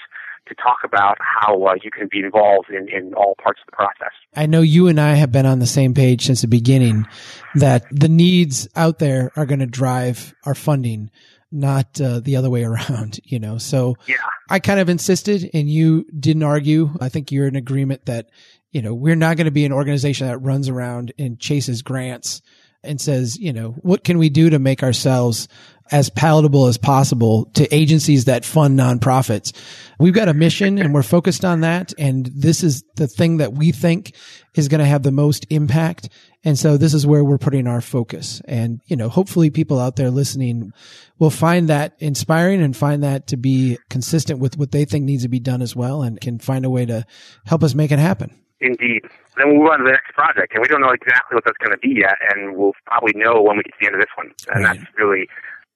to 0.48 0.56
talk 0.56 0.80
about 0.84 1.18
how 1.20 1.64
uh, 1.64 1.74
you 1.82 1.90
can 1.90 2.08
be 2.12 2.20
involved 2.20 2.70
in, 2.70 2.88
in 2.90 3.14
all 3.16 3.36
parts 3.42 3.60
of 3.62 3.66
the 3.66 3.76
process. 3.76 4.14
I 4.36 4.46
know 4.46 4.62
you 4.62 4.88
and 4.88 5.00
I 5.00 5.16
have 5.16 5.32
been 5.32 5.46
on 5.46 5.60
the 5.60 5.66
same 5.66 5.94
page 5.94 6.26
since 6.26 6.42
the 6.42 6.48
beginning 6.48 7.08
that 7.56 7.86
the 7.90 8.10
needs 8.10 8.68
out 8.76 9.00
there 9.00 9.32
are 9.36 9.46
going 9.46 9.60
to 9.60 9.66
drive 9.66 10.36
our 10.46 10.54
funding 10.54 11.10
not 11.56 12.00
uh, 12.02 12.20
the 12.20 12.36
other 12.36 12.50
way 12.50 12.64
around, 12.64 13.20
you 13.24 13.40
know. 13.40 13.58
So 13.58 13.96
yeah. 14.08 14.16
I 14.50 14.60
kind 14.60 14.80
of 14.80 14.90
insisted 14.90 15.50
and 15.54 15.70
you 15.70 16.06
didn't 16.18 16.44
argue. 16.44 16.92
I 17.00 17.10
think 17.10 17.32
you're 17.32 17.48
in 17.48 17.56
agreement 17.56 18.06
that, 18.06 18.30
you 18.72 18.82
know, 18.82 18.94
we're 18.94 19.16
not 19.16 19.38
going 19.38 19.46
to 19.46 19.52
be 19.52 19.66
an 19.66 19.72
organization 19.72 20.28
that 20.28 20.38
runs 20.40 20.70
around 20.70 21.14
and 21.18 21.40
chases 21.40 21.82
grants 21.82 22.42
and 22.86 23.00
says, 23.00 23.38
you 23.38 23.54
know, 23.54 23.72
what 23.82 24.04
can 24.04 24.18
we 24.18 24.30
do 24.30 24.50
to 24.50 24.60
make 24.60 24.84
ourselves 24.84 25.48
as 25.92 26.10
palatable 26.10 26.66
as 26.66 26.78
possible 26.78 27.46
to 27.54 27.74
agencies 27.74 28.26
that 28.26 28.44
fund 28.44 28.78
nonprofits. 28.80 29.54
We've 30.00 30.14
got 30.14 30.28
a 30.28 30.34
mission 30.34 30.80
and 30.80 30.94
we're 30.94 31.04
focused 31.04 31.46
on 31.46 31.62
that. 31.62 31.94
And 32.00 32.26
this 32.34 32.64
is 32.64 32.84
the 32.96 33.08
thing 33.08 33.38
that 33.38 33.54
we 33.54 33.72
think 33.72 34.16
is 34.56 34.68
going 34.68 34.80
to 34.80 34.86
have 34.86 35.04
the 35.04 35.12
most 35.12 35.46
impact. 35.52 36.10
And 36.44 36.58
so 36.58 36.78
this 36.78 36.94
is 36.94 37.06
where 37.06 37.24
we're 37.24 37.38
putting 37.38 37.68
our 37.68 37.82
focus. 37.82 38.42
And, 38.48 38.82
you 38.88 38.96
know, 38.96 39.10
hopefully 39.10 39.52
people 39.52 39.80
out 39.80 39.96
there 39.96 40.10
listening 40.10 40.72
will 41.20 41.30
find 41.30 41.70
that 41.70 41.94
inspiring 42.00 42.62
and 42.62 42.76
find 42.76 43.04
that 43.04 43.28
to 43.28 43.38
be 43.38 43.78
consistent 43.90 44.40
with 44.40 44.58
what 44.58 44.72
they 44.72 44.86
think 44.86 45.06
needs 45.06 45.24
to 45.24 45.30
be 45.30 45.40
done 45.40 45.62
as 45.62 45.76
well 45.76 46.02
and 46.02 46.20
can 46.20 46.40
find 46.40 46.66
a 46.66 46.70
way 46.70 46.86
to 46.88 47.06
help 47.46 47.64
us 47.64 47.76
make 47.76 47.92
it 47.92 48.00
happen. 48.00 48.36
Indeed. 48.66 49.06
Then 49.38 49.54
we'll 49.54 49.62
move 49.62 49.70
on 49.70 49.80
to 49.80 49.86
the 49.86 49.92
next 49.92 50.14
project, 50.14 50.54
and 50.54 50.62
we 50.62 50.68
don't 50.68 50.82
know 50.82 50.90
exactly 50.90 51.36
what 51.36 51.46
that's 51.46 51.58
going 51.62 51.72
to 51.72 51.78
be 51.78 52.02
yet, 52.02 52.18
and 52.34 52.58
we'll 52.58 52.74
probably 52.86 53.14
know 53.14 53.42
when 53.42 53.58
we 53.58 53.64
get 53.64 53.78
to 53.78 53.80
the 53.80 53.88
end 53.88 53.96
of 53.96 54.02
this 54.02 54.14
one. 54.18 54.34
And 54.50 54.66
right. 54.66 54.80
that's 54.80 54.90
really 54.98 55.30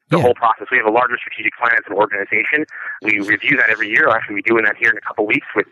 the 0.10 0.18
yeah. 0.18 0.24
whole 0.24 0.34
process. 0.34 0.68
We 0.72 0.78
have 0.78 0.90
a 0.90 0.92
larger 0.92 1.18
strategic 1.22 1.54
plan 1.54 1.78
as 1.78 1.86
an 1.86 1.94
organization. 1.94 2.66
We 3.02 3.22
review 3.22 3.58
that 3.58 3.70
every 3.70 3.90
year. 3.90 4.10
I'll 4.10 4.18
Actually, 4.18 4.42
we're 4.42 4.50
doing 4.50 4.66
that 4.66 4.76
here 4.78 4.90
in 4.90 4.98
a 4.98 5.06
couple 5.06 5.26
of 5.26 5.30
weeks 5.30 5.48
with 5.56 5.68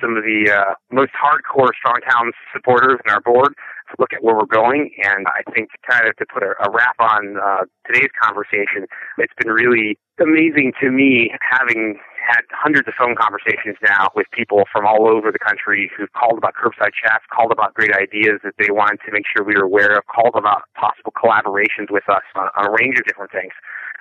some 0.00 0.16
of 0.16 0.22
the 0.22 0.46
uh, 0.46 0.74
most 0.90 1.12
hardcore 1.12 1.74
Strong 1.74 2.06
Towns 2.06 2.34
supporters 2.54 3.00
in 3.04 3.10
our 3.10 3.20
board 3.20 3.52
to 3.90 3.94
look 3.98 4.12
at 4.12 4.22
where 4.22 4.36
we're 4.36 4.46
going. 4.46 4.94
And 5.02 5.26
I 5.26 5.42
think 5.50 5.70
kind 5.82 6.06
of 6.06 6.16
to 6.16 6.26
put 6.32 6.42
a, 6.42 6.54
a 6.62 6.70
wrap 6.70 6.96
on 7.00 7.36
uh, 7.36 7.66
today's 7.86 8.14
conversation, 8.14 8.86
it's 9.18 9.34
been 9.34 9.50
really 9.50 9.98
amazing 10.22 10.72
to 10.80 10.90
me 10.90 11.34
having 11.42 11.98
had 12.30 12.46
hundreds 12.54 12.86
of 12.86 12.94
phone 12.94 13.14
conversations 13.18 13.76
now 13.82 14.08
with 14.14 14.26
people 14.30 14.62
from 14.70 14.86
all 14.86 15.10
over 15.10 15.32
the 15.32 15.38
country 15.38 15.90
who've 15.96 16.12
called 16.12 16.38
about 16.38 16.54
curbside 16.54 16.94
chats, 16.94 17.24
called 17.34 17.50
about 17.50 17.74
great 17.74 17.92
ideas 17.94 18.38
that 18.44 18.54
they 18.58 18.70
wanted 18.70 19.00
to 19.06 19.12
make 19.12 19.24
sure 19.26 19.44
we 19.44 19.54
were 19.54 19.66
aware 19.66 19.98
of, 19.98 20.06
called 20.06 20.34
about 20.38 20.62
possible 20.78 21.12
collaborations 21.12 21.90
with 21.90 22.06
us 22.08 22.22
on, 22.34 22.48
on 22.56 22.66
a 22.66 22.70
range 22.70 22.98
of 22.98 23.04
different 23.04 23.32
things. 23.32 23.52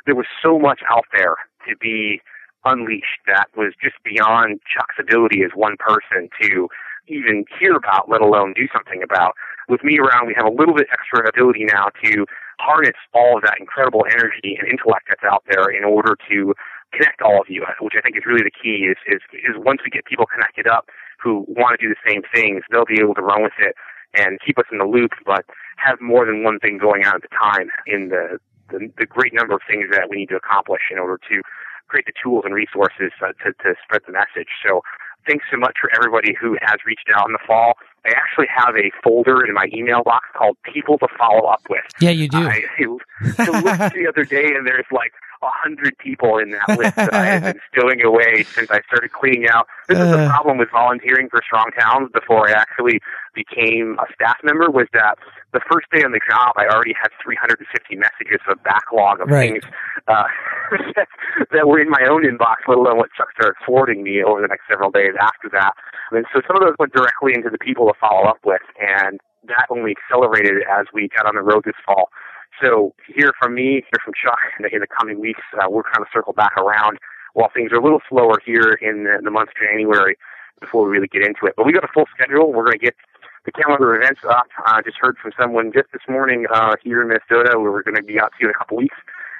There 0.05 0.15
was 0.15 0.27
so 0.41 0.59
much 0.59 0.81
out 0.89 1.05
there 1.17 1.35
to 1.67 1.75
be 1.77 2.21
unleashed 2.65 3.23
that 3.25 3.47
was 3.55 3.73
just 3.81 3.95
beyond 4.03 4.59
Chuck's 4.69 4.95
ability 4.99 5.43
as 5.43 5.51
one 5.55 5.75
person 5.79 6.29
to 6.41 6.67
even 7.07 7.45
hear 7.59 7.75
about, 7.75 8.09
let 8.09 8.21
alone 8.21 8.53
do 8.53 8.67
something 8.71 9.01
about. 9.01 9.33
With 9.67 9.83
me 9.83 9.97
around, 9.97 10.27
we 10.27 10.35
have 10.35 10.45
a 10.45 10.53
little 10.53 10.75
bit 10.75 10.87
extra 10.91 11.27
ability 11.27 11.65
now 11.65 11.89
to 12.03 12.25
harness 12.59 12.97
all 13.13 13.37
of 13.37 13.43
that 13.43 13.55
incredible 13.59 14.05
energy 14.11 14.57
and 14.59 14.67
intellect 14.67 15.07
that's 15.09 15.23
out 15.23 15.43
there 15.49 15.69
in 15.69 15.83
order 15.83 16.17
to 16.29 16.53
connect 16.91 17.21
all 17.21 17.41
of 17.41 17.49
you, 17.49 17.65
which 17.81 17.93
I 17.97 18.01
think 18.01 18.17
is 18.17 18.25
really 18.25 18.43
the 18.43 18.51
key. 18.51 18.87
Is 18.89 18.97
is 19.07 19.21
is 19.33 19.55
once 19.57 19.81
we 19.83 19.89
get 19.89 20.05
people 20.05 20.25
connected 20.25 20.67
up 20.67 20.89
who 21.21 21.45
want 21.47 21.79
to 21.79 21.85
do 21.85 21.89
the 21.91 22.01
same 22.07 22.21
things, 22.33 22.63
they'll 22.71 22.85
be 22.85 22.99
able 22.99 23.15
to 23.15 23.21
run 23.21 23.43
with 23.43 23.57
it 23.59 23.75
and 24.15 24.39
keep 24.45 24.57
us 24.57 24.65
in 24.71 24.79
the 24.79 24.85
loop, 24.85 25.11
but 25.25 25.45
have 25.77 26.01
more 26.01 26.25
than 26.25 26.43
one 26.43 26.59
thing 26.59 26.77
going 26.77 27.05
on 27.05 27.15
at 27.15 27.21
the 27.21 27.33
time 27.35 27.69
in 27.85 28.09
the 28.09 28.39
the, 28.69 28.89
the 28.97 29.05
great 29.05 29.33
number 29.33 29.53
of 29.53 29.61
things 29.67 29.85
that 29.91 30.09
we 30.09 30.17
need 30.17 30.29
to 30.29 30.35
accomplish 30.35 30.81
in 30.91 30.99
order 30.99 31.19
to 31.29 31.41
create 31.87 32.05
the 32.05 32.13
tools 32.21 32.43
and 32.45 32.53
resources 32.53 33.11
uh, 33.21 33.33
to, 33.43 33.51
to 33.63 33.73
spread 33.83 34.01
the 34.05 34.13
message. 34.13 34.49
So 34.61 34.81
thanks 35.27 35.45
so 35.51 35.57
much 35.57 35.77
for 35.81 35.89
everybody 35.95 36.35
who 36.39 36.55
has 36.61 36.77
reached 36.85 37.09
out 37.15 37.27
in 37.27 37.33
the 37.33 37.43
fall. 37.45 37.73
I 38.05 38.13
actually 38.15 38.47
have 38.55 38.75
a 38.77 38.91
folder 39.03 39.43
in 39.45 39.53
my 39.53 39.65
email 39.73 40.03
box 40.03 40.27
called 40.37 40.57
People 40.63 40.97
to 40.99 41.07
Follow 41.17 41.49
Up 41.49 41.61
With. 41.69 41.81
Yeah, 41.99 42.11
you 42.11 42.29
do. 42.29 42.37
I, 42.37 42.63
I 42.77 43.61
looked 43.61 43.93
the 43.93 44.07
other 44.07 44.23
day 44.23 44.53
and 44.55 44.65
there's 44.65 44.85
like 44.91 45.13
a 45.41 45.47
hundred 45.49 45.97
people 45.97 46.37
in 46.37 46.51
that 46.51 46.77
list 46.77 46.95
that 46.95 47.13
I 47.13 47.25
have 47.25 47.43
been 47.53 47.59
stowing 47.71 48.03
away 48.03 48.43
since 48.43 48.69
I 48.69 48.81
started 48.87 49.11
cleaning 49.11 49.47
out. 49.47 49.67
This 49.87 49.97
is 49.97 50.11
the 50.11 50.25
uh. 50.25 50.29
problem 50.29 50.57
with 50.57 50.69
volunteering 50.71 51.29
for 51.29 51.41
Strong 51.45 51.71
Towns 51.79 52.09
before 52.13 52.49
I 52.49 52.51
actually 52.51 52.99
became 53.33 53.97
a 53.99 54.11
staff 54.13 54.37
member 54.43 54.69
was 54.69 54.87
that 54.93 55.15
the 55.53 55.61
first 55.71 55.87
day 55.93 56.03
on 56.03 56.11
the 56.11 56.19
job 56.27 56.53
I 56.57 56.67
already 56.67 56.93
had 56.93 57.09
350 57.23 57.63
messages 57.95 58.41
of 58.49 58.61
backlog 58.63 59.21
of 59.21 59.29
right. 59.29 59.61
things 59.61 59.63
uh, 60.07 60.27
that 61.53 61.67
were 61.67 61.79
in 61.79 61.89
my 61.89 62.05
own 62.09 62.23
inbox, 62.23 62.67
let 62.67 62.77
alone 62.77 62.97
what 62.97 63.09
Chuck 63.15 63.31
started 63.33 63.55
forwarding 63.65 64.03
me 64.03 64.23
over 64.23 64.41
the 64.41 64.47
next 64.47 64.67
several 64.69 64.91
days 64.91 65.13
after 65.19 65.49
that. 65.53 65.73
And 66.11 66.25
so 66.33 66.41
some 66.45 66.57
of 66.57 66.61
those 66.61 66.75
went 66.77 66.93
directly 66.93 67.33
into 67.33 67.49
the 67.49 67.57
people 67.57 67.87
to 67.87 67.93
follow 67.99 68.27
up 68.27 68.39
with, 68.43 68.65
and 68.79 69.19
that 69.47 69.65
only 69.69 69.95
accelerated 69.95 70.63
as 70.69 70.85
we 70.93 71.09
got 71.09 71.25
on 71.25 71.35
the 71.35 71.41
road 71.41 71.63
this 71.65 71.79
fall. 71.85 72.09
So 72.61 72.93
hear 73.07 73.31
from 73.39 73.55
me, 73.55 73.83
hear 73.87 73.99
from 74.03 74.13
Chuck 74.13 74.39
in 74.57 74.63
the, 74.63 74.73
in 74.73 74.81
the 74.81 74.87
coming 74.87 75.19
weeks. 75.19 75.41
Uh, 75.53 75.69
we're 75.69 75.83
kind 75.83 76.01
of 76.01 76.07
circle 76.13 76.33
back 76.33 76.57
around 76.57 76.97
while 77.33 77.49
things 77.53 77.71
are 77.71 77.77
a 77.77 77.83
little 77.83 78.01
slower 78.09 78.39
here 78.45 78.73
in 78.81 79.05
the, 79.05 79.21
the 79.23 79.31
month 79.31 79.49
of 79.49 79.55
January 79.55 80.17
before 80.59 80.83
we 80.83 80.91
really 80.91 81.07
get 81.07 81.21
into 81.21 81.45
it. 81.45 81.53
But 81.55 81.65
we 81.65 81.71
got 81.73 81.83
a 81.83 81.91
full 81.93 82.05
schedule. 82.13 82.51
We're 82.51 82.65
going 82.65 82.79
to 82.79 82.85
get 82.85 82.95
the 83.45 83.51
calendar 83.51 83.95
events 83.95 84.21
up. 84.29 84.47
I 84.65 84.79
uh, 84.79 84.81
just 84.81 84.97
heard 84.99 85.17
from 85.17 85.31
someone 85.39 85.71
just 85.71 85.87
this 85.93 86.01
morning 86.09 86.45
uh, 86.53 86.75
here 86.83 87.01
in 87.01 87.07
Minnesota 87.07 87.59
we're 87.59 87.83
going 87.83 87.95
to 87.95 88.03
be 88.03 88.19
out 88.19 88.31
to 88.33 88.37
you 88.41 88.47
in 88.47 88.51
a 88.51 88.57
couple 88.57 88.77
weeks 88.77 88.97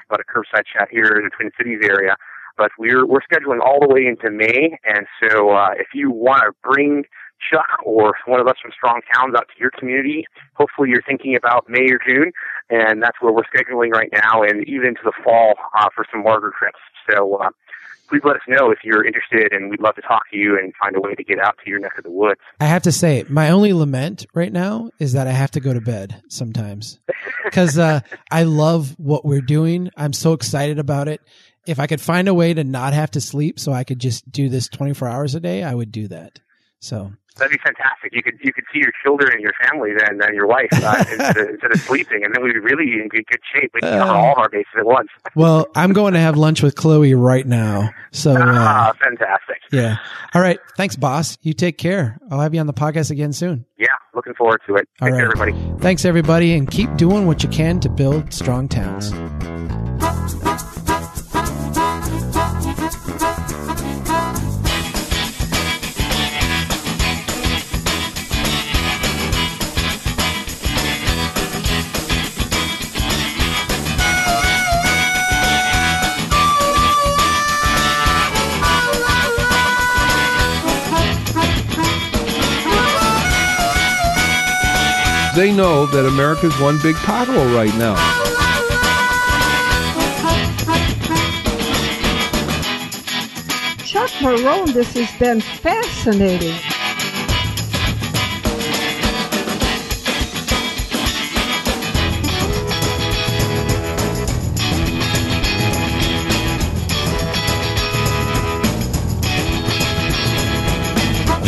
about 0.08 0.20
a 0.20 0.24
curbside 0.24 0.64
chat 0.66 0.88
here 0.90 1.16
in 1.16 1.24
the 1.24 1.30
Twin 1.30 1.50
Cities 1.56 1.80
area. 1.82 2.16
But 2.56 2.72
we're 2.78 3.06
we're 3.06 3.20
scheduling 3.20 3.60
all 3.60 3.78
the 3.80 3.88
way 3.88 4.06
into 4.06 4.30
May, 4.30 4.76
and 4.84 5.06
so 5.20 5.50
uh, 5.50 5.70
if 5.76 5.88
you 5.94 6.10
want 6.10 6.42
to 6.42 6.52
bring 6.62 7.04
Chuck 7.40 7.80
or 7.84 8.14
one 8.26 8.40
of 8.40 8.46
us 8.46 8.56
from 8.60 8.72
Strong 8.72 9.02
Towns 9.12 9.34
out 9.34 9.48
to 9.48 9.60
your 9.60 9.70
community. 9.70 10.26
Hopefully, 10.54 10.90
you're 10.90 11.02
thinking 11.02 11.36
about 11.36 11.68
May 11.68 11.90
or 11.90 11.98
June, 12.04 12.32
and 12.68 13.02
that's 13.02 13.20
where 13.20 13.32
we're 13.32 13.48
scheduling 13.54 13.90
right 13.92 14.10
now, 14.12 14.42
and 14.42 14.66
even 14.68 14.88
into 14.88 15.02
the 15.04 15.12
fall 15.24 15.54
uh, 15.78 15.88
for 15.94 16.04
some 16.12 16.22
larger 16.22 16.52
trips. 16.58 16.78
So 17.10 17.36
uh, 17.36 17.50
please 18.10 18.22
let 18.24 18.36
us 18.36 18.42
know 18.48 18.70
if 18.70 18.78
you're 18.84 19.04
interested, 19.04 19.52
and 19.52 19.70
we'd 19.70 19.80
love 19.80 19.94
to 19.94 20.02
talk 20.02 20.28
to 20.30 20.36
you 20.36 20.58
and 20.58 20.74
find 20.74 20.96
a 20.96 21.00
way 21.00 21.14
to 21.14 21.24
get 21.24 21.38
out 21.38 21.56
to 21.64 21.70
your 21.70 21.78
neck 21.78 21.96
of 21.96 22.04
the 22.04 22.10
woods. 22.10 22.40
I 22.60 22.66
have 22.66 22.82
to 22.82 22.92
say, 22.92 23.24
my 23.28 23.50
only 23.50 23.72
lament 23.72 24.26
right 24.34 24.52
now 24.52 24.90
is 24.98 25.12
that 25.12 25.26
I 25.26 25.32
have 25.32 25.52
to 25.52 25.60
go 25.60 25.72
to 25.72 25.80
bed 25.80 26.22
sometimes 26.28 26.98
because 27.44 27.78
uh, 27.78 28.00
I 28.30 28.42
love 28.42 28.94
what 28.98 29.24
we're 29.24 29.40
doing. 29.40 29.90
I'm 29.96 30.12
so 30.12 30.32
excited 30.32 30.78
about 30.78 31.08
it. 31.08 31.20
If 31.66 31.78
I 31.78 31.86
could 31.86 32.00
find 32.00 32.26
a 32.26 32.34
way 32.34 32.52
to 32.52 32.64
not 32.64 32.94
have 32.94 33.12
to 33.12 33.20
sleep 33.20 33.60
so 33.60 33.72
I 33.72 33.84
could 33.84 33.98
just 33.98 34.30
do 34.30 34.48
this 34.48 34.68
24 34.68 35.08
hours 35.08 35.34
a 35.34 35.40
day, 35.40 35.62
I 35.62 35.74
would 35.74 35.92
do 35.92 36.08
that. 36.08 36.40
So 36.80 37.12
That'd 37.36 37.52
be 37.52 37.58
fantastic. 37.64 38.12
You 38.12 38.22
could 38.22 38.38
you 38.42 38.52
could 38.52 38.64
see 38.72 38.80
your 38.80 38.92
children 39.02 39.32
and 39.32 39.40
your 39.40 39.52
family 39.64 39.92
then, 39.96 40.18
then 40.18 40.34
your 40.34 40.46
wife 40.46 40.68
uh, 40.72 40.96
instead, 41.10 41.36
of, 41.38 41.48
instead, 41.48 41.72
of, 41.72 41.80
sleeping, 41.80 42.24
and 42.24 42.34
then 42.34 42.42
we'd 42.42 42.52
be 42.52 42.58
really 42.58 43.00
in 43.00 43.08
good, 43.08 43.24
good 43.26 43.40
shape. 43.54 43.70
We'd 43.72 43.82
cover 43.82 44.02
uh, 44.02 44.14
all 44.14 44.32
of 44.32 44.38
our 44.38 44.48
bases 44.48 44.72
at 44.76 44.84
once. 44.84 45.08
well, 45.34 45.66
I'm 45.74 45.92
going 45.92 46.12
to 46.14 46.20
have 46.20 46.36
lunch 46.36 46.62
with 46.62 46.74
Chloe 46.74 47.14
right 47.14 47.46
now. 47.46 47.90
So 48.10 48.32
uh, 48.32 48.44
ah, 48.44 48.92
fantastic. 49.00 49.56
Yeah. 49.72 49.96
All 50.34 50.42
right. 50.42 50.58
Thanks, 50.76 50.96
boss. 50.96 51.38
You 51.40 51.54
take 51.54 51.78
care. 51.78 52.18
I'll 52.30 52.40
have 52.40 52.52
you 52.52 52.60
on 52.60 52.66
the 52.66 52.74
podcast 52.74 53.10
again 53.10 53.32
soon. 53.32 53.64
Yeah, 53.78 53.86
looking 54.14 54.34
forward 54.34 54.60
to 54.66 54.74
it. 54.74 54.88
Thanks, 54.98 55.18
everybody. 55.18 55.54
Thanks, 55.78 56.04
everybody, 56.04 56.54
and 56.54 56.70
keep 56.70 56.94
doing 56.96 57.26
what 57.26 57.42
you 57.42 57.48
can 57.48 57.80
to 57.80 57.88
build 57.88 58.34
strong 58.34 58.68
towns. 58.68 59.12
They 85.40 85.52
know 85.52 85.86
that 85.86 86.04
America's 86.04 86.52
one 86.60 86.78
big 86.82 86.96
pothole 86.96 87.56
right 87.56 87.74
now. 87.78 87.94
Chuck 93.86 94.10
Marohn, 94.20 94.74
this 94.74 94.92
has 94.92 95.18
been 95.18 95.40
fascinating. 95.40 96.69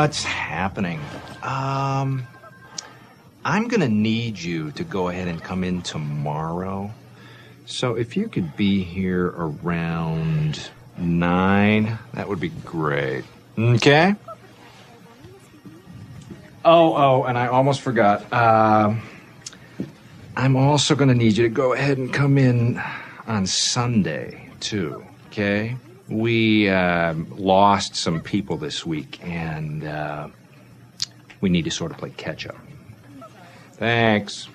What's 0.00 0.22
happening? 0.22 1.00
Um, 1.42 2.24
I'm 3.44 3.66
gonna 3.66 3.88
need 3.88 4.38
you 4.38 4.70
to 4.72 4.84
go 4.84 5.08
ahead 5.08 5.26
and 5.26 5.42
come 5.42 5.64
in 5.64 5.82
tomorrow. 5.82 6.92
So 7.66 7.96
if 7.96 8.16
you 8.16 8.28
could 8.28 8.56
be 8.56 8.84
here 8.84 9.34
around 9.36 10.70
nine, 10.96 11.98
that 12.14 12.28
would 12.28 12.38
be 12.38 12.50
great. 12.50 13.24
Okay? 13.58 14.14
Oh, 16.64 16.94
oh, 16.94 17.24
and 17.24 17.36
I 17.36 17.48
almost 17.48 17.80
forgot. 17.80 18.32
Um, 18.32 19.02
I'm 20.36 20.54
also 20.54 20.94
gonna 20.94 21.16
need 21.16 21.36
you 21.36 21.42
to 21.42 21.52
go 21.52 21.72
ahead 21.72 21.98
and 21.98 22.14
come 22.14 22.38
in 22.38 22.80
on 23.26 23.48
Sunday, 23.48 24.48
too. 24.60 25.04
Okay? 25.26 25.76
We 26.08 26.68
uh, 26.70 27.14
lost 27.36 27.96
some 27.96 28.20
people 28.20 28.56
this 28.56 28.86
week, 28.86 29.18
and 29.22 29.84
uh, 29.84 30.28
we 31.40 31.50
need 31.50 31.64
to 31.64 31.70
sort 31.70 31.90
of 31.90 31.98
play 31.98 32.10
catch 32.10 32.46
up. 32.46 32.56
Thanks. 33.72 34.48